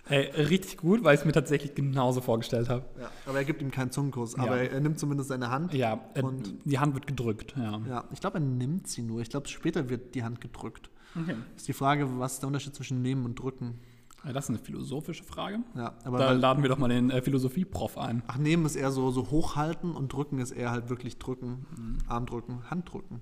ey, 0.06 0.26
richtig 0.42 0.76
gut, 0.76 1.02
weil 1.02 1.14
ich 1.14 1.20
es 1.20 1.26
mir 1.26 1.32
tatsächlich 1.32 1.74
genauso 1.74 2.20
vorgestellt 2.20 2.68
habe. 2.68 2.84
Ja, 3.00 3.10
aber 3.24 3.38
er 3.38 3.44
gibt 3.46 3.62
ihm 3.62 3.70
keinen 3.70 3.90
Zungenkuss, 3.90 4.34
aber 4.38 4.62
Ja. 4.62 4.70
er, 4.70 4.80
nimmt 4.80 4.98
zumindest 4.98 5.30
seine 5.30 5.48
Hand. 5.50 5.72
Ja, 5.72 5.94
Und- 6.20 6.58
die 6.66 6.78
Hand 6.78 6.92
wird 6.92 7.06
gedrückt, 7.06 7.54
ja. 7.56 7.80
Ja, 7.88 8.04
ich 8.12 8.20
glaube, 8.20 8.36
er 8.36 8.40
nimmt 8.44 8.86
sie 8.86 9.00
nur. 9.00 9.22
Ich 9.22 9.30
glaube, 9.30 9.48
später 9.48 9.88
wird 9.88 10.14
die 10.14 10.22
Hand 10.22 10.42
gedrückt. 10.42 10.90
Okay. 11.20 11.36
Ist 11.56 11.68
die 11.68 11.72
Frage, 11.72 12.18
was 12.18 12.34
ist 12.34 12.40
der 12.42 12.48
Unterschied 12.48 12.74
zwischen 12.74 13.02
nehmen 13.02 13.24
und 13.24 13.36
drücken? 13.38 13.78
Ja, 14.24 14.32
Das 14.32 14.44
ist 14.44 14.50
eine 14.50 14.58
philosophische 14.58 15.22
Frage. 15.24 15.58
Ja, 15.76 15.94
aber 16.04 16.18
Da 16.18 16.28
weil, 16.28 16.38
laden 16.38 16.62
wir 16.62 16.70
doch 16.70 16.78
mal 16.78 16.88
den 16.88 17.10
äh, 17.10 17.20
Philosophie-Prof 17.22 17.98
ein. 17.98 18.22
ach, 18.26 18.38
nehmen 18.38 18.64
ist 18.66 18.74
eher 18.76 18.90
so, 18.90 19.10
so 19.10 19.30
hochhalten 19.30 19.92
und 19.92 20.12
drücken 20.12 20.38
ist 20.38 20.50
eher 20.50 20.70
halt 20.70 20.88
wirklich 20.88 21.18
drücken. 21.18 21.66
Mhm. 21.76 21.98
Arm 22.08 22.26
drücken, 22.26 22.68
Hand 22.70 22.90
drücken. 22.92 23.20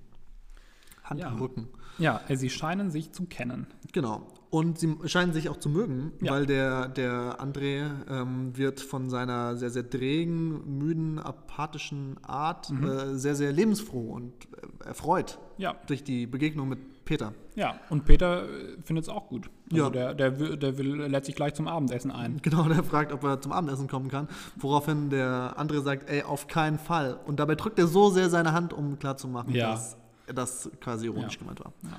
Hand 1.05 1.21
Ja. 1.21 1.33
Rücken. 1.35 1.67
Ja, 1.99 2.21
äh, 2.29 2.37
sie 2.37 2.49
scheinen 2.49 2.91
sich 2.93 3.11
zu 3.13 3.25
kennen. 3.27 3.67
Genau. 3.93 4.29
Und 4.51 4.79
sie 4.79 4.95
scheinen 5.07 5.33
sich 5.33 5.49
auch 5.49 5.57
zu 5.57 5.69
mögen, 5.69 6.13
Ja. 6.21 6.33
weil 6.33 6.47
der, 6.47 6.89
der 6.89 7.41
André 7.41 7.91
ähm, 8.09 8.57
wird 8.57 8.81
von 8.81 9.11
seiner 9.11 9.57
sehr, 9.57 9.71
sehr 9.71 9.89
trägen, 9.91 10.79
müden, 10.79 11.19
apathischen 11.19 12.23
Art 12.23 12.71
Mhm. 12.71 12.85
äh, 12.85 13.19
sehr, 13.19 13.35
sehr 13.35 13.51
lebensfroh 13.53 14.13
und 14.13 14.33
äh, 14.81 14.85
erfreut 14.87 15.39
Ja, 15.59 15.75
durch 15.89 16.05
die 16.05 16.27
Begegnung 16.27 16.69
mit 16.69 16.79
Peter. 17.19 17.35
ja. 17.55 17.75
Und 17.91 18.05
Peter 18.05 18.45
findet 18.85 19.05
es 19.05 19.09
auch 19.09 19.29
gut. 19.29 19.51
Also 19.71 19.85
Ja. 19.85 19.91
der, 19.91 20.15
der, 20.15 20.39
will, 20.39 20.57
der 20.57 20.79
will, 20.79 20.97
lädt 21.07 21.25
sich 21.25 21.35
gleich 21.35 21.55
zum 21.55 21.69
Abendessen 21.69 22.11
ein. 22.11 22.39
Genau, 22.43 22.65
der 22.69 22.83
fragt, 22.83 23.13
ob 23.13 23.23
er 23.25 23.41
zum 23.41 23.53
Abendessen 23.53 23.89
kommen 23.89 24.09
kann. 24.09 24.29
Woraufhin 24.57 25.11
der 25.11 25.55
andere 25.57 25.81
sagt, 25.83 26.09
ey, 26.11 26.23
auf 26.23 26.47
keinen 26.49 26.79
Fall. 26.79 27.19
Und 27.27 27.39
dabei 27.41 27.55
drückt 27.55 27.79
er 27.79 27.87
so 27.87 28.11
sehr 28.11 28.29
seine 28.31 28.53
Hand, 28.53 28.73
um 28.73 28.99
klarzumachen, 28.99 29.55
Ja. 29.55 29.71
dass 29.73 29.97
das 30.35 30.71
quasi 30.81 31.07
ironisch 31.07 31.35
Ja. 31.35 31.39
gemeint 31.41 31.61
war. 31.61 31.73
Ja. 31.83 31.99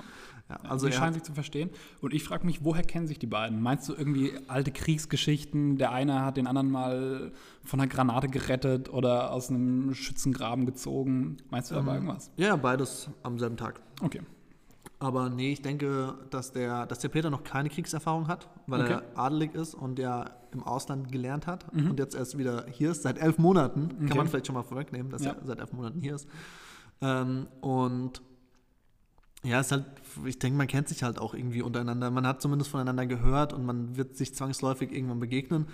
Ja, 0.50 0.58
Also 0.68 0.86
er 0.88 0.92
scheinen 0.92 1.14
sich 1.14 1.22
zu 1.22 1.32
verstehen. 1.32 1.70
Und 2.02 2.12
ich 2.12 2.22
frage 2.22 2.44
mich, 2.44 2.62
woher 2.62 2.82
kennen 2.82 3.06
sich 3.06 3.18
die 3.18 3.26
beiden? 3.26 3.62
Meinst 3.62 3.88
du 3.88 3.94
irgendwie 3.94 4.32
alte 4.46 4.72
Kriegsgeschichten? 4.72 5.78
Der 5.78 5.90
eine 5.92 6.20
hat 6.22 6.36
den 6.36 6.46
anderen 6.46 6.70
mal 6.70 7.32
von 7.64 7.80
einer 7.80 7.88
Granate 7.88 8.28
gerettet 8.28 8.92
oder 8.92 9.32
aus 9.32 9.48
einem 9.48 9.94
Schützengraben 9.94 10.66
gezogen? 10.66 11.38
Meinst 11.50 11.70
du 11.70 11.74
da 11.76 11.80
Ähm. 11.80 11.86
aber 11.88 11.94
irgendwas? 11.96 12.30
ja, 12.36 12.56
beides 12.56 13.08
am 13.22 13.38
selben 13.38 13.56
Tag. 13.56 13.80
Okay. 14.02 14.20
Aber 15.00 15.28
nee, 15.28 15.52
ich 15.52 15.60
denke, 15.62 16.14
dass 16.30 16.52
der, 16.52 16.86
dass 16.86 17.00
der 17.00 17.08
Peter 17.08 17.28
noch 17.28 17.44
keine 17.44 17.68
Kriegserfahrung 17.68 18.28
hat, 18.28 18.48
weil 18.66 18.82
Okay. 18.82 18.92
er 18.92 19.18
adelig 19.18 19.54
ist 19.54 19.74
und 19.74 19.98
ja 19.98 20.30
im 20.52 20.62
Ausland 20.62 21.10
gelernt 21.10 21.46
hat 21.46 21.66
und 21.72 21.98
jetzt 21.98 22.14
erst 22.14 22.38
wieder 22.38 22.64
hier 22.70 22.92
ist, 22.92 23.02
seit 23.02 23.18
elf 23.18 23.38
Monaten. 23.38 23.80
Mhm. 23.82 23.90
Okay. 23.96 24.06
Kann 24.06 24.16
man 24.18 24.28
vielleicht 24.28 24.46
schon 24.46 24.54
mal 24.54 24.62
vorwegnehmen, 24.62 25.10
dass 25.10 25.24
Ja. 25.24 25.32
er 25.32 25.44
seit 25.44 25.58
elf 25.58 25.72
Monaten 25.72 26.00
hier 26.00 26.14
ist. 26.14 26.28
Ähm, 27.00 27.48
und 27.60 28.22
ja, 29.42 29.60
ist 29.60 29.72
halt, 29.72 29.84
ich 30.24 30.38
denke, 30.38 30.56
man 30.56 30.68
kennt 30.68 30.88
sich 30.88 31.02
halt 31.02 31.18
auch 31.18 31.34
irgendwie 31.34 31.60
untereinander. 31.60 32.10
Man 32.10 32.26
hat 32.26 32.40
zumindest 32.40 32.70
voneinander 32.70 33.04
gehört 33.06 33.52
und 33.52 33.66
man 33.66 33.96
wird 33.96 34.16
sich 34.16 34.34
zwangsläufig 34.34 34.90
irgendwann 34.92 35.18
begegnen. 35.20 35.66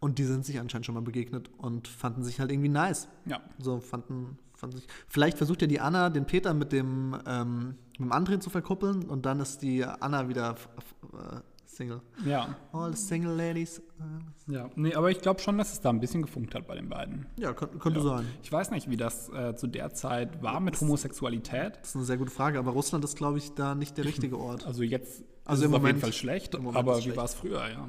Und 0.00 0.18
die 0.18 0.24
sind 0.24 0.44
sich 0.44 0.58
anscheinend 0.58 0.86
schon 0.86 0.96
mal 0.96 1.02
begegnet 1.02 1.48
und 1.58 1.86
fanden 1.86 2.24
sich 2.24 2.40
halt 2.40 2.50
irgendwie 2.50 2.68
nice. 2.70 3.06
Ja. 3.26 3.40
So 3.58 3.78
fanden, 3.78 4.38
fanden 4.62 4.76
sich. 4.78 4.86
Vielleicht 5.08 5.36
versucht 5.36 5.60
ja 5.60 5.66
die 5.68 5.80
Anna 5.80 6.08
den 6.08 6.24
Peter 6.24 6.54
mit 6.54 6.72
dem, 6.72 7.16
ähm, 7.26 7.74
mit 7.98 8.10
dem 8.10 8.12
André 8.12 8.38
zu 8.40 8.48
verkuppeln 8.48 9.04
und 9.08 9.26
dann 9.26 9.40
ist 9.40 9.60
die 9.62 9.84
Anna 9.84 10.28
wieder 10.28 10.54
äh, 11.12 11.40
Single. 11.66 12.02
Ja, 12.26 12.54
All 12.74 12.94
the 12.94 13.02
single 13.02 13.34
ladies. 13.34 13.80
ja. 14.46 14.68
Nee, 14.76 14.94
aber 14.94 15.10
ich 15.10 15.20
glaube 15.22 15.40
schon, 15.40 15.56
dass 15.56 15.72
es 15.72 15.80
da 15.80 15.88
ein 15.88 16.00
bisschen 16.00 16.20
gefunkt 16.20 16.54
hat 16.54 16.66
bei 16.66 16.74
den 16.74 16.90
beiden. 16.90 17.24
Ja, 17.38 17.54
könnte, 17.54 17.78
könnte 17.78 18.00
Ja. 18.00 18.04
sein. 18.18 18.26
Ich 18.42 18.52
weiß 18.52 18.70
nicht, 18.72 18.90
wie 18.90 18.98
das 18.98 19.30
äh, 19.30 19.54
zu 19.56 19.66
der 19.68 19.94
Zeit 19.94 20.42
war 20.42 20.60
mit 20.60 20.78
Homosexualität. 20.78 21.78
Das 21.80 21.88
ist 21.90 21.96
eine 21.96 22.04
sehr 22.04 22.18
gute 22.18 22.30
Frage, 22.30 22.58
aber 22.58 22.72
Russland 22.72 23.04
ist, 23.06 23.16
glaube 23.16 23.38
ich, 23.38 23.54
da 23.54 23.74
nicht 23.74 23.96
der 23.96 24.04
richtige 24.04 24.38
Ort. 24.38 24.66
Also 24.66 24.82
jetzt 24.82 25.24
Also 25.46 25.62
ist 25.62 25.66
im 25.66 25.72
es 25.72 25.76
auf 25.76 25.80
Moment- 25.80 25.86
jeden 25.86 26.00
Fall 26.00 26.12
schlecht, 26.12 26.54
aber 26.54 26.92
ist 26.92 26.98
wie 26.98 27.02
schlecht. 27.04 27.16
war 27.16 27.24
es 27.24 27.34
früher, 27.34 27.66
ja. 27.66 27.88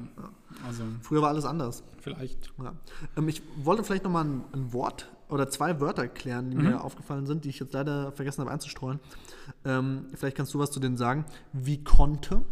Also 0.66 0.82
Früher 1.02 1.20
war 1.20 1.28
alles 1.28 1.44
anders. 1.44 1.84
vielleicht. 2.00 2.52
Ja. 2.62 2.72
Ähm, 3.18 3.28
ich 3.28 3.42
wollte 3.56 3.84
vielleicht 3.84 4.04
nochmal 4.04 4.24
ein, 4.24 4.44
ein 4.54 4.72
Wort 4.72 5.12
oder 5.28 5.48
zwei 5.48 5.80
Wörter 5.80 6.06
klären, 6.08 6.50
die 6.50 6.56
mir 6.56 6.82
aufgefallen 6.84 7.26
sind, 7.26 7.44
die 7.44 7.48
ich 7.50 7.58
jetzt 7.58 7.72
leider 7.72 8.12
vergessen 8.12 8.40
habe 8.42 8.50
einzustreuen. 8.50 9.00
Ähm, 9.64 10.06
vielleicht 10.14 10.36
kannst 10.36 10.52
du 10.54 10.58
was 10.58 10.70
zu 10.70 10.80
denen 10.80 10.96
sagen. 10.96 11.24
Wie 11.52 11.82
konnte 11.82 12.42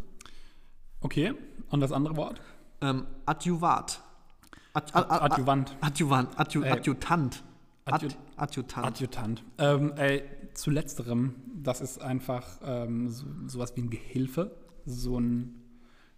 Okay, 1.00 1.34
und 1.70 1.80
das 1.80 1.92
andere 1.92 2.16
Wort? 2.16 2.40
ähm, 2.80 3.06
Adjuvat. 3.26 4.00
Ad, 4.74 4.92
ad, 4.94 5.10
ad, 5.10 5.32
Adjuvant. 5.32 5.76
Adjuvant. 5.80 6.38
Adju, 6.40 6.62
Adjutant. 6.64 7.42
Ad, 7.84 8.06
Adju- 8.06 8.16
Adjutant. 8.36 8.86
Adjutant. 8.86 9.42
Ähm, 9.58 9.92
ey, 9.96 10.22
zu 10.54 10.70
letzterem, 10.70 11.34
das 11.62 11.80
ist 11.80 12.00
einfach 12.00 12.58
ähm, 12.64 13.10
so, 13.10 13.26
sowas 13.46 13.74
wie 13.76 13.82
ein 13.82 13.90
Gehilfe, 13.90 14.54
so, 14.86 15.18
ein, 15.18 15.60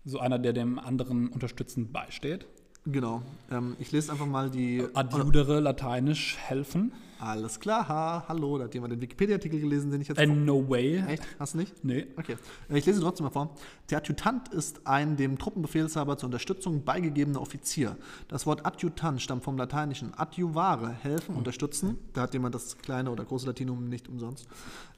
so 0.05 0.21
einer, 0.21 0.39
der 0.39 0.53
dem 0.53 0.79
anderen 0.79 1.29
unterstützend 1.29 1.93
beisteht. 1.93 2.47
Genau. 2.87 3.23
Ähm, 3.51 3.77
ich 3.79 3.93
lese 3.93 4.13
einfach 4.13 4.27
mal 4.27 4.51
die. 4.51 4.85
Adjudere, 4.95 5.61
lateinisch 5.61 6.37
helfen. 6.39 6.93
Alles 7.25 7.59
klar. 7.59 7.89
Ha, 7.89 8.25
hallo, 8.29 8.59
da 8.59 8.65
hat 8.65 8.75
jemand 8.75 8.93
den 8.93 9.01
Wikipedia-Artikel 9.01 9.59
gelesen, 9.59 9.91
den 9.91 10.01
ich 10.03 10.09
jetzt. 10.09 10.19
Äh, 10.19 10.27
no 10.27 10.69
way. 10.69 11.03
Echt? 11.07 11.23
Hast 11.39 11.55
du 11.55 11.59
nicht? 11.59 11.83
Nee. 11.83 12.07
Okay, 12.17 12.37
Äh, 12.69 12.79
ich 12.79 12.85
lese 12.85 13.01
trotzdem 13.01 13.25
mal 13.25 13.31
vor. 13.31 13.55
Der 13.89 13.99
Adjutant 13.99 14.49
ist 14.49 14.87
ein 14.87 15.17
dem 15.17 15.39
Truppenbefehlshaber 15.39 16.19
zur 16.19 16.27
Unterstützung 16.27 16.85
beigegebener 16.85 17.41
Offizier. 17.41 17.97
Das 18.29 18.47
Wort 18.47 18.67
Adjutant 18.67 19.23
stammt 19.23 19.43
vom 19.43 19.57
lateinischen 19.57 20.13
adjuvare, 20.15 20.91
helfen, 20.91 21.35
unterstützen. 21.37 21.99
Da 22.13 22.23
hat 22.23 22.35
jemand 22.35 22.55
das 22.55 22.77
kleine 22.79 23.11
oder 23.11 23.25
große 23.25 23.47
Latinum 23.47 23.89
nicht 23.89 24.09
umsonst. 24.09 24.47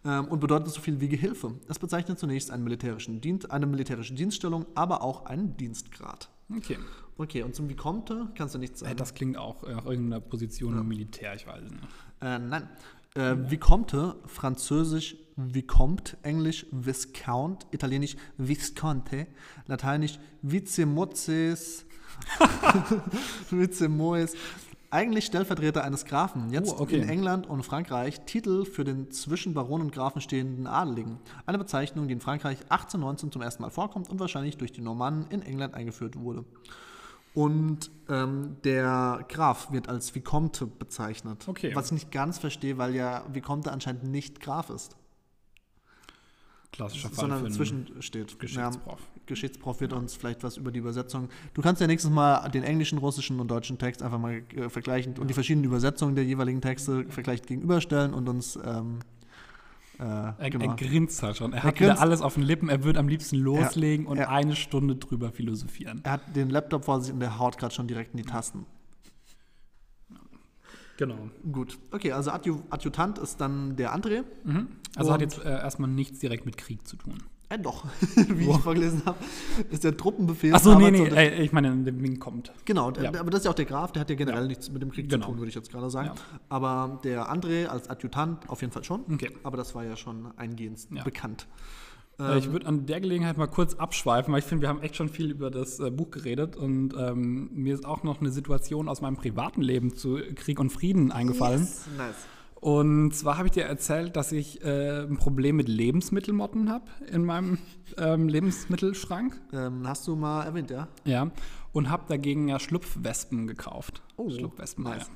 Ähm, 0.04 0.26
und 0.26 0.40
bedeutet 0.40 0.70
so 0.70 0.80
viel 0.80 1.00
wie 1.00 1.08
Gehilfe. 1.08 1.52
Es 1.68 1.78
bezeichnet 1.78 2.18
zunächst 2.18 2.50
einen 2.50 2.64
militärischen 2.64 3.20
Dienst, 3.20 3.50
eine 3.50 3.66
militärische 3.66 4.14
Dienststellung, 4.14 4.66
aber 4.74 5.02
auch 5.02 5.26
einen 5.26 5.56
Dienstgrad. 5.56 6.28
Okay. 6.56 6.78
Okay, 7.18 7.42
und 7.42 7.54
zum 7.54 7.68
Vicomte 7.68 8.28
kannst 8.34 8.54
du 8.54 8.58
nichts 8.58 8.82
Äh, 8.82 8.86
sagen. 8.86 8.96
das 8.98 9.14
klingt 9.14 9.36
auch 9.38 9.62
nach 9.62 9.86
irgendeiner 9.86 10.20
Position 10.20 10.78
im 10.78 10.86
Militär, 10.88 11.34
ich 11.34 11.46
weiß 11.46 11.62
nicht. 11.62 11.74
Äh, 12.20 12.38
nein. 12.38 12.68
Äh, 13.14 13.50
Vicomte, 13.50 14.16
französisch 14.26 15.16
Vicomte, 15.36 16.18
englisch 16.22 16.66
Viscount, 16.70 17.66
italienisch 17.70 18.16
Visconte, 18.36 19.26
lateinisch 19.66 20.18
Vicemoces, 20.42 21.86
Vicemoes, 23.50 24.34
eigentlich 24.90 25.26
Stellvertreter 25.26 25.82
eines 25.84 26.04
Grafen, 26.04 26.50
jetzt 26.52 26.72
Oh, 26.72 26.80
okay. 26.82 26.98
in 26.98 27.08
England 27.08 27.46
und 27.46 27.62
Frankreich 27.64 28.20
Titel 28.24 28.64
für 28.64 28.84
den 28.84 29.10
zwischen 29.10 29.52
Baron 29.54 29.80
und 29.80 29.92
Grafen 29.92 30.20
stehenden 30.20 30.66
Adeligen. 30.66 31.18
Eine 31.44 31.58
Bezeichnung, 31.58 32.06
die 32.08 32.12
in 32.14 32.20
Frankreich 32.20 32.58
1819 32.68 33.32
zum 33.32 33.42
ersten 33.42 33.62
Mal 33.62 33.70
vorkommt 33.70 34.08
und 34.10 34.20
wahrscheinlich 34.20 34.56
durch 34.58 34.72
die 34.72 34.80
Normannen 34.82 35.26
in 35.30 35.42
England 35.42 35.74
eingeführt 35.74 36.16
wurde. 36.16 36.44
Und 37.36 37.90
ähm, 38.08 38.56
der 38.64 39.26
Graf 39.28 39.70
wird 39.70 39.90
als 39.90 40.14
Vicomte 40.14 40.66
bezeichnet. 40.66 41.46
Okay. 41.46 41.74
Was 41.74 41.88
ich 41.88 41.92
nicht 41.92 42.10
ganz 42.10 42.38
verstehe, 42.38 42.78
weil 42.78 42.94
ja 42.94 43.26
Vicomte 43.30 43.72
anscheinend 43.72 44.04
nicht 44.04 44.40
Graf 44.40 44.70
ist, 44.70 44.96
Klassischer 46.72 47.10
Fall 47.10 47.28
sondern 47.28 47.44
dazwischen 47.44 47.90
steht. 48.00 48.38
Geschichtsprof. 48.38 49.00
Ja, 49.00 49.20
Geschichtsprof 49.26 49.80
wird 49.82 49.92
uns 49.92 50.14
vielleicht 50.14 50.44
was 50.44 50.56
über 50.56 50.72
die 50.72 50.78
Übersetzung. 50.78 51.28
Du 51.52 51.60
kannst 51.60 51.82
ja 51.82 51.86
nächstes 51.86 52.10
Mal 52.10 52.48
den 52.48 52.62
englischen, 52.62 52.96
russischen 52.96 53.38
und 53.38 53.48
deutschen 53.50 53.76
Text 53.76 54.02
einfach 54.02 54.18
mal 54.18 54.42
äh, 54.54 54.70
vergleichen 54.70 55.18
und 55.18 55.28
die 55.28 55.34
verschiedenen 55.34 55.66
Übersetzungen 55.66 56.14
der 56.14 56.24
jeweiligen 56.24 56.62
Texte 56.62 57.04
vergleicht 57.10 57.46
gegenüberstellen 57.46 58.14
und 58.14 58.30
uns. 58.30 58.58
Ähm, 58.64 59.00
äh, 59.98 60.02
Er, 60.02 60.50
genau. 60.50 60.64
er 60.70 60.76
grinst 60.76 61.22
halt 61.22 61.36
schon. 61.36 61.52
Er 61.52 61.58
Er 61.58 61.62
hat 61.64 61.74
wieder 61.76 61.86
grinst. 61.88 62.02
alles 62.02 62.20
auf 62.22 62.34
den 62.34 62.42
Lippen. 62.42 62.68
Er 62.68 62.84
wird 62.84 62.96
am 62.98 63.08
liebsten 63.08 63.36
loslegen 63.36 64.06
und 64.06 64.18
ja. 64.18 64.28
eine 64.28 64.54
Stunde 64.56 64.96
drüber 64.96 65.30
philosophieren. 65.32 66.00
er 66.04 66.12
hat 66.12 66.36
den 66.36 66.50
Laptop 66.50 66.84
vor 66.84 67.00
sich 67.00 67.12
und 67.12 67.20
der 67.20 67.38
haut 67.38 67.58
gerade 67.58 67.74
schon 67.74 67.86
direkt 67.88 68.12
in 68.12 68.18
die 68.18 68.24
Tasten. 68.24 68.66
Genau. 70.98 71.28
Gut, 71.52 71.78
okay, 71.92 72.12
also 72.12 72.30
Adju 72.30 72.62
Adjutant 72.70 73.18
ist 73.18 73.38
dann 73.40 73.76
der 73.76 73.94
André. 73.94 74.24
Also 74.96 75.12
hat 75.12 75.20
Und- 75.20 75.32
jetzt 75.32 75.44
äh, 75.44 75.50
erstmal 75.50 75.90
nichts 75.90 76.20
direkt 76.20 76.46
mit 76.46 76.56
Krieg 76.56 76.86
zu 76.88 76.96
tun. 76.96 77.18
Äh, 77.48 77.58
doch, 77.60 77.84
wie 78.16 78.50
ich 78.50 78.56
vorgelesen 78.58 79.02
habe, 79.06 79.18
ist 79.70 79.84
der 79.84 79.96
Truppenbefehl. 79.96 80.52
Achso, 80.52 80.74
nee, 80.76 80.90
nee, 80.90 81.06
äh, 81.06 81.42
ich 81.44 81.52
meine, 81.52 81.76
der 81.76 82.00
Wing 82.00 82.18
kommt. 82.18 82.52
Genau, 82.64 82.90
Ja. 82.90 83.08
aber 83.20 83.30
das 83.30 83.40
ist 83.40 83.44
ja 83.44 83.50
auch 83.52 83.54
der 83.56 83.66
Graf, 83.66 83.92
der 83.92 84.00
hat 84.00 84.10
ja 84.10 84.16
generell 84.16 84.42
Ja. 84.42 84.48
nichts 84.48 84.70
mit 84.70 84.82
dem 84.82 84.90
Krieg 84.90 85.08
Genau. 85.08 85.26
zu 85.26 85.30
tun, 85.30 85.38
würde 85.38 85.48
ich 85.50 85.54
jetzt 85.54 85.70
gerade 85.70 85.88
sagen. 85.88 86.08
Ja. 86.08 86.14
Aber 86.48 87.00
der 87.04 87.32
André 87.32 87.66
als 87.66 87.88
Adjutant 87.88 88.48
auf 88.48 88.62
jeden 88.62 88.72
Fall 88.72 88.82
schon. 88.82 89.02
Okay. 89.12 89.30
Aber 89.44 89.56
das 89.56 89.74
war 89.76 89.84
ja 89.84 89.96
schon 89.96 90.36
eingehend 90.36 90.88
Ja. 90.90 91.04
bekannt. 91.04 91.46
Äh, 92.18 92.38
ich 92.38 92.50
würde 92.50 92.66
an 92.66 92.86
der 92.86 93.00
Gelegenheit 93.00 93.36
mal 93.36 93.46
kurz 93.46 93.74
abschweifen, 93.74 94.32
weil 94.32 94.40
ich 94.40 94.46
finde, 94.46 94.62
wir 94.62 94.68
haben 94.68 94.80
echt 94.82 94.96
schon 94.96 95.08
viel 95.08 95.30
über 95.30 95.50
das 95.50 95.78
äh, 95.78 95.90
Buch 95.90 96.10
geredet 96.10 96.56
und 96.56 96.94
ähm, 96.98 97.50
mir 97.52 97.74
ist 97.74 97.84
auch 97.84 98.02
noch 98.02 98.20
eine 98.20 98.30
Situation 98.30 98.88
aus 98.88 99.02
meinem 99.02 99.16
privaten 99.16 99.60
Leben 99.62 99.94
zu 99.94 100.18
Krieg 100.34 100.58
und 100.58 100.70
Frieden 100.70 101.12
eingefallen. 101.12 101.60
Yes, 101.60 101.86
nice. 101.96 102.14
Und 102.66 103.12
zwar 103.12 103.38
habe 103.38 103.46
ich 103.46 103.52
dir 103.52 103.62
erzählt, 103.62 104.16
dass 104.16 104.32
ich 104.32 104.64
äh, 104.64 105.02
ein 105.04 105.18
Problem 105.18 105.54
mit 105.54 105.68
Lebensmittelmotten 105.68 106.68
habe 106.68 106.86
in 107.12 107.24
meinem 107.24 107.58
ähm, 107.96 108.26
Lebensmittelschrank. 108.26 109.40
Ähm, 109.52 109.86
hast 109.86 110.08
du 110.08 110.16
mal 110.16 110.42
erwähnt, 110.42 110.72
ja? 110.72 110.88
Ja. 111.04 111.30
Und 111.72 111.90
habe 111.90 112.06
dagegen 112.08 112.48
ja 112.48 112.58
Schlupfwespen 112.58 113.46
gekauft. 113.46 114.02
Oh, 114.16 114.30
Schlupfwespen, 114.30 114.82
nice. 114.82 115.02
ja. 115.02 115.06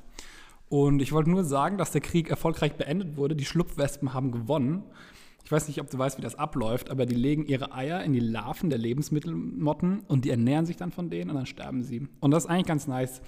Und 0.69 1.01
ich 1.01 1.11
wollte 1.11 1.29
nur 1.29 1.43
sagen, 1.43 1.77
dass 1.77 1.91
der 1.91 1.99
Krieg 1.99 2.29
erfolgreich 2.29 2.75
beendet 2.75 3.17
wurde. 3.17 3.35
Die 3.35 3.43
Schlupfwespen 3.43 4.13
haben 4.13 4.31
gewonnen. 4.31 4.83
Ich 5.51 5.53
weiß 5.53 5.67
nicht, 5.67 5.81
ob 5.81 5.89
du 5.89 5.97
weißt, 5.97 6.17
wie 6.17 6.21
das 6.21 6.35
abläuft, 6.35 6.89
aber 6.89 7.05
die 7.05 7.13
legen 7.13 7.45
ihre 7.45 7.73
Eier 7.73 8.01
in 8.05 8.13
die 8.13 8.21
Larven 8.21 8.69
der 8.69 8.79
Lebensmittelmotten 8.79 9.99
und 10.07 10.23
die 10.23 10.29
ernähren 10.29 10.65
sich 10.65 10.77
dann 10.77 10.93
von 10.93 11.09
denen 11.09 11.29
und 11.29 11.35
dann 11.35 11.45
sterben 11.45 11.83
sie. 11.83 12.07
Und 12.21 12.31
das 12.31 12.45
ist 12.45 12.49
eigentlich 12.49 12.67
ganz 12.67 12.87
nice. 12.87 13.21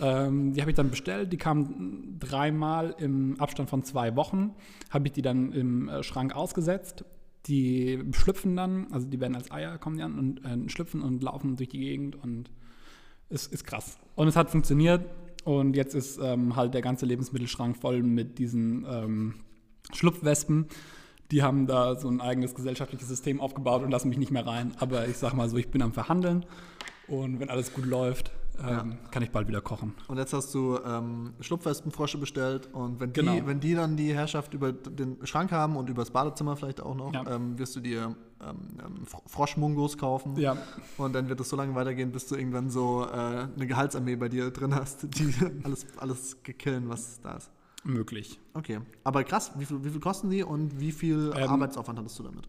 Ähm, 0.00 0.54
die 0.54 0.62
habe 0.62 0.70
ich 0.70 0.74
dann 0.74 0.88
bestellt, 0.88 1.34
die 1.34 1.36
kamen 1.36 2.16
dreimal 2.18 2.94
im 2.98 3.38
Abstand 3.38 3.68
von 3.68 3.84
zwei 3.84 4.16
Wochen, 4.16 4.54
habe 4.88 5.08
ich 5.08 5.12
die 5.12 5.20
dann 5.20 5.52
im 5.52 5.90
äh, 5.90 6.02
Schrank 6.02 6.34
ausgesetzt. 6.34 7.04
Die 7.44 8.02
schlüpfen 8.12 8.56
dann, 8.56 8.86
also 8.90 9.06
die 9.06 9.20
werden 9.20 9.36
als 9.36 9.50
Eier, 9.50 9.76
kommen 9.76 9.98
die 9.98 10.02
an 10.02 10.18
und 10.18 10.46
äh, 10.46 10.70
schlüpfen 10.70 11.02
und 11.02 11.22
laufen 11.22 11.56
durch 11.56 11.68
die 11.68 11.80
Gegend 11.80 12.16
und 12.16 12.50
ist, 13.28 13.52
ist 13.52 13.66
krass. 13.66 13.98
Und 14.14 14.28
es 14.28 14.36
hat 14.36 14.48
funktioniert 14.50 15.04
und 15.44 15.76
jetzt 15.76 15.94
ist 15.94 16.18
ähm, 16.22 16.56
halt 16.56 16.72
der 16.72 16.80
ganze 16.80 17.04
Lebensmittelschrank 17.04 17.76
voll 17.76 18.02
mit 18.02 18.38
diesen 18.38 18.86
ähm, 18.88 19.34
Schlupfwespen. 19.92 20.68
Die 21.30 21.42
haben 21.42 21.66
da 21.66 21.96
so 21.96 22.08
ein 22.08 22.20
eigenes 22.20 22.54
gesellschaftliches 22.54 23.08
System 23.08 23.40
aufgebaut 23.40 23.82
und 23.82 23.90
lassen 23.90 24.08
mich 24.08 24.18
nicht 24.18 24.30
mehr 24.30 24.46
rein. 24.46 24.72
Aber 24.78 25.08
ich 25.08 25.16
sag 25.16 25.34
mal 25.34 25.48
so, 25.48 25.56
ich 25.56 25.68
bin 25.70 25.82
am 25.82 25.92
Verhandeln 25.92 26.46
und 27.08 27.40
wenn 27.40 27.50
alles 27.50 27.72
gut 27.72 27.84
läuft, 27.86 28.30
ähm, 28.66 28.96
kann 29.10 29.22
ich 29.22 29.30
bald 29.30 29.48
wieder 29.48 29.60
kochen. 29.60 29.92
Und 30.08 30.16
jetzt 30.16 30.32
hast 30.32 30.54
du 30.54 30.78
ähm, 30.82 31.34
Schlupfwespenfrosche 31.40 32.16
bestellt 32.16 32.70
und 32.72 33.00
wenn 33.00 33.12
die, 33.12 33.20
Genau. 33.20 33.46
wenn 33.46 33.60
die 33.60 33.74
dann 33.74 33.96
die 33.98 34.14
Herrschaft 34.14 34.54
über 34.54 34.72
den 34.72 35.18
Schrank 35.26 35.52
haben 35.52 35.76
und 35.76 35.90
über 35.90 36.00
das 36.02 36.10
Badezimmer 36.10 36.56
vielleicht 36.56 36.80
auch 36.80 36.94
noch, 36.94 37.12
Ja. 37.12 37.24
ähm, 37.34 37.58
wirst 37.58 37.76
du 37.76 37.80
dir 37.80 38.16
ähm, 38.40 38.56
ähm, 38.82 39.04
Fro- 39.04 39.22
Froschmungos 39.26 39.98
kaufen. 39.98 40.36
Ja, 40.36 40.56
Und 40.96 41.12
dann 41.14 41.28
wird 41.28 41.38
es 41.40 41.50
so 41.50 41.56
lange 41.56 41.74
weitergehen, 41.74 42.12
bis 42.12 42.28
du 42.28 42.34
irgendwann 42.36 42.70
so 42.70 43.04
äh, 43.04 43.08
eine 43.54 43.66
Gehaltsarmee 43.66 44.16
bei 44.16 44.30
dir 44.30 44.50
drin 44.50 44.74
hast, 44.74 45.02
die 45.18 45.34
alles, 45.64 45.86
alles 45.98 46.42
gekillen, 46.42 46.88
was 46.88 47.20
da 47.20 47.36
ist. 47.36 47.50
Möglich. 47.86 48.38
Okay. 48.54 48.80
Aber 49.04 49.24
krass, 49.24 49.52
wie 49.56 49.64
viel, 49.64 49.84
wie 49.84 49.90
viel 49.90 50.00
kosten 50.00 50.30
die 50.30 50.42
und 50.42 50.80
wie 50.80 50.92
viel 50.92 51.32
Ähm, 51.36 51.48
Arbeitsaufwand 51.48 51.98
hattest 51.98 52.18
du 52.18 52.22
damit? 52.24 52.48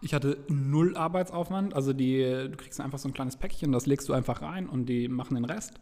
Ich 0.00 0.14
hatte 0.14 0.38
null 0.48 0.96
Arbeitsaufwand. 0.96 1.74
Also 1.74 1.92
die, 1.92 2.22
du 2.22 2.56
kriegst 2.56 2.80
einfach 2.80 2.98
so 2.98 3.08
ein 3.08 3.14
kleines 3.14 3.36
Päckchen, 3.36 3.72
das 3.72 3.86
legst 3.86 4.08
du 4.08 4.12
einfach 4.12 4.42
rein 4.42 4.68
und 4.68 4.86
die 4.86 5.08
machen 5.08 5.34
den 5.34 5.44
Rest. 5.44 5.80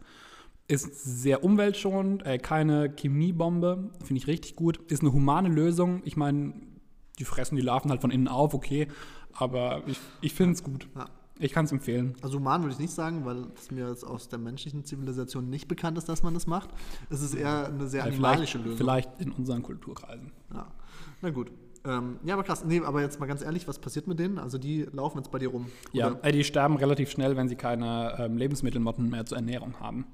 Ist 0.67 1.21
sehr 1.21 1.43
umweltschonend, 1.43 2.25
äh, 2.25 2.37
keine 2.37 2.93
Chemiebombe, 2.93 3.91
finde 4.03 4.17
ich 4.17 4.27
richtig 4.27 4.55
gut. 4.55 4.77
Ist 4.91 5.01
eine 5.01 5.13
humane 5.13 5.49
Lösung. 5.49 6.01
Ich 6.03 6.17
meine, 6.17 6.53
die 7.19 7.25
fressen 7.25 7.55
die 7.55 7.61
Larven 7.61 7.89
halt 7.89 8.01
von 8.01 8.11
innen 8.11 8.27
auf, 8.27 8.53
okay. 8.53 8.87
Aber 9.33 9.83
ich, 9.87 9.99
ich 10.21 10.33
finde 10.33 10.53
es 10.53 10.63
gut. 10.63 10.89
Ja. 10.95 11.05
Ich 11.39 11.51
kann 11.51 11.65
es 11.65 11.71
empfehlen. 11.71 12.15
Also 12.21 12.39
human 12.39 12.61
würde 12.63 12.73
ich 12.73 12.79
nicht 12.79 12.93
sagen, 12.93 13.25
weil 13.25 13.45
es 13.55 13.69
mir 13.71 13.87
jetzt 13.89 14.03
aus 14.03 14.27
der 14.29 14.39
menschlichen 14.39 14.83
Zivilisation 14.85 15.49
nicht 15.49 15.67
bekannt 15.67 15.97
ist, 15.97 16.09
dass 16.09 16.23
man 16.23 16.33
das 16.33 16.47
macht. 16.47 16.69
Es 17.09 17.21
ist 17.21 17.33
eher 17.35 17.67
eine 17.67 17.87
sehr 17.87 18.03
Äh, 18.05 18.07
animalische 18.09 18.53
vielleicht, 18.59 18.65
Lösung. 18.65 18.77
vielleicht 18.77 19.21
in 19.21 19.31
unseren 19.31 19.61
Kulturkreisen. 19.63 20.31
Ja. 20.53 20.67
Na 21.21 21.29
gut. 21.29 21.51
Ähm, 21.85 22.17
ja, 22.23 22.33
aber 22.33 22.43
krass. 22.43 22.65
Nee, 22.65 22.81
aber 22.81 23.01
jetzt 23.01 23.19
mal 23.19 23.27
ganz 23.27 23.41
ehrlich, 23.43 23.67
was 23.67 23.79
passiert 23.79 24.07
mit 24.07 24.19
denen? 24.19 24.39
Also 24.39 24.57
die 24.57 24.83
laufen 24.91 25.19
jetzt 25.19 25.31
bei 25.31 25.39
dir 25.39 25.49
rum. 25.49 25.67
Ja, 25.93 26.11
Oder- 26.11 26.23
äh, 26.25 26.31
die 26.31 26.43
sterben 26.43 26.75
relativ 26.77 27.09
schnell, 27.11 27.37
wenn 27.37 27.47
sie 27.47 27.55
keine 27.55 28.15
ähm, 28.19 28.35
Lebensmittelmotten 28.37 29.09
mehr 29.09 29.25
zur 29.25 29.37
Ernährung 29.37 29.79
haben. 29.79 30.05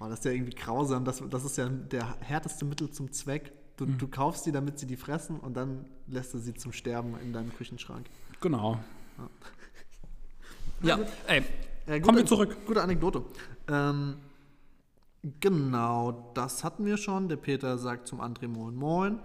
Oh, 0.00 0.06
das 0.08 0.18
ist 0.18 0.24
ja 0.26 0.32
irgendwie 0.32 0.52
grausam. 0.54 1.04
Das, 1.04 1.22
das 1.30 1.44
ist 1.44 1.56
ja 1.56 1.68
der 1.68 2.16
härteste 2.20 2.64
Mittel 2.66 2.90
zum 2.90 3.12
Zweck. 3.12 3.52
Du, 3.78 3.86
Mhm. 3.86 3.98
du 3.98 4.08
kaufst 4.08 4.44
sie, 4.44 4.52
damit 4.52 4.78
sie 4.78 4.86
die 4.86 4.96
fressen 4.96 5.38
und 5.38 5.54
dann 5.56 5.84
lässt 6.06 6.34
du 6.34 6.38
sie 6.38 6.52
zum 6.54 6.72
Sterben 6.72 7.14
in 7.22 7.32
deinem 7.32 7.50
Küchenschrank. 7.54 8.06
Genau. 8.40 8.78
Ja, 9.18 9.28
ey, 11.26 11.42
Äh, 11.86 12.00
Kommen 12.00 12.18
wir 12.18 12.26
zurück. 12.26 12.56
Gute 12.66 12.82
Anekdote. 12.82 13.22
Ähm, 13.68 14.16
genau, 15.40 16.30
das 16.34 16.64
hatten 16.64 16.84
wir 16.84 16.96
schon. 16.96 17.28
Der 17.28 17.36
Peter 17.36 17.78
sagt 17.78 18.08
zum 18.08 18.20
André 18.20 18.48
Moin 18.48 18.74
Moin. 18.74 19.18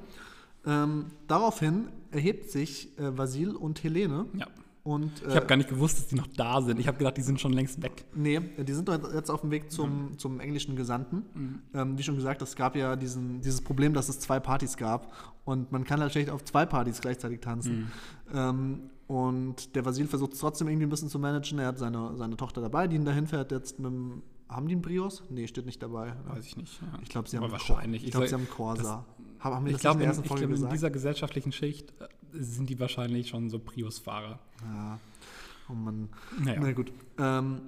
Ähm, 0.66 1.08
daraufhin 1.28 1.88
erhebt 2.12 2.52
sich 2.52 2.98
äh, 3.00 3.18
Vasil 3.18 3.56
und 3.56 3.84
Helene. 3.84 4.28
Ja. 4.36 4.48
Und, 4.84 5.24
äh, 5.24 5.30
Ich 5.30 5.36
habe 5.36 5.46
gar 5.46 5.58
nicht 5.58 5.70
gewusst, 5.70 5.98
dass 6.00 6.08
die 6.08 6.16
noch 6.16 6.28
da 6.38 6.62
sind. 6.62 6.80
Ich 6.80 6.88
habe 6.88 6.98
gedacht, 6.98 7.16
die 7.18 7.22
sind 7.22 7.40
schon 7.40 7.54
längst 7.54 7.82
weg. 7.84 8.04
Nee, 8.16 8.40
die 8.58 8.74
sind 8.74 8.88
doch 8.88 9.14
jetzt 9.14 9.30
auf 9.30 9.42
dem 9.42 9.52
Weg 9.52 9.72
zum, 9.72 10.18
zum 10.18 10.40
englischen 10.40 10.76
Gesandten. 10.76 11.62
Ähm, 11.74 11.98
wie 11.98 12.04
schon 12.04 12.16
gesagt, 12.16 12.42
es 12.42 12.56
gab 12.56 12.76
ja 12.76 12.96
diesen, 12.96 13.42
dieses 13.42 13.62
Problem, 13.62 13.94
dass 13.94 14.10
es 14.10 14.20
zwei 14.20 14.40
Partys 14.40 14.78
gab 14.78 15.14
und 15.46 15.72
man 15.72 15.84
kann 15.84 16.00
halt 16.00 16.12
schlecht 16.12 16.32
auf 16.32 16.44
zwei 16.46 16.66
Partys 16.66 17.00
gleichzeitig 17.02 17.42
tanzen. 17.42 17.92
Ähm, 18.34 18.90
und 19.12 19.76
der 19.76 19.84
Vasil 19.84 20.08
versucht 20.08 20.34
es 20.34 20.40
trotzdem 20.40 20.68
irgendwie 20.70 20.86
ein 20.86 20.90
bisschen 20.90 21.10
zu 21.10 21.20
managen. 21.20 21.60
Er 21.60 21.68
hat 21.68 21.78
seine, 21.80 22.16
seine 22.16 22.38
Tochter 22.38 22.62
dabei, 22.62 22.88
die 22.88 22.96
ihn 22.96 23.04
dahin 23.06 23.28
fährt 23.28 23.52
jetzt 23.52 23.78
mit 23.80 23.92
dem. 23.92 24.24
Haben 24.48 24.68
die 24.68 24.74
einen 24.74 24.82
Brios? 24.82 25.24
Nee, 25.30 25.48
steht 25.48 25.66
nicht 25.66 25.82
dabei. 25.84 26.14
Weiß 26.28 26.46
ich 26.46 26.56
nicht. 26.58 26.82
Ja. 26.82 27.00
Ich 27.02 27.10
glaube, 27.10 27.28
sie 27.30 27.38
haben 27.38 27.52
wahrscheinlich. 27.52 28.02
Cor- 28.04 28.06
Ich 28.08 28.12
glaube, 28.12 28.28
sag- 28.28 28.30
sie 28.30 28.36
haben 28.36 28.42
einen 28.42 28.50
Corsa. 28.56 29.06
Haben, 29.40 29.56
haben 29.56 29.66
wir 29.66 29.70
Ich 29.72 29.74
das 29.76 29.82
glaube, 29.82 30.04
in 30.04 30.12
ich 30.12 30.24
glaub, 30.24 30.42
in 30.42 30.70
dieser 30.70 30.90
gesellschaftlichen 30.92 31.52
Schicht 31.52 31.92
äh, 32.02 32.08
sind 32.34 32.70
die 32.70 32.80
wahrscheinlich 32.80 33.28
schon 33.30 33.50
so 33.50 33.60
Prius-Fahrer. 33.60 34.40
Ja. 34.64 35.00
Oh 35.70 35.74
Mann. 35.74 36.10
Naja. 36.44 36.60
Na 36.62 36.72
gut. 36.74 36.92
Ähm, 37.18 37.62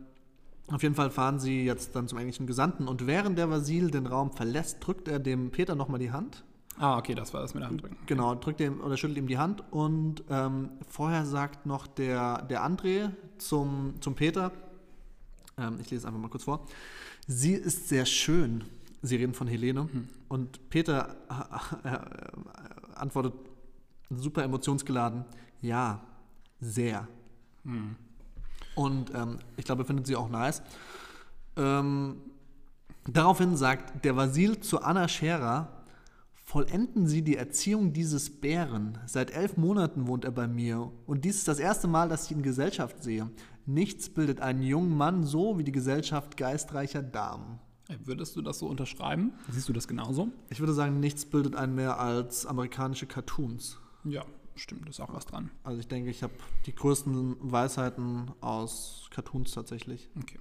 auf 0.67 0.81
jeden 0.83 0.95
Fall 0.95 1.09
fahren 1.11 1.39
sie 1.39 1.63
jetzt 1.65 1.95
dann 1.95 2.07
zum 2.07 2.17
englischen 2.19 2.47
Gesandten 2.47 2.87
und 2.87 3.05
während 3.07 3.37
der 3.37 3.49
Vasil 3.49 3.89
den 3.91 4.05
Raum 4.05 4.31
verlässt, 4.31 4.77
drückt 4.85 5.07
er 5.09 5.19
dem 5.19 5.51
Peter 5.51 5.75
nochmal 5.75 5.99
die 5.99 6.11
Hand. 6.11 6.43
Ah, 6.79 6.97
okay, 6.97 7.13
das 7.13 7.33
war 7.33 7.41
das 7.41 7.53
mit 7.53 7.61
der 7.61 7.69
Hand 7.69 7.81
drücken. 7.81 7.97
Genau, 8.05 8.35
drückt 8.35 8.59
ihm 8.59 8.81
oder 8.81 8.97
schüttelt 8.97 9.17
ihm 9.17 9.27
die 9.27 9.37
Hand 9.37 9.63
und 9.71 10.23
ähm, 10.29 10.71
vorher 10.89 11.25
sagt 11.25 11.65
noch 11.65 11.87
der, 11.87 12.41
der 12.43 12.65
André 12.65 13.11
zum, 13.37 13.95
zum 14.01 14.15
Peter, 14.15 14.51
ähm, 15.57 15.77
ich 15.79 15.91
lese 15.91 16.07
einfach 16.07 16.19
mal 16.19 16.29
kurz 16.29 16.45
vor, 16.45 16.65
sie 17.27 17.53
ist 17.53 17.89
sehr 17.89 18.05
schön. 18.05 18.63
Sie 19.05 19.17
reden 19.17 19.33
von 19.33 19.47
Helene 19.47 19.89
und 20.29 20.69
Peter 20.69 21.17
äh, 21.83 21.89
äh, 21.89 21.99
antwortet 22.95 23.33
super 24.09 24.43
emotionsgeladen, 24.43 25.25
ja, 25.61 25.99
sehr. 26.61 27.07
Und 28.75 29.13
ähm, 29.13 29.39
ich 29.57 29.65
glaube, 29.65 29.83
er 29.83 29.85
findet 29.85 30.07
sie 30.07 30.15
auch 30.15 30.29
nice. 30.29 30.61
Ähm, 31.57 32.17
daraufhin 33.05 33.57
sagt 33.57 34.05
der 34.05 34.15
Vasil 34.15 34.59
zu 34.61 34.81
Anna 34.81 35.07
Scherer, 35.07 35.82
vollenden 36.53 37.07
Sie 37.07 37.23
die 37.23 37.35
Erziehung 37.35 37.93
dieses 37.93 38.29
Bären. 38.29 38.99
Seit 39.07 39.31
elf 39.31 39.57
Monaten 39.57 40.05
wohnt 40.05 40.23
er 40.23 40.29
bei 40.29 40.47
mir 40.47 40.91
und 41.07 41.25
dies 41.25 41.37
ist 41.37 41.47
das 41.47 41.57
erste 41.57 41.87
Mal, 41.87 42.09
dass 42.09 42.25
ich 42.25 42.31
ihn 42.31 42.37
in 42.37 42.43
Gesellschaft 42.43 43.01
sehe. 43.01 43.31
Nichts 43.65 44.07
bildet 44.07 44.39
einen 44.39 44.61
jungen 44.61 44.95
Mann 44.95 45.23
so 45.23 45.57
wie 45.57 45.63
die 45.63 45.71
Gesellschaft 45.71 46.37
geistreicher 46.37 47.01
Damen. 47.01 47.59
Äh, 47.89 47.95
Würdest 48.03 48.35
du 48.35 48.43
das 48.43 48.59
so 48.59 48.67
unterschreiben? 48.67 49.33
Siehst 49.49 49.67
du 49.67 49.73
das 49.73 49.87
genauso? 49.87 50.29
Ich 50.51 50.59
würde 50.59 50.73
sagen, 50.73 50.99
nichts 50.99 51.25
bildet 51.25 51.55
einen 51.55 51.73
mehr 51.73 51.99
als 51.99 52.45
amerikanische 52.45 53.07
Cartoons. 53.07 53.79
Ja, 54.03 54.23
stimmt, 54.53 54.87
ist 54.87 54.99
auch 54.99 55.11
was 55.11 55.25
dran. 55.25 55.49
Also 55.63 55.79
ich 55.79 55.87
denke, 55.87 56.11
ich 56.11 56.21
habe 56.21 56.33
die 56.67 56.75
größten 56.75 57.35
Weisheiten 57.39 58.29
aus 58.41 59.07
Cartoons 59.09 59.53
tatsächlich. 59.53 60.07
Okay. 60.19 60.37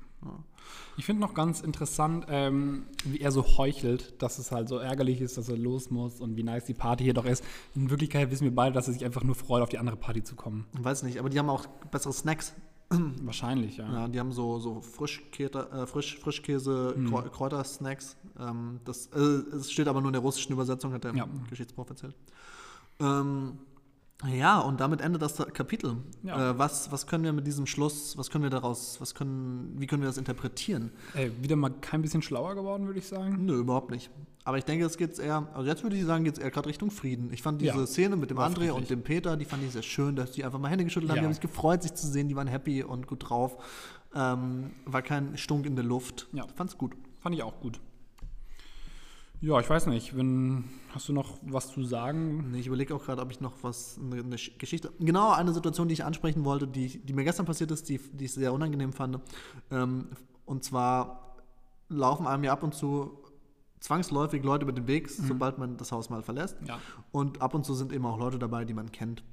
Ich 0.98 1.06
finde 1.06 1.22
noch 1.22 1.32
ganz 1.34 1.60
interessant, 1.60 2.26
ähm, 2.28 2.84
wie 3.04 3.18
er 3.20 3.32
so 3.32 3.42
heuchelt, 3.56 4.20
dass 4.22 4.38
es 4.38 4.52
halt 4.52 4.68
so 4.68 4.76
ärgerlich 4.76 5.20
ist, 5.20 5.38
dass 5.38 5.48
er 5.48 5.56
los 5.56 5.90
muss 5.90 6.20
und 6.20 6.36
wie 6.36 6.42
nice 6.42 6.66
die 6.66 6.74
Party 6.74 7.04
hier 7.04 7.14
doch 7.14 7.24
ist. 7.24 7.42
In 7.74 7.88
Wirklichkeit 7.90 8.30
wissen 8.30 8.44
wir 8.44 8.54
beide, 8.54 8.74
dass 8.74 8.88
er 8.88 8.92
sich 8.92 9.04
einfach 9.04 9.22
nur 9.24 9.34
freut, 9.34 9.62
auf 9.62 9.70
die 9.70 9.78
andere 9.78 9.96
Party 9.96 10.22
zu 10.22 10.34
kommen. 10.36 10.66
Weiß 10.72 11.02
nicht, 11.02 11.18
aber 11.18 11.30
die 11.30 11.38
haben 11.38 11.48
auch 11.48 11.66
bessere 11.90 12.12
Snacks. 12.12 12.52
Wahrscheinlich, 13.22 13.78
ja. 13.78 13.90
Ja, 13.90 14.08
die 14.08 14.20
haben 14.20 14.32
so, 14.32 14.58
so 14.58 14.82
Frischkäse, 14.82 15.70
äh, 15.72 15.86
Frisch, 15.86 16.18
Frischkäse. 16.18 16.94
Kräu- 17.08 17.28
Kräutersnacks. 17.30 18.16
Ähm, 18.38 18.80
das, 18.84 19.06
äh, 19.06 19.18
es 19.56 19.72
steht 19.72 19.88
aber 19.88 20.00
nur 20.02 20.10
in 20.10 20.14
der 20.14 20.20
russischen 20.22 20.52
Übersetzung, 20.52 20.92
hat 20.92 21.04
der 21.04 21.14
Ja. 21.14 21.26
Geschichtsprof 21.48 21.88
erzählt. 21.88 22.14
Ähm, 23.00 23.58
ja, 24.28 24.60
und 24.60 24.80
damit 24.80 25.00
endet 25.00 25.22
das 25.22 25.36
Kapitel. 25.52 25.96
Ja. 26.22 26.50
Äh, 26.50 26.58
was, 26.58 26.90
was 26.92 27.06
können 27.06 27.24
wir 27.24 27.32
mit 27.32 27.46
diesem 27.46 27.66
Schluss, 27.66 28.16
was 28.16 28.30
können 28.30 28.44
wir 28.44 28.50
daraus, 28.50 29.00
was 29.00 29.14
können, 29.14 29.74
wie 29.78 29.86
können 29.86 30.02
wir 30.02 30.08
das 30.08 30.18
interpretieren? 30.18 30.90
Ey, 31.14 31.32
wieder 31.42 31.56
mal 31.56 31.70
kein 31.80 32.02
bisschen 32.02 32.22
schlauer 32.22 32.54
geworden, 32.54 32.86
würde 32.86 32.98
ich 32.98 33.06
sagen. 33.08 33.44
Nö, 33.44 33.54
überhaupt 33.58 33.90
nicht. 33.90 34.10
Aber 34.44 34.58
ich 34.58 34.64
denke, 34.64 34.84
es 34.84 34.96
geht 34.96 35.18
eher, 35.18 35.48
also 35.54 35.68
jetzt 35.68 35.82
würde 35.84 35.96
ich 35.96 36.04
sagen, 36.04 36.24
geht 36.24 36.34
es 36.34 36.40
eher 36.40 36.50
gerade 36.50 36.68
Richtung 36.68 36.90
Frieden. 36.90 37.32
Ich 37.32 37.42
fand 37.42 37.60
diese 37.60 37.76
Ja, 37.78 37.86
Szene 37.86 38.16
mit 38.16 38.30
dem 38.30 38.36
war 38.38 38.48
André 38.48 38.54
friedlich. 38.54 38.72
und 38.72 38.90
dem 38.90 39.02
Peter, 39.02 39.36
die 39.36 39.44
fand 39.44 39.62
ich 39.62 39.70
sehr 39.72 39.82
schön, 39.82 40.16
dass 40.16 40.32
die 40.32 40.44
einfach 40.44 40.58
mal 40.58 40.68
Hände 40.68 40.84
geschüttelt 40.84 41.10
haben, 41.10 41.16
Ja. 41.16 41.22
die 41.22 41.26
haben 41.26 41.32
sich 41.34 41.40
gefreut, 41.40 41.82
sich 41.82 41.94
zu 41.94 42.06
sehen, 42.08 42.28
die 42.28 42.34
waren 42.34 42.48
happy 42.48 42.82
und 42.82 43.06
gut 43.06 43.28
drauf. 43.28 43.56
Ähm, 44.14 44.72
war 44.84 45.02
kein 45.02 45.38
Stunk 45.38 45.64
in 45.64 45.76
der 45.76 45.84
Luft. 45.84 46.26
Ja. 46.32 46.44
Fand's 46.56 46.76
gut. 46.76 46.92
Fand 47.20 47.34
ich 47.36 47.42
auch 47.42 47.60
gut. 47.60 47.80
Ja, 49.42 49.58
ich 49.58 49.68
weiß 49.68 49.86
nicht, 49.88 50.16
wenn, 50.16 50.64
hast 50.94 51.08
du 51.08 51.12
noch 51.12 51.38
was 51.42 51.72
zu 51.72 51.82
sagen? 51.82 52.52
Nee, 52.52 52.60
Ich 52.60 52.68
überlege 52.68 52.94
auch 52.94 53.04
gerade, 53.04 53.20
ob 53.20 53.32
ich 53.32 53.40
noch 53.40 53.54
was, 53.62 53.98
eine, 53.98 54.20
eine 54.22 54.36
Sch- 54.36 54.56
Geschichte. 54.56 54.92
Genau, 55.00 55.32
eine 55.32 55.52
Situation, 55.52 55.88
die 55.88 55.94
ich 55.94 56.04
ansprechen 56.04 56.44
wollte, 56.44 56.68
die, 56.68 57.04
die 57.04 57.12
mir 57.12 57.24
gestern 57.24 57.44
passiert 57.44 57.72
ist, 57.72 57.88
die, 57.88 57.98
die 58.12 58.26
ich 58.26 58.32
sehr 58.32 58.52
unangenehm 58.52 58.92
fand. 58.92 59.18
Ähm, 59.72 60.10
und 60.46 60.62
zwar 60.62 61.36
laufen 61.88 62.26
einem 62.28 62.44
ja 62.44 62.52
ab 62.52 62.62
und 62.62 62.72
zu 62.74 63.18
zwangsläufig 63.80 64.44
Leute 64.44 64.62
über 64.62 64.72
den 64.72 64.86
Weg, 64.86 65.10
sobald 65.10 65.58
man 65.58 65.76
das 65.76 65.90
Haus 65.90 66.08
mal 66.08 66.22
verlässt. 66.22 66.56
Ja. 66.64 66.78
Und 67.10 67.42
ab 67.42 67.52
und 67.54 67.66
zu 67.66 67.74
sind 67.74 67.92
eben 67.92 68.06
auch 68.06 68.18
Leute 68.20 68.38
dabei, 68.38 68.64
die 68.64 68.74
man 68.74 68.92
kennt. 68.92 69.24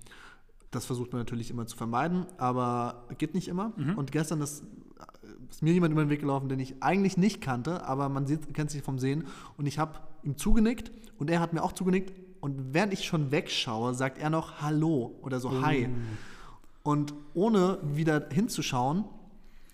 Das 0.71 0.85
versucht 0.85 1.11
man 1.13 1.21
natürlich 1.21 1.51
immer 1.51 1.67
zu 1.67 1.77
vermeiden, 1.77 2.25
aber 2.37 3.05
geht 3.19 3.35
nicht 3.35 3.47
immer. 3.47 3.73
Und 3.95 4.11
gestern 4.11 4.41
ist, 4.41 4.63
ist 5.49 5.61
mir 5.61 5.73
jemand 5.73 5.91
über 5.91 6.03
den 6.03 6.09
Weg 6.09 6.21
gelaufen, 6.21 6.49
den 6.49 6.59
ich 6.59 6.81
eigentlich 6.81 7.17
nicht 7.17 7.41
kannte, 7.41 7.85
aber 7.85 8.09
man 8.09 8.27
sieht, 8.27 8.53
kennt 8.53 8.71
sich 8.71 8.83
vom 8.83 8.99
Sehen. 8.99 9.25
Und 9.57 9.65
ich 9.65 9.79
habe 9.79 9.99
ihm 10.23 10.37
zugenickt 10.37 10.91
und 11.17 11.29
er 11.29 11.39
hat 11.39 11.53
mir 11.53 11.63
auch 11.63 11.71
zugenickt. 11.71 12.13
Und 12.41 12.73
während 12.73 12.93
ich 12.93 13.05
schon 13.05 13.31
wegschaue, 13.31 13.93
sagt 13.93 14.17
er 14.17 14.29
noch 14.29 14.61
Hallo 14.61 15.15
oder 15.21 15.39
so 15.39 15.61
Hi. 15.61 15.89
Und 16.83 17.13
ohne 17.33 17.79
wieder 17.83 18.29
hinzuschauen, 18.31 19.03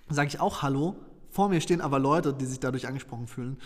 sage 0.10 0.30
ich 0.30 0.40
auch 0.40 0.62
Hallo. 0.62 0.96
Vor 1.30 1.50
mir 1.50 1.62
stehen 1.62 1.82
aber 1.82 2.00
Leute, 2.00 2.34
die 2.34 2.46
sich 2.46 2.60
dadurch 2.60 2.88
angesprochen 2.88 3.28
fühlen. 3.28 3.58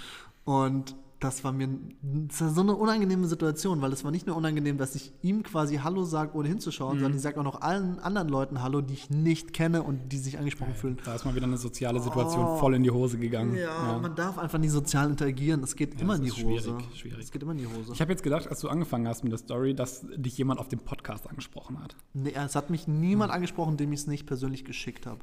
Und 0.43 0.95
das 1.19 1.43
war 1.43 1.51
mir 1.51 1.67
das 2.01 2.39
war 2.41 2.49
so 2.49 2.61
eine 2.61 2.75
unangenehme 2.75 3.27
Situation, 3.27 3.81
weil 3.81 3.91
es 3.91 4.03
war 4.05 4.11
nicht 4.11 4.25
nur 4.25 4.37
unangenehm, 4.37 4.77
dass 4.77 4.95
ich 4.95 5.11
ihm 5.21 5.43
quasi 5.43 5.75
Hallo 5.77 6.05
sage, 6.05 6.35
ohne 6.37 6.47
hinzuschauen, 6.47 6.99
sondern 6.99 7.15
ich 7.17 7.21
sage 7.21 7.39
auch 7.39 7.43
noch 7.43 7.59
allen 7.61 7.99
anderen 7.99 8.29
Leuten 8.29 8.61
Hallo, 8.63 8.79
die 8.81 8.93
ich 8.93 9.09
nicht 9.09 9.51
kenne 9.51 9.83
und 9.83 10.09
die 10.13 10.17
sich 10.17 10.37
angesprochen 10.39 10.75
fühlen. 10.75 10.97
Da 11.03 11.15
ist 11.15 11.25
mal 11.25 11.35
wieder 11.35 11.45
eine 11.45 11.57
soziale 11.57 11.99
Situation 11.99 12.57
voll 12.59 12.73
in 12.75 12.83
die 12.83 12.91
Hose 12.91 13.17
gegangen. 13.17 13.55
Ja, 13.57 13.99
man 14.01 14.15
darf 14.15 14.37
einfach 14.37 14.59
nicht 14.59 14.71
sozial 14.71 15.09
interagieren. 15.09 15.61
Es 15.61 15.75
geht 15.75 15.99
immer 15.99 16.15
in 16.15 16.23
die 16.23 16.31
Hose. 16.31 16.41
schwierig, 16.41 16.97
schwierig. 16.97 17.19
Es 17.25 17.31
geht 17.31 17.43
immer 17.43 17.51
in 17.51 17.57
die 17.57 17.67
Hose. 17.67 17.91
Ich 17.93 17.99
habe 18.01 18.11
jetzt 18.11 18.23
gedacht, 18.23 18.47
als 18.47 18.61
du 18.61 18.69
angefangen 18.69 19.07
hast 19.07 19.23
mit 19.23 19.31
der 19.33 19.39
Story, 19.39 19.73
dass 19.75 20.05
dich 20.15 20.37
jemand 20.37 20.59
auf 20.59 20.69
dem 20.69 20.79
Podcast 20.79 21.27
angesprochen 21.29 21.83
hat. 21.83 21.95
Nee, 22.13 22.33
es 22.33 22.55
hat 22.55 22.69
mich 22.69 22.87
niemand 22.87 23.31
angesprochen, 23.33 23.75
dem 23.77 23.91
ich 23.91 23.99
es 24.01 24.07
nicht 24.07 24.25
persönlich 24.25 24.63
geschickt 24.63 25.05
habe. 25.05 25.19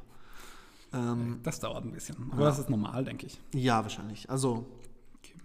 Ähm, 0.93 1.39
Das 1.43 1.59
dauert 1.59 1.83
ein 1.85 1.91
bisschen. 1.91 2.15
Aber 2.31 2.45
das 2.45 2.59
ist 2.59 2.69
normal, 2.69 3.03
denke 3.03 3.25
ich. 3.25 3.39
Ja, 3.53 3.81
wahrscheinlich. 3.81 4.29
Also, 4.29 4.65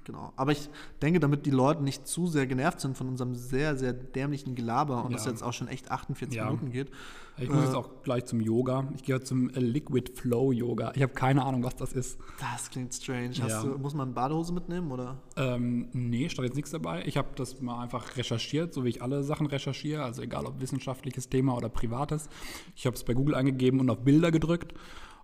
genau. 0.05 0.33
Aber 0.37 0.53
ich 0.53 0.69
denke, 1.01 1.21
damit 1.21 1.47
die 1.47 1.51
Leute 1.51 1.83
nicht 1.83 2.07
zu 2.07 2.27
sehr 2.27 2.47
genervt 2.47 2.81
sind 2.81 2.97
von 2.97 3.09
unserem 3.09 3.35
sehr, 3.35 3.77
sehr 3.77 3.93
dämlichen 3.93 4.55
Gelaber 4.55 5.05
und 5.05 5.11
Ja. 5.13 5.17
das 5.17 5.27
jetzt 5.27 5.43
auch 5.43 5.53
schon 5.53 5.69
echt 5.69 5.91
48 5.91 6.37
Ja. 6.37 6.45
Minuten 6.47 6.71
geht. 6.71 6.91
Ich 7.39 7.49
muss 7.49 7.63
Äh, 7.63 7.65
jetzt 7.65 7.75
auch 7.75 8.03
gleich 8.03 8.27
zum 8.27 8.41
Yoga. 8.41 8.89
Ich 8.95 9.05
gehe 9.05 9.19
zum 9.23 9.49
äh, 9.51 9.59
Liquid 9.59 10.13
Flow 10.15 10.53
Yoga. 10.53 10.93
Ich 10.95 11.03
habe 11.03 11.15
keine 11.15 11.45
Ahnung, 11.45 11.65
was 11.65 11.75
das 11.77 11.93
ist. 11.95 12.19
Das 12.39 12.69
klingt 12.71 12.93
strange. 12.93 13.31
Hast 13.41 13.49
Ja. 13.51 13.63
du, 13.63 13.79
muss 13.79 13.95
man 13.95 14.09
eine 14.09 14.15
Badehose 14.15 14.53
mitnehmen 14.53 14.93
oder? 14.93 15.17
Ähm, 15.37 15.89
nee, 15.95 16.29
stand 16.29 16.47
jetzt 16.49 16.57
nichts 16.57 16.71
dabei. 16.73 17.03
Ich 17.07 17.17
habe 17.17 17.29
das 17.35 17.61
mal 17.63 17.81
einfach 17.83 18.17
recherchiert, 18.19 18.75
so 18.75 18.85
wie 18.85 18.91
ich 18.91 19.03
alle 19.03 19.25
Sachen 19.25 19.47
recherchiere, 19.47 20.03
also 20.03 20.21
egal 20.21 20.45
ob 20.45 20.61
wissenschaftliches 20.61 21.31
Thema 21.31 21.57
oder 21.57 21.71
privates. 21.71 22.29
Ich 22.77 22.85
habe 22.87 22.97
es 22.97 23.03
bei 23.05 23.15
Google 23.15 23.35
eingegeben 23.35 23.81
und 23.81 23.89
auf 23.89 24.01
Bilder 24.01 24.31
gedrückt. 24.31 24.75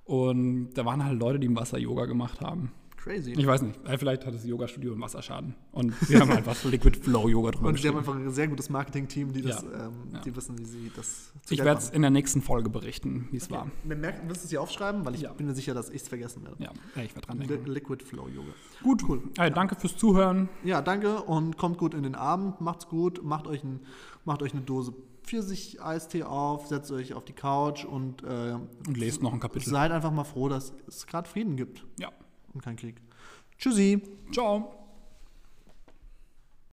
Und 0.05 0.71
da 0.75 0.87
waren 0.87 1.05
halt 1.05 1.21
Leute, 1.21 1.39
die 1.39 1.47
im 1.47 1.57
Wasser 1.57 1.77
Yoga 1.79 2.07
gemacht 2.07 2.41
haben. 2.41 2.73
Crazy. 3.09 3.33
Ich 3.33 3.47
weiß 3.47 3.63
nicht, 3.63 3.79
äh, 3.89 3.97
vielleicht 3.97 4.27
hat 4.27 4.35
das 4.35 4.45
Yoga-Studio 4.45 4.93
im 4.93 5.01
Wasserschaden. 5.01 5.55
Und 5.73 5.95
sie 6.07 6.19
haben 6.21 6.31
einfach 6.31 6.63
Liquid 6.65 6.99
Flow 6.99 7.27
Yoga 7.29 7.53
drüber 7.53 7.69
und 7.71 7.79
sie 7.81 7.89
haben 7.89 7.97
einfach 7.97 8.15
ein 8.15 8.31
sehr 8.31 8.49
gutes 8.49 8.69
Marketing-Team, 8.69 9.33
die, 9.33 9.41
das, 9.43 9.63
Ja. 9.63 9.87
ähm, 9.87 9.93
Ja. 10.13 10.21
die 10.21 10.37
wissen, 10.37 10.59
wie 10.59 10.65
sie 10.67 10.91
das 10.95 11.33
zu 11.43 11.55
Ich 11.55 11.65
werde 11.65 11.81
es 11.81 11.89
in 11.89 12.03
der 12.03 12.11
nächsten 12.11 12.43
Folge 12.43 12.69
berichten, 12.69 13.29
wie 13.31 13.39
es 13.39 13.51
war. 13.51 13.71
Man 13.85 14.01
merkt, 14.01 14.29
willst 14.29 14.43
du 14.43 14.45
es 14.45 14.51
hier 14.51 14.61
aufschreiben? 14.61 15.07
Weil 15.07 15.15
ich 15.15 15.23
Ja. 15.23 15.33
bin 15.33 15.47
mir 15.47 15.55
sicher, 15.55 15.73
dass 15.73 15.89
ich 15.89 16.03
es 16.03 16.09
vergessen 16.09 16.45
werde. 16.45 16.63
Ja, 16.63 16.71
ich 17.03 17.15
werde 17.15 17.27
dran 17.27 17.39
Li 17.39 17.47
denken. 17.47 17.71
Liquid 17.71 18.05
Flow 18.05 18.29
Yoga. 18.29 18.53
Gut, 18.83 19.03
cool. 19.09 19.23
Hey, 19.39 19.51
danke 19.51 19.75
fürs 19.75 19.97
Zuhören. 19.97 20.49
Ja, 20.63 20.83
danke 20.83 21.23
und 21.23 21.57
kommt 21.57 21.79
gut 21.79 21.95
in 21.95 22.03
den 22.03 22.15
Abend. 22.15 22.61
Macht's 22.61 22.89
gut. 22.89 23.25
Macht 23.25 23.47
euch, 23.47 23.65
ein, 23.65 23.81
macht 24.27 24.43
euch 24.43 24.53
eine 24.53 24.61
Dose 24.63 24.93
Pfirsich-Eistee 25.23 26.23
auf, 26.25 26.67
setzt 26.67 26.91
euch 26.91 27.15
auf 27.15 27.25
die 27.25 27.33
Couch 27.35 27.85
und 27.85 28.23
äh, 28.23 28.57
Und 28.87 28.97
lest 28.97 29.23
noch 29.23 29.33
ein 29.33 29.41
Kapitel. 29.41 29.69
seid 29.71 29.93
einfach 29.93 30.11
mal 30.11 30.25
froh, 30.25 30.49
dass 30.49 30.73
es 30.87 31.07
gerade 31.07 31.29
Frieden 31.29 31.57
gibt 31.57 31.85
Ja. 31.99 32.11
Und 32.59 32.65
kein 32.65 32.77
Krieg. 32.77 32.97
Tschüssi. 33.57 34.03
Ciao. 34.33 34.75